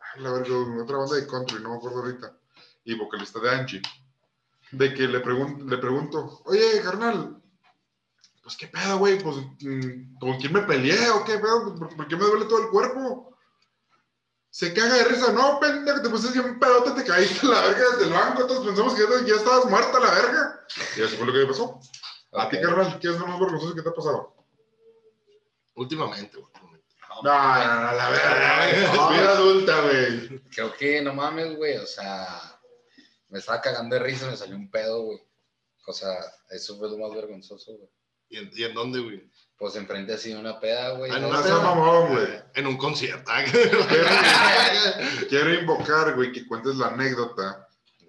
ah, 0.00 0.20
la 0.20 0.32
verga, 0.32 0.82
otra 0.82 0.98
banda 0.98 1.16
de 1.16 1.26
country, 1.26 1.60
no 1.62 1.70
me 1.70 1.76
acuerdo 1.76 1.98
ahorita, 1.98 2.38
y 2.84 2.94
vocalista 2.94 3.40
de 3.40 3.50
Angie, 3.50 3.82
de 4.70 4.94
que 4.94 5.08
le, 5.08 5.22
pregun- 5.22 5.68
le 5.68 5.78
pregunto, 5.78 6.42
oye, 6.44 6.80
carnal, 6.82 7.42
pues 8.48 8.56
qué 8.56 8.66
pedo, 8.66 8.96
güey, 8.96 9.18
pues, 9.18 9.36
mm, 9.60 10.16
¿con 10.18 10.38
quién 10.38 10.54
me 10.54 10.62
peleé 10.62 11.10
o 11.10 11.22
qué 11.22 11.36
pedo? 11.36 11.76
¿Por, 11.76 11.94
por 11.94 12.08
qué 12.08 12.16
me 12.16 12.24
duele 12.24 12.46
todo 12.46 12.62
el 12.62 12.70
cuerpo? 12.70 13.36
Se 14.48 14.72
caga 14.72 14.94
de 14.94 15.04
risa, 15.04 15.32
no, 15.32 15.60
pendejo, 15.60 16.00
te 16.00 16.08
pusiste 16.08 16.40
bien 16.40 16.58
pedote, 16.58 16.92
te 16.92 17.04
caíste 17.04 17.46
a 17.46 17.50
la 17.50 17.60
verga 17.60 17.84
desde 17.90 18.04
el 18.04 18.12
banco, 18.14 18.46
todos 18.46 18.66
pensamos 18.66 18.94
que 18.94 19.02
ya, 19.02 19.26
ya 19.26 19.34
estabas 19.34 19.66
muerta 19.66 19.98
a 19.98 20.00
la 20.00 20.10
verga. 20.14 20.66
Y 20.96 21.02
eso 21.02 21.16
fue 21.18 21.26
lo 21.26 21.32
que 21.34 21.40
me 21.40 21.46
pasó. 21.46 21.78
A 22.32 22.48
ti, 22.48 22.58
carnal, 22.58 22.98
¿qué 22.98 23.08
es 23.08 23.18
lo 23.18 23.26
más 23.26 23.38
vergonzoso 23.38 23.74
que 23.74 23.82
te 23.82 23.88
ha 23.90 23.94
pasado? 23.94 24.34
Últimamente, 25.74 26.38
güey. 26.38 26.50
No, 27.22 27.22
no, 27.22 27.80
no, 27.82 27.92
la 27.92 28.08
verga. 28.08 29.10
Vida 29.10 29.30
adulta, 29.32 29.80
güey. 29.82 30.40
Creo 30.48 30.72
que 30.72 31.02
no 31.02 31.12
mames, 31.12 31.54
güey. 31.54 31.76
O 31.76 31.86
sea, 31.86 32.58
me 33.28 33.40
estaba 33.40 33.60
cagando 33.60 33.96
de 33.96 34.02
risa, 34.02 34.26
me 34.26 34.38
salió 34.38 34.56
un 34.56 34.70
pedo, 34.70 35.02
güey. 35.02 35.22
O 35.86 35.92
sea, 35.92 36.14
eso 36.48 36.78
fue 36.78 36.88
lo 36.88 36.96
más 36.96 37.14
vergonzoso, 37.14 37.76
güey. 37.76 37.97
¿Y 38.28 38.38
en, 38.38 38.50
y 38.54 38.64
en 38.64 38.74
dónde, 38.74 39.00
güey? 39.00 39.30
Pues 39.56 39.74
enfrente 39.76 40.14
así 40.14 40.32
de 40.32 40.38
una 40.38 40.60
peda, 40.60 40.90
güey. 40.90 41.10
Ah, 41.10 41.16
en 41.16 41.24
una 41.24 41.40
mamón, 41.40 42.14
güey. 42.14 42.28
En 42.54 42.66
un 42.66 42.76
concierto. 42.76 43.30
Quiero, 43.50 43.80
quiero 45.28 45.54
invocar, 45.54 46.14
güey, 46.14 46.30
que 46.32 46.46
cuentes 46.46 46.76
la 46.76 46.88
anécdota 46.88 47.68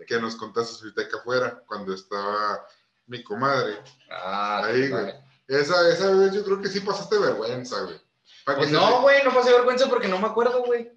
que 0.10 0.20
nos 0.20 0.36
contaste 0.36 0.84
ahorita 0.84 1.04
acá 1.04 1.18
afuera, 1.18 1.64
cuando 1.68 1.94
estaba 1.94 2.66
mi 3.06 3.24
comadre. 3.24 3.78
Ah, 4.10 4.64
Ahí, 4.66 4.90
güey. 4.90 5.14
Esa, 5.48 5.88
esa 5.90 6.12
vez 6.12 6.34
yo 6.34 6.44
creo 6.44 6.60
que 6.62 6.68
sí 6.68 6.80
pasaste 6.80 7.18
vergüenza, 7.20 7.82
güey. 7.82 8.02
Pues 8.44 8.72
no, 8.72 9.02
güey, 9.02 9.24
no 9.24 9.32
pasé 9.34 9.52
vergüenza 9.52 9.88
porque 9.88 10.08
no 10.08 10.18
me 10.18 10.28
acuerdo, 10.28 10.64
güey. 10.64 10.92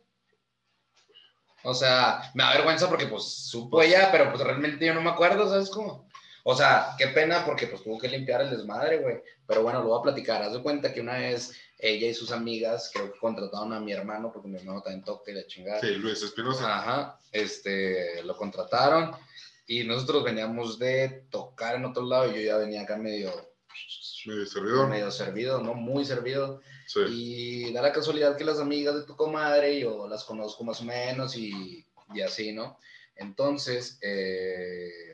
O 1.65 1.75
sea, 1.75 2.31
me 2.35 2.43
da 2.43 2.55
vergüenza 2.55 2.89
porque 2.89 3.07
pues 3.07 3.25
supo 3.25 3.83
ella, 3.83 4.11
pero 4.11 4.31
pues 4.31 4.43
realmente 4.43 4.85
yo 4.85 4.95
no 4.95 5.03
me 5.03 5.11
acuerdo, 5.11 5.49
¿sabes 5.49 5.69
cómo? 5.69 6.09
O 6.45 6.57
sea, 6.57 6.95
qué 6.99 7.09
pena 7.09 7.45
porque 7.45 7.67
pues 7.69 7.83
tuvo 7.83 7.99
que 7.99 8.09
limpiar 8.09 8.41
el 8.43 8.51
desmadre, 8.51 8.99
güey. 8.99 9.23
Pero 9.47 9.63
bueno, 9.63 9.81
lo 9.81 9.89
voy 9.89 9.99
a 10.01 10.03
platicar. 10.03 10.43
Haz 10.43 10.53
de 10.53 10.63
cuenta 10.63 10.93
que 10.93 11.01
una 11.01 11.19
vez 11.19 11.53
ella 11.79 12.09
y 12.09 12.15
sus 12.15 12.33
amigas 12.33 12.91
creo 12.93 13.13
que 13.13 13.19
contrataron 13.19 13.73
a 13.73 13.81
mi 13.81 13.93
hermano, 13.93 14.33
porque 14.33 14.49
mi 14.49 14.57
hermano 14.59 14.83
también 14.83 15.05
toca 15.05 15.31
y 15.31 15.35
la 15.35 15.47
chingada. 15.47 15.81
Sí, 15.81 15.89
Luis 15.97 16.23
Espinosa. 16.23 16.79
Ajá, 16.79 17.19
este, 17.31 18.23
lo 18.25 18.37
contrataron 18.37 19.13
y 19.67 19.85
nosotros 19.85 20.25
veníamos 20.25 20.79
de 20.79 21.27
tocar 21.31 21.77
en 21.77 21.85
otro 21.85 22.05
lado 22.05 22.31
y 22.31 22.35
yo 22.37 22.41
ya 22.41 22.57
venía 22.57 22.83
acá 22.83 22.97
medio, 22.97 23.31
Mi 24.27 24.45
servidor. 24.47 24.89
medio 24.89 25.11
servido, 25.11 25.63
¿no? 25.63 25.75
Muy 25.75 26.05
servido. 26.05 26.61
Sí. 26.87 27.01
Y 27.09 27.73
da 27.73 27.83
la 27.83 27.93
casualidad 27.93 28.37
que 28.37 28.45
las 28.45 28.59
amigas 28.59 28.95
de 28.95 29.05
tu 29.05 29.17
comadre 29.17 29.79
yo 29.81 30.09
las 30.09 30.25
conozco 30.25 30.65
más 30.65 30.81
o 30.81 30.85
menos 30.85 31.37
y, 31.37 31.87
y 32.13 32.21
así, 32.21 32.53
¿no? 32.53 32.79
Entonces, 33.15 33.99
eh, 34.03 35.12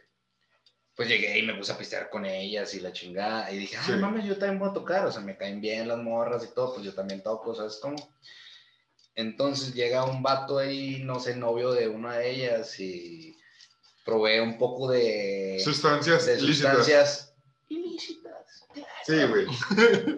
pues 0.98 1.08
llegué 1.08 1.38
y 1.38 1.42
me 1.42 1.54
puse 1.54 1.70
a 1.70 1.78
pistear 1.78 2.10
con 2.10 2.26
ellas 2.26 2.74
y 2.74 2.80
la 2.80 2.92
chingada. 2.92 3.52
Y 3.52 3.58
dije, 3.58 3.76
ay, 3.76 3.84
Sí. 3.86 3.92
mames, 3.92 4.24
yo 4.24 4.36
también 4.36 4.58
voy 4.58 4.70
a 4.70 4.72
tocar. 4.72 5.06
O 5.06 5.12
sea, 5.12 5.20
me 5.20 5.36
caen 5.36 5.60
bien 5.60 5.86
las 5.86 5.98
morras 5.98 6.42
y 6.42 6.52
todo, 6.52 6.74
pues 6.74 6.84
yo 6.84 6.92
también 6.92 7.22
toco, 7.22 7.54
¿sabes 7.54 7.78
cómo? 7.80 7.96
Entonces 9.14 9.74
llega 9.74 10.04
un 10.04 10.24
vato 10.24 10.58
ahí, 10.58 11.00
no 11.04 11.20
sé, 11.20 11.36
novio 11.36 11.70
de 11.70 11.86
una 11.86 12.16
de 12.16 12.30
ellas 12.32 12.80
y 12.80 13.38
probé 14.04 14.40
un 14.40 14.58
poco 14.58 14.90
de, 14.90 15.60
Sustancias 15.62 16.26
de 16.26 16.40
sustancias 16.40 17.32
ilícitas. 17.68 18.64
Sí, 19.06 19.22
güey. 19.22 19.46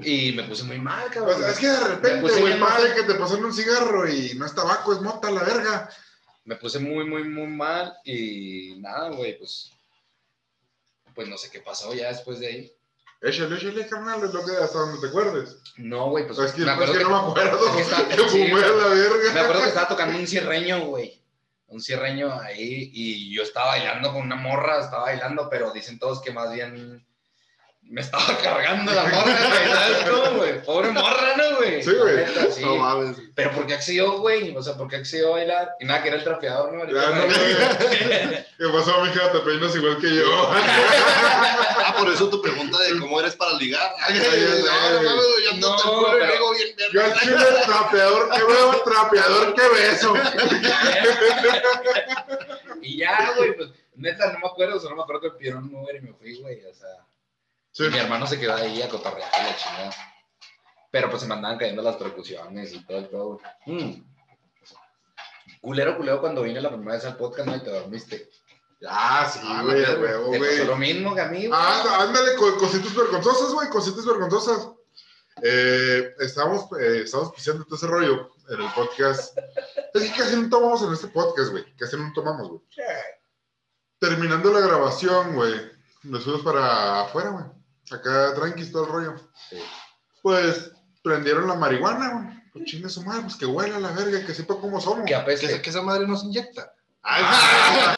Y 0.03 0.33
me 0.33 0.45
puse 0.45 0.65
muy 0.65 0.79
mal, 0.79 1.11
cabrón. 1.11 1.37
O 1.37 1.39
sea, 1.41 1.51
es 1.51 1.59
que 1.59 1.67
de 1.69 1.89
repente, 1.89 2.41
güey, 2.41 2.59
mal. 2.59 2.95
que 2.95 3.03
te 3.03 3.15
pasan 3.17 3.45
un 3.45 3.53
cigarro 3.53 4.09
y 4.09 4.33
no 4.35 4.47
es 4.47 4.55
tabaco, 4.55 4.95
es 4.95 5.03
mota, 5.03 5.31
la 5.31 5.43
verga. 5.43 5.91
me 6.47 6.57
puse 6.57 6.79
muy, 6.79 7.05
muy, 7.05 7.25
muy 7.25 7.49
mal 7.49 7.93
y 8.03 8.77
nada, 8.79 9.11
güey, 9.11 9.39
pues, 9.39 9.73
pues 11.15 11.29
no 11.29 11.37
sé 11.39 11.51
qué 11.51 11.61
pasó 11.61 11.93
ya 11.95 12.09
después 12.09 12.39
de 12.41 12.47
ahí. 12.47 12.73
Échale, 13.23 13.57
échale, 13.57 13.87
carnal, 13.87 14.25
es 14.25 14.33
lo 14.33 14.45
que 14.45 14.53
hasta 14.57 14.79
donde 14.79 15.01
te 15.01 15.09
acuerdes. 15.09 15.59
No, 15.77 16.09
güey, 16.11 16.27
pues 16.27 16.39
es 16.39 16.53
que, 16.53 16.61
me 16.63 16.67
es 16.69 16.73
acuerdo 16.73 16.93
que 16.95 16.99
que, 16.99 17.05
no 17.05 17.11
me 17.11 17.31
acuerdo. 17.31 17.67
es 17.69 17.75
que 17.77 17.83
está- 17.83 18.09
que 18.17 18.17
sí, 18.31 18.49
fumé 18.49 18.65
a 18.65 18.69
la 18.69 18.87
verga. 18.89 19.33
me 19.35 19.41
acuerdo 19.41 19.63
que 19.63 19.69
estaba 19.69 19.89
tocando 19.89 20.19
un 20.19 20.27
cierreño, 20.27 20.87
güey. 20.87 21.23
Un 21.67 21.81
cierreño 21.81 22.33
ahí 22.41 22.91
y 22.93 23.35
yo 23.35 23.43
estaba 23.43 23.67
bailando 23.69 24.13
con 24.13 24.23
una 24.23 24.37
morra, 24.37 24.81
estaba 24.81 25.05
bailando, 25.05 25.49
pero 25.51 25.71
dicen 25.73 25.99
todos 25.99 26.21
que 26.23 26.33
más 26.33 26.53
bien 26.53 27.07
me 27.91 28.01
estaba 28.03 28.39
cargando 28.39 28.93
la 28.93 29.03
morra, 29.03 29.25
güey, 29.25 29.73
¿sabes 29.75 29.99
cómo, 30.09 30.37
güey? 30.39 30.63
Pobre 30.63 30.93
morra, 30.93 31.35
¿no, 31.37 31.57
güey? 31.57 31.83
Sí, 31.83 31.91
güey. 31.91 32.25
Sí. 32.53 32.65
No 32.65 32.77
mames. 32.77 33.17
Pero 33.35 33.51
¿por 33.51 33.67
qué 33.67 33.75
accedió, 33.75 34.13
güey? 34.21 34.57
O 34.57 34.63
sea, 34.63 34.75
¿por 34.77 34.87
qué 34.89 34.95
accedió 34.97 35.27
a 35.29 35.31
bailar? 35.39 35.71
Y 35.81 35.87
nada, 35.87 36.01
que 36.01 36.09
era 36.09 36.19
el 36.19 36.23
trapeador, 36.25 36.73
¿no? 36.73 36.85
Ya, 36.85 37.11
no, 37.11 37.27
¿Qué 37.27 38.69
pasó, 38.73 39.03
mija? 39.03 39.33
Te 39.33 39.41
peinas 39.41 39.75
igual 39.75 39.99
que 39.99 40.15
yo. 40.15 40.25
Ah, 41.83 41.95
por 41.99 42.09
eso 42.13 42.29
tu 42.29 42.41
pregunta 42.41 42.79
de 42.79 43.01
cómo 43.01 43.19
eres 43.19 43.35
para 43.35 43.55
ligar. 43.55 43.91
Ay, 44.07 44.15
no, 44.15 44.21
no 44.23 44.29
mames, 45.03 45.25
yo 45.45 45.53
No, 45.57 45.77
culo 45.83 46.09
y 46.09 46.11
pero- 46.21 46.27
luego 46.27 46.53
bien 46.53 46.69
Yo 46.93 47.03
al 47.05 47.15
chile 47.19 47.37
trapeador 47.67 48.31
que 48.31 48.45
veo, 48.45 48.83
trapeador 48.85 49.55
que 49.55 49.69
beso. 49.69 50.15
y 52.83 52.99
ya, 52.99 53.33
güey, 53.37 53.57
pues 53.57 53.71
neta, 53.97 54.33
no 54.33 54.39
me 54.39 54.47
acuerdo, 54.47 54.77
o 54.77 54.81
sea, 54.81 54.91
no 54.91 54.97
me 54.97 55.03
acuerdo 55.03 55.21
que 55.23 55.29
me 55.31 55.35
pidieron 55.35 55.65
un 55.65 55.75
Uber 55.75 55.97
y 55.97 56.01
me 56.01 56.13
fui, 56.13 56.41
güey, 56.41 56.65
o 56.65 56.75
sea. 56.75 56.89
Sí. 57.73 57.85
Y 57.87 57.91
mi 57.91 57.99
hermano 57.99 58.27
se 58.27 58.39
quedó 58.39 58.55
ahí 58.57 58.83
a 58.83 58.89
cotorrear 58.89 59.31
y 59.41 59.45
la 59.45 59.57
chingada. 59.57 59.91
Pero 60.91 61.09
pues 61.09 61.23
se 61.23 61.29
me 61.29 61.35
andaban 61.35 61.59
cayendo 61.59 61.83
las 61.83 61.97
percusiones 61.97 62.73
y 62.73 62.85
todo 62.85 62.99
el 62.99 63.09
todo. 63.09 63.41
Mm. 63.67 64.03
Culero, 65.61 65.97
culero, 65.97 66.21
cuando 66.21 66.43
vine 66.43 66.61
la 66.61 66.71
primera 66.71 66.95
vez 66.95 67.05
al 67.05 67.17
podcast, 67.17 67.47
no, 67.49 67.57
y 67.57 67.61
te 67.63 67.71
dormiste. 67.71 68.31
Ah, 68.89 69.31
sí, 69.31 69.41
Ah, 69.43 69.63
güey, 69.63 69.83
huevo, 69.83 70.27
güey. 70.29 70.65
lo 70.65 70.77
mismo 70.77 71.15
que 71.15 71.21
a 71.21 71.27
mí, 71.29 71.47
güey. 71.47 71.53
Ah, 71.63 71.99
ándale, 72.01 72.35
co- 72.37 72.57
cositas 72.57 72.95
vergonzosas, 72.95 73.53
güey, 73.53 73.69
cositas 73.69 74.07
vergonzosas. 74.07 74.71
Eh, 75.43 76.15
estábamos, 76.19 76.65
eh, 76.81 77.05
pisando 77.37 77.65
todo 77.65 77.77
ese 77.77 77.87
rollo 77.87 78.31
en 78.49 78.61
el 78.63 78.73
podcast. 78.73 79.37
Es 79.95 80.03
que 80.03 80.19
casi 80.19 80.37
no 80.37 80.49
tomamos 80.49 80.83
en 80.83 80.93
este 80.95 81.09
podcast, 81.09 81.51
güey. 81.51 81.65
Casi 81.77 81.97
no 81.97 82.11
tomamos, 82.15 82.49
güey. 82.49 82.61
Terminando 83.99 84.51
la 84.53 84.61
grabación, 84.61 85.35
güey, 85.35 85.55
nos 86.05 86.25
fuimos 86.25 86.41
para 86.43 87.03
afuera, 87.03 87.31
güey. 87.31 87.45
Acá, 87.91 88.35
tranquis, 88.35 88.71
todo 88.73 88.85
el 88.87 88.91
rollo. 88.93 89.15
Sí. 89.49 89.57
Pues 90.23 90.73
prendieron 91.03 91.49
la 91.49 91.55
marihuana, 91.55 92.13
güey. 92.23 92.41
Pues 92.53 92.65
chingue 92.65 92.89
su 92.89 93.03
madre, 93.03 93.23
pues 93.23 93.37
que 93.37 93.47
huela 93.47 93.79
la 93.79 93.93
verga, 93.93 94.25
que 94.27 94.35
sepa 94.35 94.59
cómo 94.61 94.81
somos. 94.81 95.01
Que 95.01 95.07
Que, 95.07 95.15
apeste. 95.15 95.47
esa- 95.47 95.63
que 95.63 95.71
esa 95.71 95.83
madre 95.83 96.07
no 96.07 96.17
se 96.17 96.27
inyecta. 96.27 96.73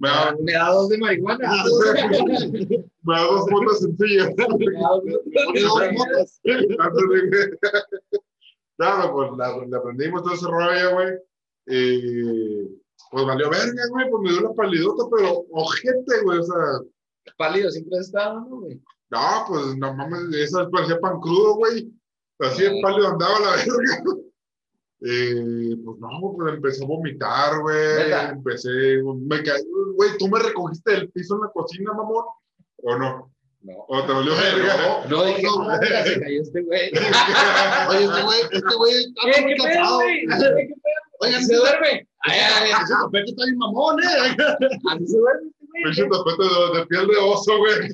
Me 0.00 0.08
da, 0.08 0.32
Me 0.40 0.52
da 0.52 0.68
dos 0.70 0.88
de 0.90 0.98
marihuana. 0.98 1.48
me 3.02 3.14
da 3.14 3.22
dos 3.24 3.46
botas 3.50 3.80
sencillas. 3.80 4.28
Antes 4.28 4.58
de- 7.08 7.58
Claro, 8.76 9.12
pues 9.12 9.30
la, 9.36 9.56
la 9.66 9.78
aprendimos 9.78 10.22
todo 10.22 10.34
ese 10.34 10.46
rollo, 10.46 10.92
güey. 10.94 11.08
Y 11.66 12.64
pues 13.10 13.26
valió 13.26 13.50
verga, 13.50 13.82
güey. 13.90 14.08
Pues 14.10 14.22
me 14.22 14.30
dio 14.30 14.40
la 14.42 14.54
palidota, 14.54 15.04
pero 15.16 15.44
ojete, 15.50 16.22
güey. 16.22 16.38
O 16.38 16.44
sea, 16.44 16.54
Pálido 17.36 17.70
siempre 17.70 17.98
has 17.98 18.06
estado, 18.06 18.40
¿no, 18.40 18.60
güey? 18.60 18.80
no, 19.10 19.44
pues 19.48 19.76
no 19.76 19.94
mames, 19.94 20.34
esa 20.34 20.68
parecía 20.68 20.98
pan 21.00 21.18
crudo, 21.20 21.54
güey. 21.56 21.90
Así 22.40 22.62
de 22.62 22.80
pálido 22.82 23.08
andaba 23.08 23.38
la 23.40 23.50
verga. 23.56 24.02
Y 25.00 25.76
pues 25.76 25.98
no, 25.98 26.08
pues 26.36 26.54
empecé 26.54 26.84
a 26.84 26.86
vomitar, 26.88 27.60
güey. 27.60 28.12
Empecé, 28.30 28.68
me 29.04 29.42
caí, 29.42 29.62
güey, 29.94 30.10
tú 30.18 30.28
me 30.28 30.38
recogiste 30.40 30.92
del 30.92 31.10
piso 31.10 31.36
en 31.36 31.42
la 31.42 31.48
cocina, 31.52 31.92
mamón. 31.92 32.24
¿O 32.82 32.96
no? 32.96 33.32
No. 33.60 33.72
¿O 33.88 34.04
te 34.06 34.12
valió 34.12 34.32
verga? 34.34 35.04
No 35.08 35.24
dije 35.24 35.42
no, 35.42 35.64
nada, 35.64 36.04
se 36.04 36.20
cayó 36.20 36.42
este 36.42 36.62
güey. 36.62 36.90
Oye, 37.88 38.04
este 38.04 38.22
güey, 38.22 38.40
este 38.52 38.74
güey 38.76 38.92
está 38.94 39.20
¿Qué, 39.24 39.42
muy 39.42 39.54
qué 39.54 39.62
pedo, 39.62 39.74
cansado. 39.74 39.96
güey? 39.96 40.20
¿Qué 40.28 40.74
pedo? 40.74 40.98
Oigan, 41.20 41.44
¿Se 41.44 41.56
duerme? 41.56 42.08
Ay, 42.20 42.38
ay, 42.40 42.70
ay, 42.70 42.70
eh. 42.70 42.74
Pinche 45.88 46.08
tapete 46.08 46.42
de, 46.42 46.78
de 46.78 46.86
piel 46.86 47.06
de 47.06 47.16
oso, 47.16 47.58
güey. 47.58 47.88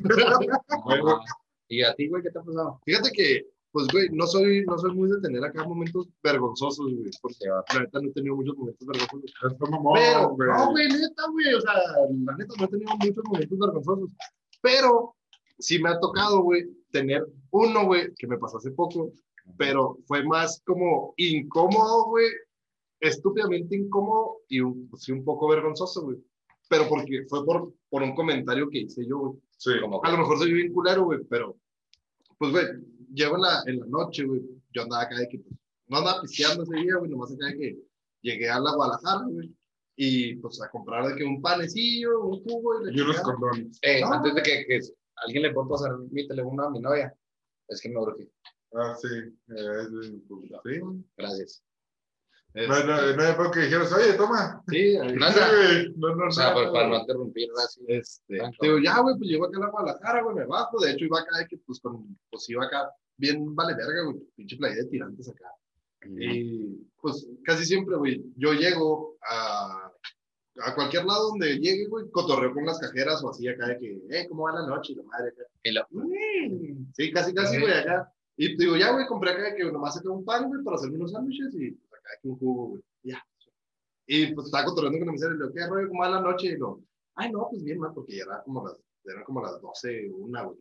No, 1.03 1.20
¿Y 1.68 1.82
a 1.82 1.95
ti, 1.95 2.09
güey, 2.09 2.22
qué 2.22 2.30
te 2.30 2.38
ha 2.38 2.42
pasado? 2.42 2.80
Fíjate 2.84 3.11
que, 3.12 3.47
pues, 3.72 3.86
güey, 3.92 4.09
no 4.11 4.26
soy, 4.26 4.64
no 4.66 4.78
soy 4.78 4.95
muy 4.95 5.11
de 5.11 5.20
tener 5.20 5.45
acá 5.45 5.64
momentos 5.64 6.09
vergonzosos, 6.22 6.92
güey. 6.92 7.11
Porque 7.22 7.47
la 7.47 7.80
neta 7.80 8.01
no 8.01 8.09
he 8.09 8.12
tenido 8.12 8.36
muchos 8.36 8.57
momentos 8.57 8.86
vergonzosos. 8.86 9.32
Pero, 9.95 10.28
güey. 10.30 10.49
no, 10.49 10.70
güey, 10.70 10.88
neta, 10.88 11.22
güey. 11.30 11.55
O 11.55 11.61
sea, 11.61 11.72
la 11.72 12.36
neta 12.36 12.55
no 12.59 12.64
he 12.64 12.68
tenido 12.68 12.92
muchos 12.97 13.24
momentos 13.24 13.59
vergonzosos. 13.59 14.11
Pero 14.61 15.14
sí 15.59 15.78
me 15.80 15.90
ha 15.90 16.01
tocado, 16.01 16.42
güey, 16.42 16.64
tener 16.90 17.26
uno, 17.51 17.86
güey, 17.86 18.12
que 18.14 18.26
me 18.26 18.38
pasó 18.38 18.59
hace 18.59 18.70
poco. 18.70 19.12
Pero 19.57 19.99
fue 20.07 20.24
más 20.24 20.62
como 20.66 21.14
incómodo, 21.16 22.07
güey. 22.07 22.26
Estúpidamente 23.01 23.76
incómodo 23.76 24.38
y 24.49 24.61
un, 24.61 24.90
sí, 24.97 25.12
un 25.12 25.24
poco 25.24 25.49
vergonzoso, 25.49 26.03
güey. 26.03 26.18
Pero 26.69 26.89
porque 26.89 27.25
fue 27.29 27.45
por, 27.45 27.73
por 27.89 28.03
un 28.03 28.15
comentario 28.15 28.69
que 28.69 28.79
hice 28.81 29.07
yo, 29.07 29.19
güey. 29.19 29.33
Sí. 29.57 29.73
Como 29.81 30.05
A 30.05 30.11
lo 30.11 30.19
mejor 30.19 30.39
soy 30.39 30.53
bien 30.53 30.73
culero, 30.73 31.05
güey, 31.05 31.21
pero, 31.29 31.57
pues, 32.39 32.51
güey, 32.53 32.65
llego 33.12 33.37
en 33.37 33.43
la, 33.43 33.62
en 33.67 33.81
la 33.81 33.87
noche, 33.87 34.25
güey, 34.25 34.43
yo 34.73 34.83
andaba 34.83 35.03
acá 35.03 35.17
de 35.19 35.29
que, 35.29 35.39
pues, 35.39 35.55
no 35.89 35.99
andaba 35.99 36.23
pisteando 36.23 36.62
ese 36.65 36.77
día, 36.77 36.97
güey, 36.97 37.11
nomás 37.11 37.33
acá 37.33 37.47
de 37.47 37.57
que 37.59 37.79
llegué 38.23 38.49
a 38.49 38.59
la 38.59 38.75
Guadalajara, 38.75 39.25
güey, 39.27 39.55
y, 39.97 40.37
pues, 40.37 40.61
a 40.62 40.71
comprar 40.71 41.07
de 41.09 41.17
que 41.17 41.25
un 41.25 41.41
panecillo, 41.41 42.21
un 42.21 42.43
jugo 42.43 42.89
y 42.89 42.97
Y 42.97 43.01
unos 43.01 43.21
condones. 43.21 43.79
Eh, 43.83 44.01
No. 44.01 44.12
antes 44.12 44.35
de 44.35 44.43
que, 44.43 44.65
que 44.67 44.81
alguien 45.17 45.43
le 45.45 45.53
pueda 45.53 45.69
pasar 45.69 45.99
mi 46.11 46.27
teléfono 46.27 46.65
a 46.65 46.71
mi 46.71 46.81
novia, 46.81 47.15
es 47.69 47.81
que 47.81 47.89
me 47.91 47.99
urge. 48.01 48.29
Ah, 48.75 48.95
sí. 49.01 49.09
Eh, 49.09 49.87
sí, 50.03 50.25
pues, 50.29 50.51
sí. 50.65 50.81
Gracias. 51.17 51.62
No, 52.55 52.85
no, 52.85 53.17
no 53.17 53.23
hay 53.23 53.51
que 53.53 53.61
dijeras, 53.61 53.93
oye, 53.93 54.13
toma. 54.15 54.63
Sí, 54.69 54.97
ahí- 54.97 55.15
No, 55.17 55.29
no, 55.29 55.35
güey. 55.57 55.93
No, 55.97 56.15
no, 56.15 56.27
o 56.29 56.31
sea, 56.31 56.49
no, 56.51 56.55
pues, 56.55 56.69
para 56.71 56.89
no. 56.89 56.97
interrumpir 57.01 57.49
así. 57.65 57.81
Este, 57.89 58.39
digo, 58.61 58.79
ya, 58.79 59.01
güey, 59.01 59.17
pues 59.19 59.29
llego 59.29 59.47
acá 59.47 59.59
a 59.59 59.61
la 59.61 59.71
Guadalajara, 59.71 60.23
güey, 60.23 60.37
me 60.37 60.47
bajo. 60.47 60.79
De 60.81 60.93
hecho, 60.93 61.05
iba 61.05 61.19
acá 61.21 61.39
de 61.39 61.47
que, 61.49 61.59
pues, 61.59 61.81
con, 61.81 62.17
pues 62.31 62.49
iba 62.51 62.65
acá 62.65 62.91
bien 63.17 63.55
vale 63.57 63.75
verga, 63.75 64.05
güey, 64.05 64.19
pinche 64.37 64.57
playa 64.57 64.77
de 64.77 64.85
tirantes 64.85 65.29
acá. 65.29 65.51
Y, 66.07 66.77
pues, 67.01 67.27
casi 67.45 67.65
siempre, 67.65 67.97
güey, 67.97 68.23
yo 68.37 68.53
llego 68.53 69.17
a, 69.29 69.91
a 70.65 70.75
cualquier 70.75 71.07
lado 71.07 71.31
donde 71.31 71.59
llegue, 71.59 71.87
güey, 71.89 72.09
cotorreo 72.11 72.53
con 72.55 72.67
las 72.67 72.79
cajeras 72.79 73.23
o 73.25 73.31
así 73.31 73.49
acá 73.49 73.67
de 73.69 73.79
que, 73.79 73.99
eh, 74.11 74.27
¿cómo 74.29 74.45
va 74.45 74.53
la 74.61 74.67
noche? 74.67 74.93
Y 74.93 74.97
la 74.97 75.03
madre 75.05 75.31
acá. 75.31 75.43
Y 75.65 75.73
la- 75.73 75.87
"Mm". 75.91 76.93
Sí, 76.93 77.11
casi, 77.11 77.35
casi, 77.35 77.59
güey, 77.59 77.73
acá. 77.73 78.13
Y 78.37 78.57
te 78.57 78.65
digo, 78.65 78.77
ya, 78.77 78.93
güey, 78.93 79.07
compré 79.07 79.31
acá 79.31 79.43
de 79.45 79.55
que 79.57 79.65
nomás 79.73 79.95
saqué 79.95 80.09
un 80.09 80.25
pan, 80.25 80.49
güey, 80.49 80.63
para 80.63 80.77
hacerme 80.77 80.97
unos 80.97 81.13
sándwiches 81.13 81.55
y 81.55 81.77
acá 82.05 82.21
que 82.21 82.29
un 82.29 82.39
jugo, 82.39 82.69
güey. 82.69 82.83
Ya. 83.03 83.25
Y 84.07 84.35
pues 84.35 84.47
estaba 84.47 84.65
cotorreando 84.65 84.99
con 84.99 85.07
la 85.07 85.13
mesera 85.13 85.35
y 85.35 85.39
le 85.39 85.45
digo, 85.45 85.55
¿qué 85.55 85.67
rollo? 85.67 85.89
¿Cómo 85.89 86.03
va 86.03 86.11
la 86.11 86.21
noche? 86.21 86.49
Y 86.49 86.57
lo, 86.57 86.81
ay, 87.15 87.33
no, 87.33 87.49
pues 87.51 87.63
bien, 87.63 87.79
man, 87.79 87.95
porque 87.95 88.17
ya 88.17 88.25
era 88.25 88.43
como 88.43 88.67
las, 88.67 88.77
eran 89.05 89.25
como 89.25 89.43
las 89.43 89.61
12 89.61 90.11
o 90.13 90.17
una, 90.17 90.43
güey. 90.43 90.59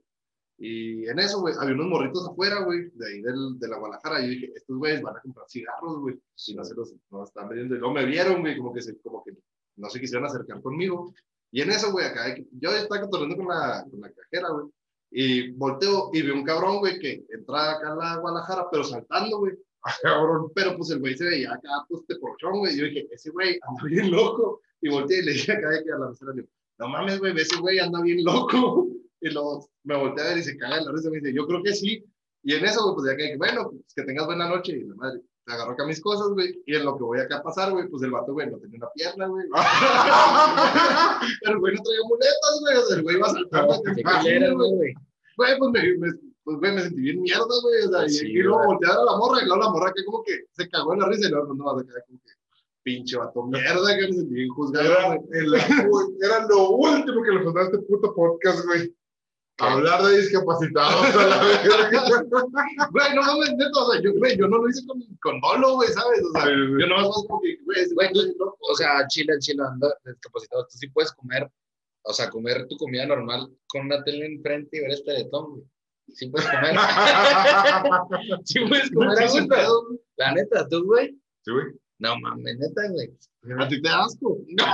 Y 0.57 1.07
en 1.09 1.19
eso, 1.19 1.41
güey, 1.41 1.55
había 1.59 1.73
unos 1.73 1.87
morritos 1.87 2.27
afuera, 2.27 2.63
güey, 2.63 2.89
de 2.93 3.07
ahí 3.07 3.21
del, 3.21 3.59
de 3.59 3.67
la 3.67 3.77
Guadalajara. 3.77 4.21
Y 4.21 4.25
yo 4.25 4.29
dije, 4.29 4.53
estos 4.55 4.77
güeyes 4.77 5.01
van 5.01 5.17
a 5.17 5.21
comprar 5.21 5.45
cigarros, 5.49 5.99
güey. 5.99 6.15
Y 6.47 6.55
no 6.55 6.63
se 6.63 6.75
los 6.75 6.93
no 7.09 7.23
están 7.23 7.49
vendiendo. 7.49 7.75
Y 7.75 7.79
luego 7.79 7.93
me 7.93 8.05
vieron, 8.05 8.41
güey, 8.41 8.57
como 8.57 8.73
que, 8.73 8.81
se, 8.81 8.97
como 8.99 9.23
que 9.23 9.33
no 9.75 9.89
se 9.89 9.99
quisieron 9.99 10.25
acercar 10.25 10.61
conmigo. 10.61 11.13
Y 11.51 11.61
en 11.61 11.71
eso, 11.71 11.91
güey, 11.91 12.05
acá, 12.05 12.35
yo 12.51 12.71
estaba 12.71 13.01
cotorreando 13.01 13.35
con 13.35 13.47
la, 13.47 13.85
con 13.89 13.99
la 13.99 14.11
cajera, 14.11 14.49
güey. 14.49 14.67
Y 15.11 15.51
volteo 15.51 16.09
y 16.11 16.21
veo 16.23 16.33
un 16.33 16.43
cabrón, 16.43 16.79
güey, 16.79 16.97
que 16.97 17.25
entra 17.29 17.73
acá 17.73 17.91
a 17.91 17.95
la 17.95 18.17
Guadalajara, 18.17 18.67
pero 18.71 18.83
saltando, 18.83 19.39
güey. 19.39 19.53
Cabrón. 20.03 20.51
Pero 20.55 20.77
pues 20.77 20.89
el 20.91 20.99
güey 20.99 21.15
se 21.17 21.25
veía 21.25 21.53
acá, 21.53 21.69
pues, 21.89 22.05
te 22.07 22.15
porchón, 22.17 22.59
güey. 22.59 22.77
Yo 22.77 22.85
dije, 22.85 23.07
ese 23.11 23.29
güey 23.31 23.59
anda 23.67 23.83
bien 23.85 24.11
loco. 24.11 24.61
Y 24.81 24.89
volteé 24.89 25.19
y 25.19 25.23
le 25.25 25.31
dije 25.33 25.51
acá 25.53 25.69
de 25.69 25.83
que 25.83 25.91
a 25.91 25.97
la 25.97 26.09
mesera, 26.09 26.33
no 26.79 26.87
mames, 26.87 27.19
güey, 27.19 27.33
ese 27.39 27.55
güey 27.57 27.79
anda 27.79 28.01
bien 28.01 28.23
loco. 28.23 28.87
Y 29.25 29.29
luego 29.29 29.69
me 29.85 29.95
volteé 29.95 30.21
a 30.21 30.27
ver 30.29 30.39
y 30.39 30.43
se 30.43 30.57
caga 30.57 30.79
en 30.79 30.85
la 30.85 30.91
risa. 30.91 31.09
Me 31.09 31.19
dice, 31.21 31.33
yo 31.33 31.47
creo 31.47 31.63
que 31.63 31.73
sí. 31.73 32.03
Y 32.43 32.55
en 32.55 32.65
eso, 32.65 32.83
güey, 32.83 32.95
pues 32.95 33.07
ya 33.09 33.15
que 33.15 33.23
dije, 33.23 33.37
bueno, 33.37 33.69
pues 33.69 33.93
que 33.95 34.03
tengas 34.03 34.25
buena 34.25 34.49
noche. 34.49 34.73
Y 34.73 34.83
la 34.83 34.95
madre, 34.95 35.21
se 35.47 35.53
agarró 35.53 35.71
acá 35.71 35.85
mis 35.85 36.01
cosas, 36.01 36.27
güey. 36.33 36.61
Y 36.65 36.75
en 36.75 36.83
lo 36.83 36.97
que 36.97 37.03
voy 37.03 37.19
acá 37.21 37.37
a 37.37 37.41
pasar, 37.43 37.71
güey, 37.71 37.87
pues 37.87 38.03
el 38.03 38.11
vato, 38.11 38.33
güey, 38.33 38.49
no 38.51 38.57
tenía 38.57 38.79
una 38.79 38.89
pierna, 38.93 39.27
güey. 39.27 39.45
El 41.43 41.57
güey 41.59 41.73
no 41.75 41.81
traía 41.83 41.99
muletas, 42.05 42.59
güey. 42.61 42.75
O 42.75 42.81
sea, 42.85 42.97
el 42.97 43.03
güey 43.03 43.15
iba 43.15 43.29
acá, 43.29 43.67
Qué 43.95 44.01
así, 44.05 44.23
culero, 44.23 44.55
güey. 44.55 44.71
güey. 44.75 44.93
Güey, 45.37 45.57
pues 45.57 45.71
me, 45.71 45.97
me- 45.99 46.19
pues, 46.43 46.57
güey, 46.57 46.73
me 46.73 46.81
sentí 46.81 47.01
bien 47.01 47.21
mierda, 47.21 47.45
güey. 47.61 47.83
O 47.85 47.89
sea, 47.91 48.09
Sí, 48.09 48.25
y, 48.27 48.39
y 48.39 48.41
luego 48.43 48.65
voltear 48.65 48.97
a 48.97 49.03
la 49.03 49.17
morra, 49.17 49.41
y 49.41 49.45
luego 49.45 49.63
la 49.63 49.69
morra 49.69 49.93
que 49.95 50.03
como 50.05 50.23
que 50.23 50.45
se 50.51 50.69
cagó 50.69 50.93
en 50.93 50.99
la 50.99 51.07
risa 51.07 51.27
y 51.27 51.31
luego 51.31 51.53
no 51.53 51.63
vas 51.65 51.83
a 51.83 51.87
quedar 51.87 52.03
como 52.07 52.19
que 52.19 52.31
pinche 52.83 53.17
vato 53.17 53.43
mierda, 53.45 53.95
que 53.97 54.07
me 54.07 54.13
sentí 54.13 54.33
bien 54.35 54.49
juzgado, 54.49 54.85
Era, 54.91 55.07
güey. 55.15 55.19
el- 55.39 55.53
era 56.21 56.47
lo 56.47 56.69
último 56.71 57.23
que 57.23 57.31
le 57.31 57.43
faltaba 57.43 57.61
a 57.61 57.65
este 57.65 57.77
puto 57.79 58.13
podcast, 58.13 58.65
güey. 58.65 58.93
Hablar 59.59 60.01
de 60.03 60.17
discapacitados 60.17 61.15
a 61.15 61.27
la 61.27 61.43
verga. 61.43 62.01
Güey, 62.91 63.15
no 63.15 63.21
mames, 63.21 63.51
neta, 63.55 63.79
o 63.79 63.91
sea, 63.91 64.01
yo, 64.01 64.11
güey, 64.15 64.35
yo 64.37 64.47
no 64.47 64.57
lo 64.57 64.67
hice 64.69 64.85
con, 64.87 64.99
con 65.21 65.39
dolo, 65.41 65.75
güey, 65.75 65.89
¿sabes? 65.89 66.21
O 66.27 66.31
sea, 66.31 66.43
Sí, 66.45 66.49
sí. 66.49 66.81
yo 66.81 66.87
no 66.87 66.95
más 66.97 67.25
como 67.27 67.39
que, 67.41 67.57
güey, 67.63 67.85
güey, 67.93 68.09
Güey, 68.13 68.35
no, 68.39 68.45
O 68.59 68.75
sea, 68.75 69.07
chile, 69.07 69.33
chile, 69.39 69.61
anda 69.65 69.95
discapacitado. 70.05 70.63
Tú 70.65 70.77
sí 70.77 70.87
puedes 70.89 71.11
comer, 71.13 71.49
o 72.01 72.13
sea, 72.13 72.29
comer 72.31 72.65
tu 72.67 72.75
comida 72.77 73.05
normal 73.05 73.47
con 73.67 73.85
una 73.85 74.03
tele 74.03 74.25
enfrente 74.25 74.77
y 74.77 74.81
ver 74.81 74.91
este 74.91 75.13
teletón, 75.13 75.51
güey. 75.51 75.63
Sí 76.09 76.27
puedes 76.29 76.47
comer. 76.49 76.75
sí 78.45 78.59
puedes 78.67 78.91
comer 78.91 79.17
a 79.19 79.27
gusto. 79.29 79.55
La 80.17 80.33
neta, 80.33 80.67
tú, 80.67 80.85
güey. 80.85 81.17
Sí, 81.43 81.51
güey. 81.51 81.65
No 81.99 82.19
mames, 82.19 82.57
neta, 82.59 82.81
güey. 82.89 83.11
A 83.59 83.67
ti 83.67 83.81
te 83.81 83.87
da 83.89 84.03
asco. 84.03 84.37
No. 84.57 84.65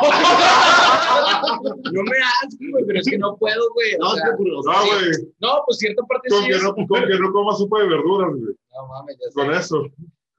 no 1.92 2.04
me 2.04 2.18
asco, 2.18 2.66
güey, 2.72 2.86
pero 2.86 3.00
es 3.00 3.08
que 3.08 3.18
no 3.18 3.36
puedo, 3.38 3.70
güey. 3.74 3.92
No, 4.00 4.10
pues, 4.12 4.22
o 4.58 4.64
sea, 4.64 4.74
No, 4.74 4.86
güey. 4.86 5.12
no, 5.40 5.64
pues 5.66 5.78
cierta 5.78 6.02
parte 6.04 6.30
Con 6.30 6.42
sí 6.42 6.48
que 6.48 6.56
es. 6.56 6.64
no, 6.64 6.74
con 6.76 6.88
que 6.88 7.20
no 7.20 7.32
coma 7.32 7.56
sopa 7.56 7.80
de 7.82 7.88
verduras, 7.90 8.30
güey. 8.32 8.56
No 8.74 8.88
mames, 8.88 9.18
ya 9.20 9.28
sé. 9.28 9.34
Con 9.34 9.52
eso. 9.54 9.84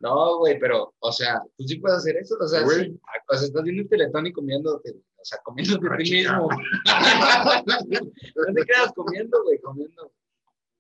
No, 0.01 0.39
güey, 0.39 0.59
pero, 0.59 0.95
o 1.01 1.13
sea, 1.13 1.43
tú 1.59 1.65
sí 1.67 1.77
puedes 1.77 1.99
hacer 1.99 2.17
eso, 2.17 2.35
o 2.41 2.49
sea, 2.49 2.63
Güey. 2.63 2.87
sí, 2.87 3.01
o 3.29 3.35
sea, 3.37 3.47
estás 3.47 3.63
viendo 3.63 3.83
el 3.83 3.89
teletón 3.89 4.27
y 4.27 4.33
comiéndote, 4.33 4.93
o 4.93 5.25
sea, 5.25 5.39
comiéndote 5.45 5.87
a 5.87 5.93
Ah, 5.93 5.97
ti 5.99 6.05
chica. 6.05 6.33
mismo. 6.39 6.49
no 8.47 8.55
te 8.55 8.65
quedas 8.65 8.93
comiendo, 8.95 9.43
güey, 9.45 9.59
comiendo. 9.61 10.11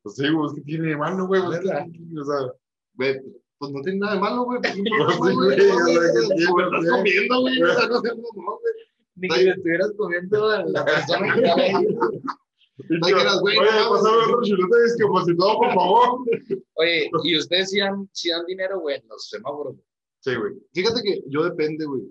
Pues 0.02 0.16
sí, 0.16 0.28
güey, 0.30 0.46
es 0.48 0.54
que 0.54 0.60
tiene 0.62 0.88
de 0.88 0.96
malo, 0.96 1.26
güey. 1.26 1.42
pues. 1.42 1.60
O 1.60 2.24
sea, 2.24 2.52
güey, 2.94 3.20
pues 3.58 3.72
no 3.72 3.82
tiene 3.82 3.98
nada 3.98 4.14
de 4.14 4.20
malo, 4.20 4.44
güey. 4.44 4.60
Pues, 4.60 4.74
un 4.78 4.84
Pues 4.84 5.16
sí, 5.18 5.34
güey, 5.34 5.34
güey, 5.34 5.56
no 5.56 6.46
pues, 6.54 6.62
estás 6.62 6.90
comiendo, 6.90 7.40
güey, 7.40 7.62
o 7.62 7.74
sea, 7.74 7.86
no 7.88 8.00
seas 8.00 8.16
mamón, 8.16 8.58
güey. 8.60 8.74
Ni 9.16 9.28
que 9.28 9.42
le 9.42 9.50
estuvieras 9.50 9.92
comiendo 9.98 10.48
a 10.48 10.64
la 10.64 10.84
persona 10.84 11.34
que 11.34 11.40
estaba 11.44 11.62
ahí. 11.62 11.74
Oye, 13.02 13.12
no, 13.14 13.90
otro 13.90 14.82
discapacitado, 14.84 15.58
por 15.58 15.74
favor. 15.74 16.18
Oye, 16.74 17.10
¿y 17.24 17.36
ustedes 17.38 17.70
sí 17.70 17.78
dan, 17.78 18.08
sí 18.12 18.30
dan 18.30 18.46
dinero, 18.46 18.80
güey, 18.80 18.96
en 18.96 19.08
los 19.08 19.28
semáforos? 19.28 19.76
Sí, 20.20 20.34
güey. 20.34 20.54
Fíjate 20.72 21.02
que 21.02 21.22
yo 21.26 21.44
depende, 21.44 21.84
güey. 21.84 22.02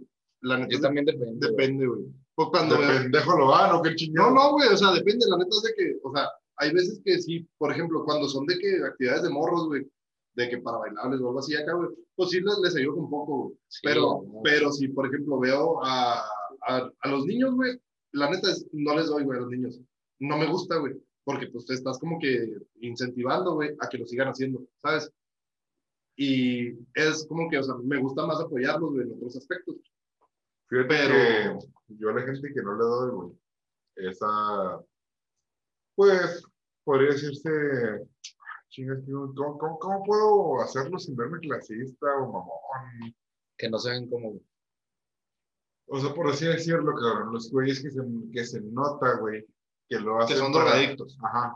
La 0.41 0.57
neta, 0.57 0.69
Yo 0.75 0.81
también 0.81 1.05
depende. 1.05 1.47
depende, 1.47 1.87
güey. 1.87 2.01
Pues 2.35 2.49
cuando 2.51 2.77
pendejo 2.77 3.37
lo 3.37 3.47
van, 3.47 3.75
o 3.75 3.81
qué 3.81 3.89
No, 3.89 3.95
chingado. 3.95 4.31
no, 4.31 4.51
güey, 4.51 4.69
o 4.69 4.77
sea, 4.77 4.91
depende, 4.93 5.25
la 5.27 5.37
neta 5.37 5.49
es 5.49 5.61
de 5.63 5.73
que, 5.73 5.97
o 6.03 6.13
sea, 6.15 6.29
hay 6.59 6.73
veces 6.73 7.01
que 7.03 7.19
sí, 7.19 7.47
por 7.57 7.71
ejemplo, 7.71 8.03
cuando 8.05 8.27
son 8.29 8.45
de 8.45 8.57
que 8.59 8.83
actividades 8.85 9.23
de 9.23 9.29
morros, 9.29 9.67
güey, 9.67 9.89
de 10.35 10.49
que 10.49 10.57
para 10.59 10.77
bailables 10.77 11.19
o 11.21 11.27
algo 11.27 11.39
así 11.39 11.55
acá, 11.55 11.73
güey, 11.73 11.89
pues 12.15 12.29
sí 12.29 12.39
les, 12.41 12.57
les 12.63 12.75
ayudo 12.75 12.97
un 12.97 13.09
poco, 13.09 13.37
güey. 13.45 13.57
Sí, 13.67 13.79
Pero, 13.83 14.01
no. 14.25 14.41
pero 14.43 14.71
si, 14.71 14.87
por 14.89 15.07
ejemplo, 15.07 15.39
veo 15.39 15.83
a, 15.83 16.19
a, 16.67 16.91
a 16.99 17.07
los 17.09 17.25
niños, 17.25 17.55
güey, 17.55 17.79
la 18.13 18.29
neta 18.29 18.51
es, 18.51 18.65
no 18.71 18.95
les 18.95 19.07
doy, 19.07 19.23
güey, 19.23 19.37
a 19.37 19.41
los 19.41 19.49
niños. 19.49 19.79
No 20.19 20.37
me 20.37 20.47
gusta, 20.47 20.77
güey, 20.77 20.93
porque 21.23 21.47
pues 21.47 21.65
te 21.65 21.73
estás 21.73 21.97
como 21.99 22.19
que 22.19 22.57
incentivando, 22.81 23.55
güey, 23.55 23.75
a 23.79 23.87
que 23.89 23.97
lo 23.97 24.05
sigan 24.05 24.27
haciendo, 24.29 24.65
¿sabes? 24.81 25.11
Y 26.17 26.69
es 26.93 27.25
como 27.27 27.49
que, 27.49 27.57
o 27.57 27.63
sea, 27.63 27.75
me 27.75 27.97
gusta 27.99 28.25
más 28.25 28.39
apoyarlos, 28.41 28.91
güey, 28.91 29.07
en 29.07 29.13
otros 29.13 29.37
aspectos. 29.37 29.75
Fíjate 30.67 30.87
Pero- 30.89 31.59
que 31.59 31.95
yo 31.97 32.09
a 32.09 32.13
la 32.13 32.21
gente 32.21 32.53
que 32.53 32.61
no 32.61 32.73
le 32.73 32.83
doy, 32.83 33.11
güey, 33.11 33.31
esa, 33.95 34.81
pues, 35.95 36.43
podría 36.83 37.11
decirse, 37.11 37.49
chingas, 38.69 38.99
¿cómo, 39.05 39.57
cómo, 39.57 39.79
cómo 39.79 40.03
puedo 40.03 40.61
hacerlo 40.61 40.97
sin 40.99 41.15
verme 41.15 41.39
clasista 41.39 42.07
o 42.17 42.25
mamón? 42.31 43.15
Que 43.57 43.69
no 43.69 43.77
se 43.79 43.91
ven 43.91 44.09
como. 44.09 44.39
O 45.87 45.99
sea, 45.99 46.13
por 46.13 46.29
así 46.29 46.45
decirlo, 46.45 46.93
cabrón, 46.95 47.33
los 47.33 47.51
güeyes 47.51 47.81
que 47.81 47.89
se, 47.89 48.01
que 48.31 48.45
se 48.45 48.61
nota, 48.61 49.17
güey, 49.19 49.45
que 49.87 49.99
lo 49.99 50.19
hacen. 50.19 50.37
son 50.37 50.51
para- 50.53 50.65
drogadictos. 50.71 51.17
Ajá. 51.23 51.55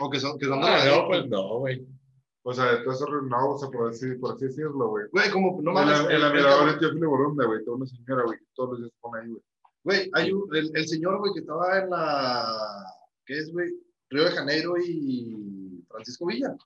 O 0.00 0.10
que 0.10 0.20
son, 0.20 0.38
que 0.38 0.46
son 0.46 0.58
Ah, 0.58 0.60
no, 0.60 0.66
drogadictos. 0.68 1.06
pues 1.08 1.28
no, 1.30 1.58
güey. 1.58 1.86
O 2.42 2.52
sea, 2.54 2.72
entonces, 2.78 3.06
no, 3.24 3.50
o 3.50 3.58
sea, 3.58 3.68
por 3.68 3.88
así, 3.90 4.14
por 4.14 4.34
así 4.34 4.46
decirlo, 4.46 4.88
güey. 4.88 5.04
Güey, 5.12 5.30
como, 5.30 5.60
no 5.60 5.72
mames. 5.72 6.00
el- 6.00 6.20
la 6.20 6.28
el 6.28 6.32
miradora 6.32 6.56
cabrón- 6.56 6.74
de 6.74 6.80
Teófilo 6.80 7.10
Borunda, 7.10 7.46
güey, 7.46 7.64
toda 7.64 7.76
una 7.76 7.86
señora, 7.86 8.22
güey, 8.24 8.38
que 8.38 8.44
todos 8.54 8.70
los 8.70 8.78
días 8.80 8.90
se 8.92 8.98
pone 9.00 9.20
ahí, 9.22 9.28
güey. 9.28 9.42
Güey, 9.84 10.10
hay 10.14 10.32
un, 10.32 10.56
el, 10.56 10.70
el 10.74 10.88
señor, 10.88 11.18
güey, 11.18 11.32
que 11.34 11.40
estaba 11.40 11.78
en 11.78 11.90
la, 11.90 12.94
¿qué 13.26 13.38
es, 13.38 13.52
güey? 13.52 13.70
Río 14.10 14.24
de 14.24 14.30
Janeiro 14.30 14.74
y 14.78 15.84
Francisco 15.88 16.26
Villa. 16.26 16.56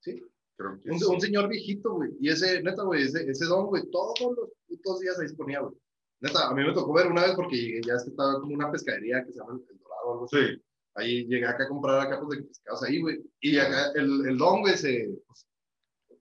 ¿Sí? 0.00 0.22
Creo 0.56 0.80
que 0.80 0.90
Un, 0.90 0.98
sí. 0.98 1.04
un 1.06 1.20
señor 1.20 1.48
viejito, 1.48 1.92
güey. 1.94 2.10
Y 2.20 2.28
ese, 2.30 2.62
neta, 2.62 2.82
güey, 2.82 3.02
ese, 3.04 3.28
ese 3.30 3.44
don, 3.46 3.66
güey, 3.66 3.82
todos 3.90 4.14
los 4.20 4.50
putos 4.66 5.00
días 5.00 5.18
ahí 5.18 5.28
se 5.28 5.34
ponía, 5.34 5.60
güey. 5.60 5.74
Neta, 6.20 6.48
a 6.48 6.54
mí 6.54 6.64
me 6.64 6.72
tocó 6.72 6.92
ver 6.94 7.08
una 7.08 7.22
vez 7.22 7.32
porque 7.34 7.56
llegué, 7.56 7.80
ya 7.86 7.94
estaba 7.94 8.40
como 8.40 8.54
una 8.54 8.70
pescadería 8.72 9.22
que 9.24 9.32
se 9.32 9.38
llama 9.38 9.60
El 9.68 9.78
Dorado 9.78 10.06
o 10.06 10.12
algo 10.12 10.24
así. 10.24 10.36
Sí, 10.36 10.62
Ahí 10.94 11.26
llegué 11.26 11.46
acá 11.46 11.64
a 11.64 11.68
comprar 11.68 12.00
acá 12.00 12.18
pues, 12.24 12.38
de 12.38 12.44
pescados 12.46 12.82
ahí, 12.84 13.02
güey. 13.02 13.22
Y 13.40 13.58
acá 13.58 13.92
el, 13.96 14.26
el 14.28 14.38
don, 14.38 14.60
güey, 14.62 14.78
se, 14.78 15.10
pues, 15.26 15.46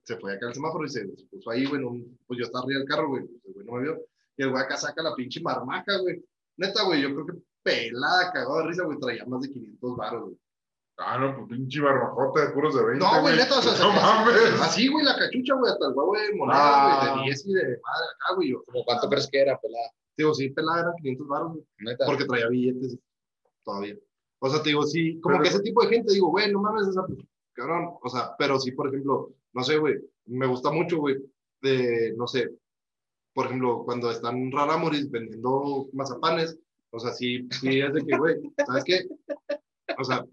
se 0.04 0.18
fue 0.18 0.34
acá 0.34 0.48
al 0.48 0.54
semáforo 0.54 0.84
y 0.86 0.90
se, 0.90 1.08
se 1.16 1.26
puso 1.28 1.50
ahí, 1.50 1.66
güey. 1.66 1.82
un- 1.82 2.20
Pues 2.28 2.40
yo 2.40 2.46
estaba 2.46 2.66
arriba 2.66 2.80
del 2.80 2.90
carro, 2.90 3.08
güey. 3.08 3.24
Pues 3.26 3.46
el 3.46 3.54
güey 3.54 3.66
no 3.66 3.74
me 3.74 3.84
vio. 3.84 4.02
Y 4.36 4.44
el 4.44 4.50
güey 4.52 4.62
acá 4.64 4.76
saca 4.76 5.02
la 5.02 5.16
pinche 5.16 5.40
marmaja, 5.42 5.98
güey. 6.00 6.22
Neta, 6.58 6.84
güey, 6.84 7.02
yo 7.02 7.14
creo 7.14 7.26
que 7.26 7.34
pelada, 7.64 8.34
cagado 8.34 8.58
de 8.58 8.68
risa, 8.68 8.84
güey. 8.84 9.00
Traía 9.00 9.26
más 9.26 9.42
de 9.44 9.50
500 9.54 9.96
baros, 9.96 10.24
güey. 10.26 10.38
Ah, 10.98 11.18
no, 11.18 11.36
pues 11.36 11.50
pinche 11.50 11.82
barbajota 11.82 12.42
de 12.46 12.54
puros 12.54 12.74
de 12.76 12.86
20. 12.86 13.06
No, 13.06 13.22
güey, 13.22 13.36
neta, 13.36 13.60
o 13.60 13.62
sea, 13.62 13.74
no 13.86 13.94
mames. 13.94 14.62
Así, 14.62 14.88
güey, 14.88 15.04
la 15.06 15.18
cachucha, 15.18 15.54
güey, 15.56 15.72
hasta 15.72 15.88
el 15.88 15.94
huevo 15.94 16.14
de 16.14 16.36
moneda, 16.36 16.58
Ah. 16.58 17.12
güey, 17.16 17.20
de 17.20 17.24
10 17.32 17.46
y 17.48 17.54
de 17.54 17.62
madre 17.64 18.06
acá, 18.16 18.36
güey. 18.36 18.52
Yo, 18.52 18.64
Como 18.66 18.84
cuánto 18.86 19.10
crees 19.10 19.28
que 19.30 19.40
era, 19.42 19.60
pelada. 19.60 19.92
digo, 20.18 20.34
sí, 20.34 20.50
pelada 20.52 20.80
eran 20.82 20.94
500 21.02 21.28
baros, 21.28 21.52
güey. 21.54 21.66
Neta. 21.80 22.06
Porque 22.06 22.26
traía 22.26 22.48
billetes 22.48 22.98
todavía. 23.64 23.96
O 24.40 24.50
sea, 24.50 24.62
te 24.64 24.70
digo, 24.70 24.84
sí, 24.84 25.20
como 25.22 25.34
Pero- 25.36 25.44
que 25.44 25.50
ese 25.50 25.62
tipo 25.64 25.82
de 25.84 25.90
gente, 25.90 26.14
digo, 26.14 26.30
güey, 26.30 26.52
no 26.52 26.62
mames, 26.62 26.88
esa, 26.88 27.06
pues, 27.06 27.20
cabrón. 27.54 27.96
O 28.02 28.10
sea, 28.10 28.36
pero 28.38 28.58
sí, 28.60 28.72
por 28.72 28.88
ejemplo, 28.88 29.34
no 29.54 29.64
sé, 29.64 29.78
güey, 29.78 29.96
me 30.28 30.46
gusta 30.48 30.72
mucho, 30.72 30.98
güey, 31.00 31.18
de, 31.62 32.14
no 32.16 32.28
sé, 32.28 32.50
por 33.34 33.48
ejemplo, 33.48 33.84
cuando 33.84 34.12
están 34.12 34.50
Raramuris 34.52 35.10
vendiendo 35.12 35.88
mazapanes, 35.94 36.58
o 36.92 37.00
sea, 37.00 37.12
sí, 37.12 37.48
sí 37.52 37.82
es 37.82 37.94
de 37.94 38.06
que, 38.06 38.18
güey, 38.18 38.36
¿sabes 38.66 38.84
qué? 38.86 39.08
O 39.98 40.04
sea, 40.04 40.24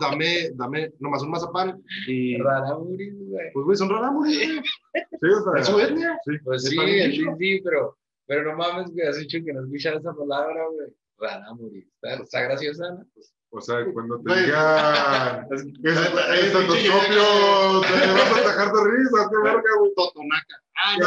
dame, 0.00 0.50
dame 0.54 0.92
nomás 1.00 1.22
un 1.22 1.30
mazapán 1.30 1.82
y, 2.06 2.36
Rara, 2.40 2.78
Muris, 2.78 3.14
güey. 3.18 3.50
pues, 3.52 3.64
güey, 3.64 3.76
son 3.76 3.90
Raramuris, 3.90 4.36
güey. 4.36 4.60
Sí, 4.94 5.28
o 5.28 5.42
sea, 5.52 5.60
Es 5.60 5.66
su 5.66 5.80
etnia. 5.80 6.18
sí. 6.24 6.32
Pues 6.44 6.62
sí, 6.64 6.76
sí, 6.76 7.24
sí, 7.38 7.60
pero, 7.64 7.96
pero 8.26 8.44
no 8.50 8.56
mames, 8.58 8.90
güey, 8.92 9.06
has 9.06 9.18
dicho 9.18 9.38
que 9.44 9.52
no 9.52 9.62
escuchar 9.64 9.94
esa 9.96 10.12
palabra, 10.14 10.66
güey. 10.74 10.88
Rara, 11.18 11.52
Muris. 11.54 11.86
Está, 12.02 12.22
está 12.22 12.40
graciosa, 12.42 12.90
¿no? 12.92 13.06
O 13.54 13.60
sea, 13.60 13.84
cuando 13.92 14.18
te 14.22 14.34
digan 14.44 15.46
Es- 15.52 15.62
estetoscopio, 15.62 17.82
te 17.82 18.12
vas 18.12 18.32
a 18.32 18.34
atajar 18.40 18.68
de 18.72 18.80
risa, 18.90 19.28
qué 19.30 19.36
verga, 19.42 19.70
güey. 19.78 19.92
Totonaca. 19.94 20.56
Ah, 20.74 20.96
no. 20.98 21.06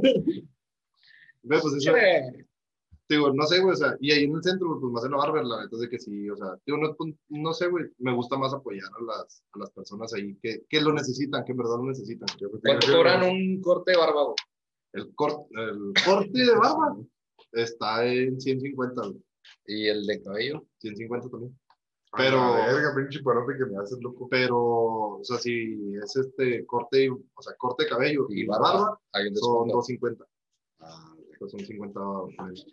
Pues 1.48 1.64
eso, 1.64 1.92
digo, 3.08 3.32
no 3.32 3.46
sé, 3.46 3.60
güey, 3.60 3.72
o 3.72 3.76
sea, 3.76 3.96
y 4.00 4.12
ahí 4.12 4.24
en 4.24 4.34
el 4.36 4.42
centro, 4.42 4.78
pues 4.80 4.92
más 4.92 5.04
en 5.04 5.12
la 5.12 5.16
barber, 5.18 5.44
la 5.44 5.62
neta 5.62 5.76
es 5.76 5.80
de 5.82 5.88
que 5.88 5.98
sí, 5.98 6.28
o 6.28 6.36
sea, 6.36 6.56
digo, 6.66 6.78
no, 6.78 6.94
no 7.28 7.52
sé, 7.54 7.68
güey, 7.68 7.86
me 7.98 8.14
gusta 8.14 8.36
más 8.36 8.52
apoyar 8.52 8.84
a 8.98 9.02
las, 9.04 9.42
a 9.52 9.58
las 9.60 9.70
personas 9.70 10.12
ahí 10.14 10.36
que, 10.42 10.64
que 10.68 10.80
lo 10.80 10.92
necesitan, 10.92 11.44
que 11.44 11.52
en 11.52 11.58
verdad 11.58 11.76
lo 11.78 11.84
necesitan. 11.86 12.26
¿Cuánto 12.62 12.86
cobran 12.92 13.22
un 13.30 13.60
corte 13.62 13.92
de 13.92 13.96
barba, 13.98 14.22
güey? 14.24 14.34
El, 14.92 15.14
cor- 15.14 15.46
el 15.50 15.92
corte 16.04 16.38
de 16.38 16.54
barba 16.54 16.96
está 17.52 18.04
en 18.06 18.40
150, 18.40 19.02
güey, 19.02 19.22
Y 19.66 19.86
el 19.88 20.06
de 20.06 20.22
cabello. 20.22 20.66
150 20.78 21.28
también. 21.28 21.58
Pero. 22.16 22.36
Pero- 22.54 22.74
Verga, 22.74 22.94
pinche 22.96 23.22
parote 23.22 23.52
que 23.58 23.66
me 23.66 23.76
haces 23.82 23.98
loco. 24.00 24.28
Pero, 24.30 24.58
o 24.58 25.20
sea, 25.22 25.36
si 25.38 25.94
es 26.02 26.16
este 26.16 26.64
corte, 26.64 27.10
o 27.10 27.42
sea, 27.42 27.54
corte 27.58 27.84
de 27.84 27.90
cabello 27.90 28.26
Y 28.30 28.42
y 28.42 28.46
barba. 28.46 28.98
son 29.34 29.68
descuento. 29.68 29.74
250. 29.76 30.24
Ah, 30.80 31.14
pues 31.38 31.50
son 31.52 31.60
50 31.60 32.00
dólares. 32.00 32.66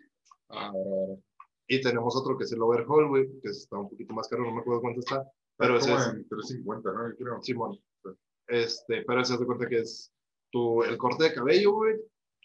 Ah, 0.48 0.66
ahora, 0.66 0.90
ahora. 0.90 1.20
Y 1.68 1.80
tenemos 1.80 2.16
otro 2.16 2.38
que 2.38 2.44
es 2.44 2.52
el 2.52 2.62
overhaul, 2.62 3.08
güey, 3.08 3.40
que 3.42 3.48
está 3.50 3.76
un 3.78 3.88
poquito 3.88 4.14
más 4.14 4.28
caro, 4.28 4.44
no 4.44 4.52
me 4.52 4.60
acuerdo 4.60 4.80
cuánto 4.80 5.00
está. 5.00 5.24
Pero 5.56 5.78
ese 5.78 5.94
es, 5.94 6.06
en 6.08 6.28
350, 6.28 6.92
¿no? 6.92 7.16
Creo. 7.16 7.42
Simón. 7.42 7.78
Este, 8.46 9.02
pero 9.04 9.20
ese 9.20 9.32
se 9.34 9.40
de 9.40 9.46
cuenta 9.46 9.68
que 9.68 9.80
es 9.80 10.12
tu, 10.50 10.82
el 10.84 10.96
corte 10.96 11.24
de 11.24 11.34
cabello, 11.34 11.72
güey, 11.72 11.96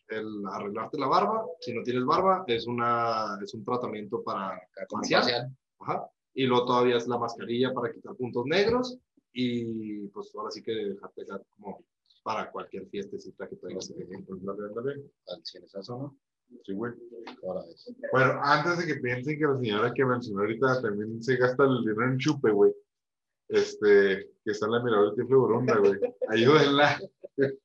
el 0.07 0.43
arreglarte 0.47 0.97
la 0.97 1.07
barba. 1.07 1.45
Si 1.59 1.73
no 1.73 1.83
tienes 1.83 2.05
barba, 2.05 2.43
es, 2.47 2.65
una, 2.67 3.37
es 3.43 3.53
un 3.53 3.63
tratamiento 3.63 4.23
para. 4.23 4.59
Facial. 4.89 5.55
Ajá. 5.79 6.09
Y 6.33 6.45
luego 6.45 6.65
todavía 6.65 6.97
es 6.97 7.07
la 7.07 7.17
mascarilla 7.17 7.73
para 7.73 7.93
quitar 7.93 8.15
puntos 8.15 8.45
negros. 8.45 8.97
Y 9.33 10.07
pues 10.07 10.33
ahora 10.35 10.51
sí 10.51 10.61
que 10.63 10.71
dejarte 10.71 11.25
como 11.55 11.83
para 12.23 12.51
cualquier 12.51 12.87
fiestecita 12.87 13.47
que. 13.47 13.57
Al 15.27 15.43
¿no? 15.87 16.17
Sí, 16.65 16.73
güey. 16.73 16.93
Ahora 17.43 17.61
es. 17.69 17.93
Bueno, 18.11 18.39
antes 18.43 18.79
de 18.79 18.93
que 18.93 18.99
piensen 18.99 19.37
que 19.37 19.45
la 19.45 19.57
señora 19.57 19.93
que 19.93 20.05
mencionó 20.05 20.41
ahorita 20.41 20.81
también 20.81 21.23
se 21.23 21.37
gasta 21.37 21.63
el 21.63 21.79
dinero 21.79 22.05
en 22.05 22.17
chupe, 22.17 22.51
güey. 22.51 22.73
Este, 23.49 24.29
que 24.43 24.51
está 24.51 24.65
en 24.67 24.71
la 24.71 24.83
miradora 24.83 25.11
de 25.11 25.21
Tifle 25.21 25.37
Borunda, 25.37 25.77
güey. 25.77 25.99
Ayúdenla. 26.29 26.99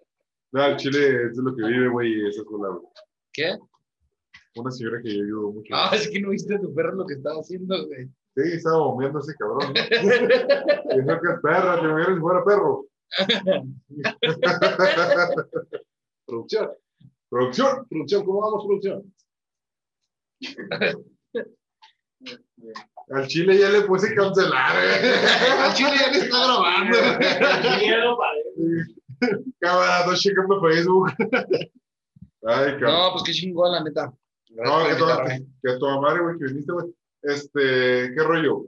No, 0.52 0.64
el 0.64 0.76
Chile 0.76 1.26
es 1.26 1.36
de 1.36 1.42
lo 1.42 1.54
que 1.54 1.66
vive, 1.66 1.88
güey, 1.88 2.14
y 2.14 2.28
esa 2.28 2.40
es 2.40 2.46
la, 2.50 2.68
güey. 2.68 2.86
¿Qué? 3.32 3.58
Una 4.54 4.70
señora 4.70 5.02
que 5.02 5.14
yo 5.14 5.24
ayudo 5.24 5.52
mucho. 5.52 5.74
Ah, 5.74 5.90
es 5.92 6.08
que 6.08 6.20
no 6.20 6.30
viste 6.30 6.54
a 6.54 6.60
tu 6.60 6.72
perro 6.72 6.94
lo 6.94 7.04
que 7.04 7.14
estaba 7.14 7.40
haciendo, 7.40 7.84
güey. 7.86 8.06
Sí, 8.36 8.52
estaba 8.54 8.78
bombeando 8.78 9.18
ese 9.18 9.34
cabrón. 9.34 9.74
¿no? 11.06 11.20
Que 11.20 11.28
es 11.28 11.40
perra, 11.42 11.80
te 11.80 11.88
me 11.88 12.04
si 12.06 12.20
fuera 12.20 12.44
perro. 12.44 12.86
Producción. 16.26 16.70
Producción. 17.28 17.86
Producción, 17.88 18.24
¿cómo 18.24 18.40
vamos, 18.40 18.64
producción? 18.66 19.12
Al 23.10 23.26
Chile 23.28 23.58
ya 23.58 23.68
le 23.68 23.82
puse 23.82 24.14
cancelar, 24.14 24.74
güey. 24.74 25.12
Al 25.60 25.74
chile 25.74 25.90
ya 26.00 26.10
le 26.10 26.18
está 26.18 26.44
grabando. 26.44 26.96
Cámara, 29.60 30.06
no 30.06 30.14
checando 30.14 30.60
Facebook. 30.60 31.10
Ay, 32.42 32.72
cabrón. 32.72 32.92
No, 32.92 33.12
pues 33.12 33.22
qué 33.24 33.32
chingón, 33.32 33.72
la 33.72 33.82
neta. 33.84 34.12
Gracias 34.50 34.78
No, 34.78 34.88
que 34.88 34.94
toda, 34.96 35.24
que 35.24 35.70
a 35.70 35.78
toda 35.78 36.00
madre, 36.00 36.22
güey, 36.22 36.38
que 36.38 36.44
viniste, 36.46 36.72
güey. 36.72 36.86
Este, 37.22 38.12
¿qué 38.14 38.22
rollo? 38.22 38.66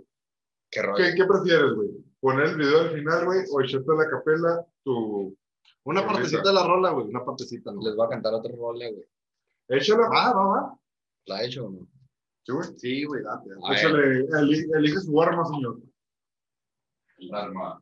Qué 0.71 0.83
rollo. 0.83 0.97
¿Qué, 0.97 1.15
qué 1.17 1.25
prefieres, 1.25 1.73
güey? 1.75 1.89
¿Poner 2.21 2.47
el 2.47 2.57
video 2.57 2.81
al 2.81 2.91
final, 2.91 3.25
güey? 3.25 3.41
¿O 3.51 3.61
echarte 3.61 3.91
a 3.91 3.95
la 3.95 4.09
capela 4.11 4.65
tu... 4.85 5.37
Una 5.89 6.07
partecita 6.07 6.43
de 6.43 6.53
la 6.53 6.67
rola, 6.67 6.91
güey. 6.91 7.07
Una 7.09 7.25
partecita, 7.25 7.73
¿no? 7.73 7.81
Les 7.83 7.97
voy 7.97 8.07
a 8.07 8.11
cantar 8.11 8.35
otro 8.35 8.55
rola, 8.57 8.91
güey. 8.91 9.05
Échala. 9.69 10.09
Va, 10.09 10.33
va, 10.35 10.45
va. 10.47 10.79
¿La 11.27 11.43
he 11.43 11.47
hecho 11.47 11.67
o 11.67 11.71
no? 11.71 11.87
Sí, 12.45 12.53
güey. 12.53 12.69
Sí, 12.79 13.05
güey, 13.05 13.23
date. 13.23 13.51
Échale, 13.73 14.25
eli- 14.41 14.71
elige 14.75 15.01
su 15.01 15.21
arma, 15.21 15.45
señor. 15.47 15.81
El 17.19 17.35
arma 17.35 17.81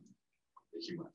de 0.73 0.79
He-Man. 0.89 1.11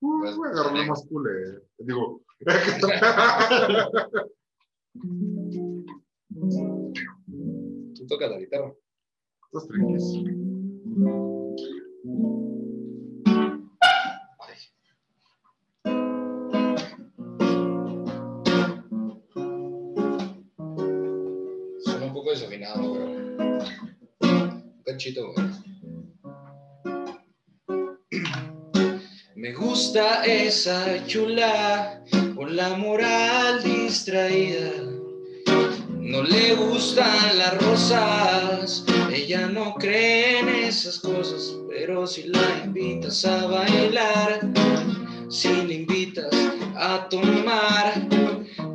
Uh, 0.00 0.20
Pues, 0.20 0.36
güey, 0.36 0.50
agarró 0.52 0.70
la 0.72 0.78
dale. 0.78 0.90
más 0.90 1.06
culé. 1.08 1.62
Digo, 1.78 2.22
Tú 7.94 8.06
tocas 8.06 8.30
la 8.30 8.38
guitarra. 8.38 8.72
estos 9.44 9.68
trinquis. 9.68 10.04
Desafinado, 22.36 22.94
güey. 22.94 23.02
Un 24.20 24.82
cachito. 24.84 25.34
Me 29.34 29.52
gusta 29.52 30.24
esa 30.24 31.06
chula 31.06 32.02
con 32.34 32.54
la 32.56 32.76
moral 32.76 33.62
distraída. 33.62 34.70
No 35.88 36.22
le 36.22 36.54
gustan 36.54 37.38
las 37.38 37.62
rosas, 37.62 38.84
ella 39.12 39.48
no 39.48 39.74
cree 39.74 40.40
en 40.40 40.48
esas 40.48 41.00
cosas, 41.00 41.54
pero 41.68 42.06
si 42.06 42.24
la 42.24 42.62
invitas 42.64 43.24
a 43.24 43.46
bailar, 43.46 44.40
si 45.28 45.48
le 45.48 45.74
invitas 45.74 46.32
a 46.76 47.08
tomar, 47.08 48.08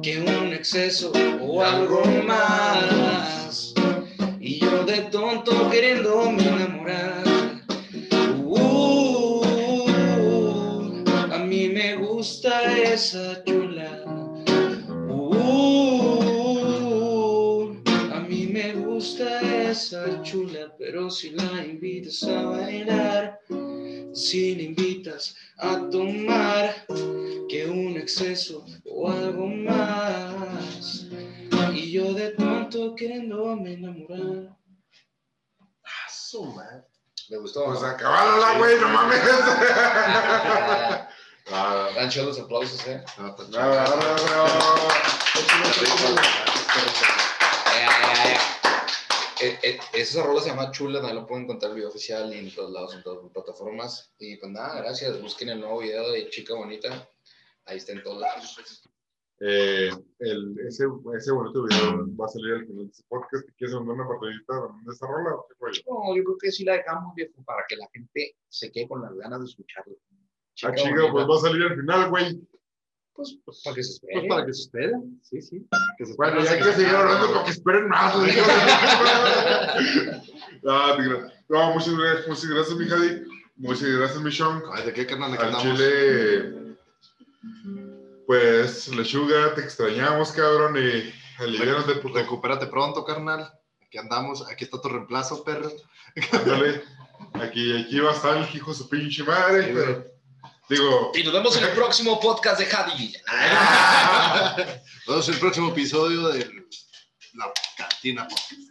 que 0.01 0.20
un 0.20 0.53
exceso 0.53 1.12
o 1.41 1.62
algo 1.64 2.03
más. 2.26 3.41
Queriéndome 5.82 6.43
enamorar. 6.43 7.23
Uh, 8.45 9.41
a 11.34 11.39
mí 11.39 11.69
me 11.69 11.95
gusta 11.95 12.77
esa 12.77 13.43
chula. 13.45 14.05
Uh, 15.09 15.71
a 18.13 18.19
mí 18.29 18.45
me 18.45 18.73
gusta 18.73 19.41
esa 19.71 20.21
chula, 20.21 20.71
pero 20.77 21.09
si 21.09 21.32
la 21.32 21.65
invitas 21.65 22.21
a 22.29 22.43
bailar, 22.43 23.39
si 24.13 24.53
le 24.53 24.63
invitas 24.63 25.36
a 25.57 25.89
tomar, 25.89 26.86
que 27.49 27.65
un 27.65 27.97
exceso 27.97 28.63
o 28.86 29.09
algo 29.09 29.47
más. 29.47 31.07
Y 31.73 31.91
yo 31.91 32.13
de 32.13 32.29
tonto 32.36 32.93
queriéndome 32.95 33.73
enamorar. 33.73 34.61
Ah. 36.34 36.82
Me 37.29 37.38
gustó. 37.38 37.65
Pues 37.65 37.84
acabándola, 37.84 38.57
güey, 38.57 38.79
no 38.79 38.89
mames. 38.89 39.19
Ah, 41.53 41.89
Dan 41.95 42.09
chidos 42.09 42.27
los 42.27 42.39
aplausos, 42.39 42.88
eh. 42.88 43.03
No. 43.17 43.36
Ya, 43.49 43.73
ya, 43.73 43.84
ya. 43.84 44.45
Eh, 49.41 49.59
eh, 49.63 49.79
esa 49.93 50.21
rola 50.21 50.39
se 50.39 50.49
llama 50.49 50.71
Chula, 50.71 50.99
también 50.99 51.15
lo 51.15 51.25
pueden 51.25 51.45
encontrar 51.45 51.71
en 51.71 51.77
el 51.77 51.77
video 51.77 51.89
oficial 51.89 52.32
y 52.32 52.38
en 52.38 52.53
todos 52.53 52.71
lados, 52.71 52.93
en 52.93 53.01
todas 53.01 53.23
las 53.23 53.32
plataformas. 53.34 54.13
Y 54.19 54.38
pues 54.38 54.51
nada, 54.51 54.75
gracias. 54.82 55.19
Busquen 55.19 55.49
el 55.49 55.59
nuevo 55.59 55.79
video 55.79 56.11
de 56.11 56.29
Chica 56.29 56.53
Bonita. 56.53 57.09
Ahí 57.65 57.77
está 57.77 57.93
en 57.93 58.03
todos 58.03 58.21
lados. 58.21 58.84
Eh, 59.44 59.89
el, 60.20 60.56
ese, 60.68 60.86
ese 61.18 61.32
bonito 61.32 61.64
video 61.64 62.16
va 62.16 62.26
a 62.26 62.30
salir 62.30 62.54
al 62.54 62.68
final 62.68 62.86
de 62.86 62.92
este 62.92 63.04
podcast. 63.10 63.50
¿Quieres 63.58 63.76
mandar 63.76 63.96
una 63.96 64.08
partidita 64.08 64.54
de 64.86 64.94
esa 64.94 65.08
rola 65.08 65.34
o 65.34 65.48
qué 65.48 65.56
rollo? 65.60 65.82
No, 65.88 66.16
yo 66.16 66.24
creo 66.24 66.38
que 66.38 66.52
sí 66.52 66.64
la 66.64 66.74
dejamos, 66.74 67.16
viejo, 67.16 67.44
para 67.44 67.64
que 67.68 67.76
la 67.76 67.89
gente 67.92 68.36
se 68.50 68.72
quede 68.72 68.88
con 68.88 69.02
las 69.02 69.16
ganas 69.16 69.39
de 69.39 69.46
escucharlo. 69.48 69.96
Ah, 70.64 70.76
chica, 70.76 71.12
pues 71.12 71.28
va 71.28 71.36
a 71.36 71.39
salir 71.39 71.64
al 71.64 71.76
final, 71.76 72.10
güey. 72.12 72.39
Pues, 73.14 73.39
pues, 73.44 73.62
para 73.64 73.76
que 73.76 73.84
se 73.84 73.94
espere. 73.94 74.20
Pues 74.20 74.30
para 74.30 74.46
que 74.46 74.54
se 74.54 74.62
esperen. 74.62 75.20
Sí, 75.24 75.42
sí. 75.42 75.68
Que 75.98 76.06
se 76.06 76.16
Bueno, 76.16 76.44
ya 76.44 76.52
hay 76.52 76.60
que 76.60 76.74
seguir 76.74 76.96
hablando 76.96 77.34
para 77.34 77.46
que 77.46 77.52
esperen 77.52 77.89
más. 77.89 78.16
Ah. 80.64 80.96
No, 81.50 81.74
muchas 81.74 81.98
gracias, 81.98 82.28
muchas 82.28 82.46
gracias, 82.46 82.78
mi 82.78 82.86
Jadi. 82.86 83.24
Muchas 83.56 83.89
gracias, 83.89 84.22
mi 84.22 84.32
Sean. 84.32 84.62
Ay, 84.72 84.86
¿de 84.86 84.94
qué 84.94 85.08
carnal? 85.08 85.32
¿De 85.32 85.39
qué 85.39 85.44
Al 85.44 85.58
chile, 85.58 86.61
pues, 88.32 88.88
lechuga, 88.88 89.53
te 89.55 89.59
extrañamos, 89.59 90.32
cabrón, 90.32 90.77
y 90.77 91.13
aliviánate, 91.38 91.95
puto. 91.95 92.17
Recupérate 92.17 92.65
pronto, 92.67 93.03
carnal. 93.03 93.51
Aquí 93.86 93.97
andamos. 93.97 94.49
Aquí 94.49 94.63
está 94.63 94.79
tu 94.79 94.88
reemplazo, 94.88 95.43
perro. 95.43 95.69
Ándale. 96.32 96.82
Aquí, 97.34 97.77
aquí 97.77 97.99
va 97.99 98.11
a 98.11 98.15
estar 98.15 98.38
el 98.38 98.55
hijo 98.55 98.71
de 98.71 98.77
su 98.77 98.88
pinche 98.88 99.23
madre, 99.23 99.65
Sí, 99.65 99.71
pero, 99.73 100.05
digo, 100.69 101.11
Y 101.13 101.23
nos 101.23 101.34
vemos 101.34 101.57
en 101.57 101.65
el 101.65 101.69
próximo 101.75 102.21
podcast 102.21 102.57
de 102.57 102.67
Jadi. 102.67 103.15
Nos 105.07 105.07
vemos 105.07 105.27
en 105.27 105.34
el 105.34 105.39
próximo 105.41 105.69
episodio 105.71 106.29
de 106.29 106.49
La 107.34 107.51
Cantina 107.75 108.29
Podcast. 108.29 108.61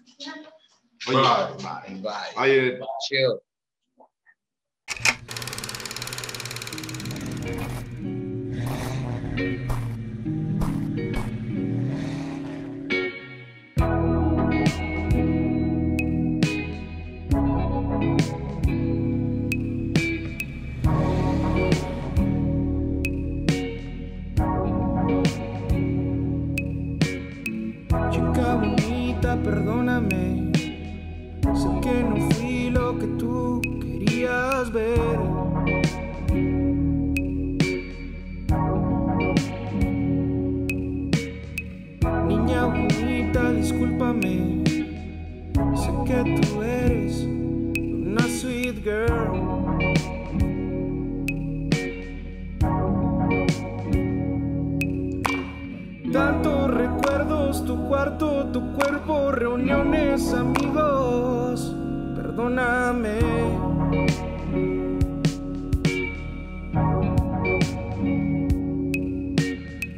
Oye, 1.06 1.18
Bye. 1.18 2.00
bye. 2.00 2.00
Bye. 2.00 2.36
Oye, 2.38 2.80
Chill. 3.06 3.49
Tu 58.20 58.72
cuerpo, 58.74 59.32
reuniones, 59.32 60.34
amigos. 60.34 61.74
Perdóname. 62.14 63.18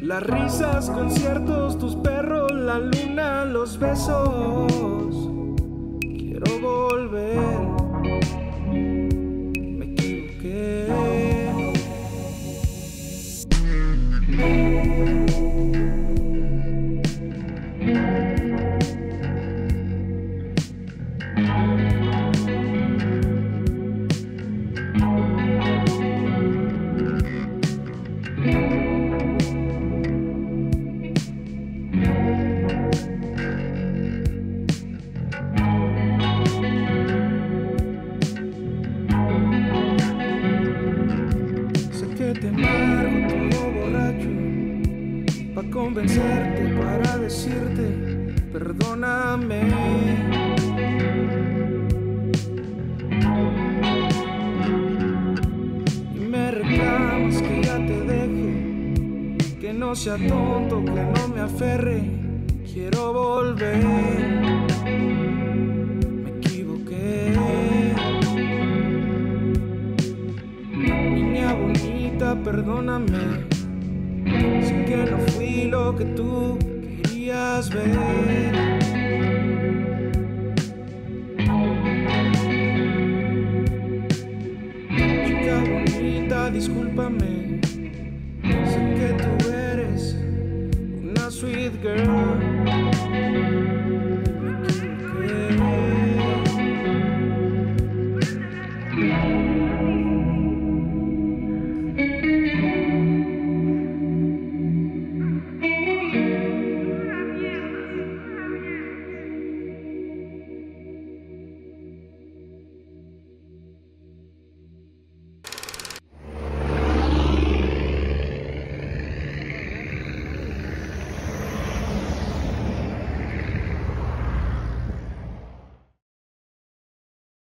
Las 0.01 0.23
risas, 0.23 0.91
conciertos, 0.91 1.79
tus 1.79 1.97
perros, 1.97 2.53
la 2.53 2.79
luna, 2.79 3.45
los 3.45 3.79
besos. 3.79 4.71
Quiero 6.01 6.61
volver. 6.61 7.42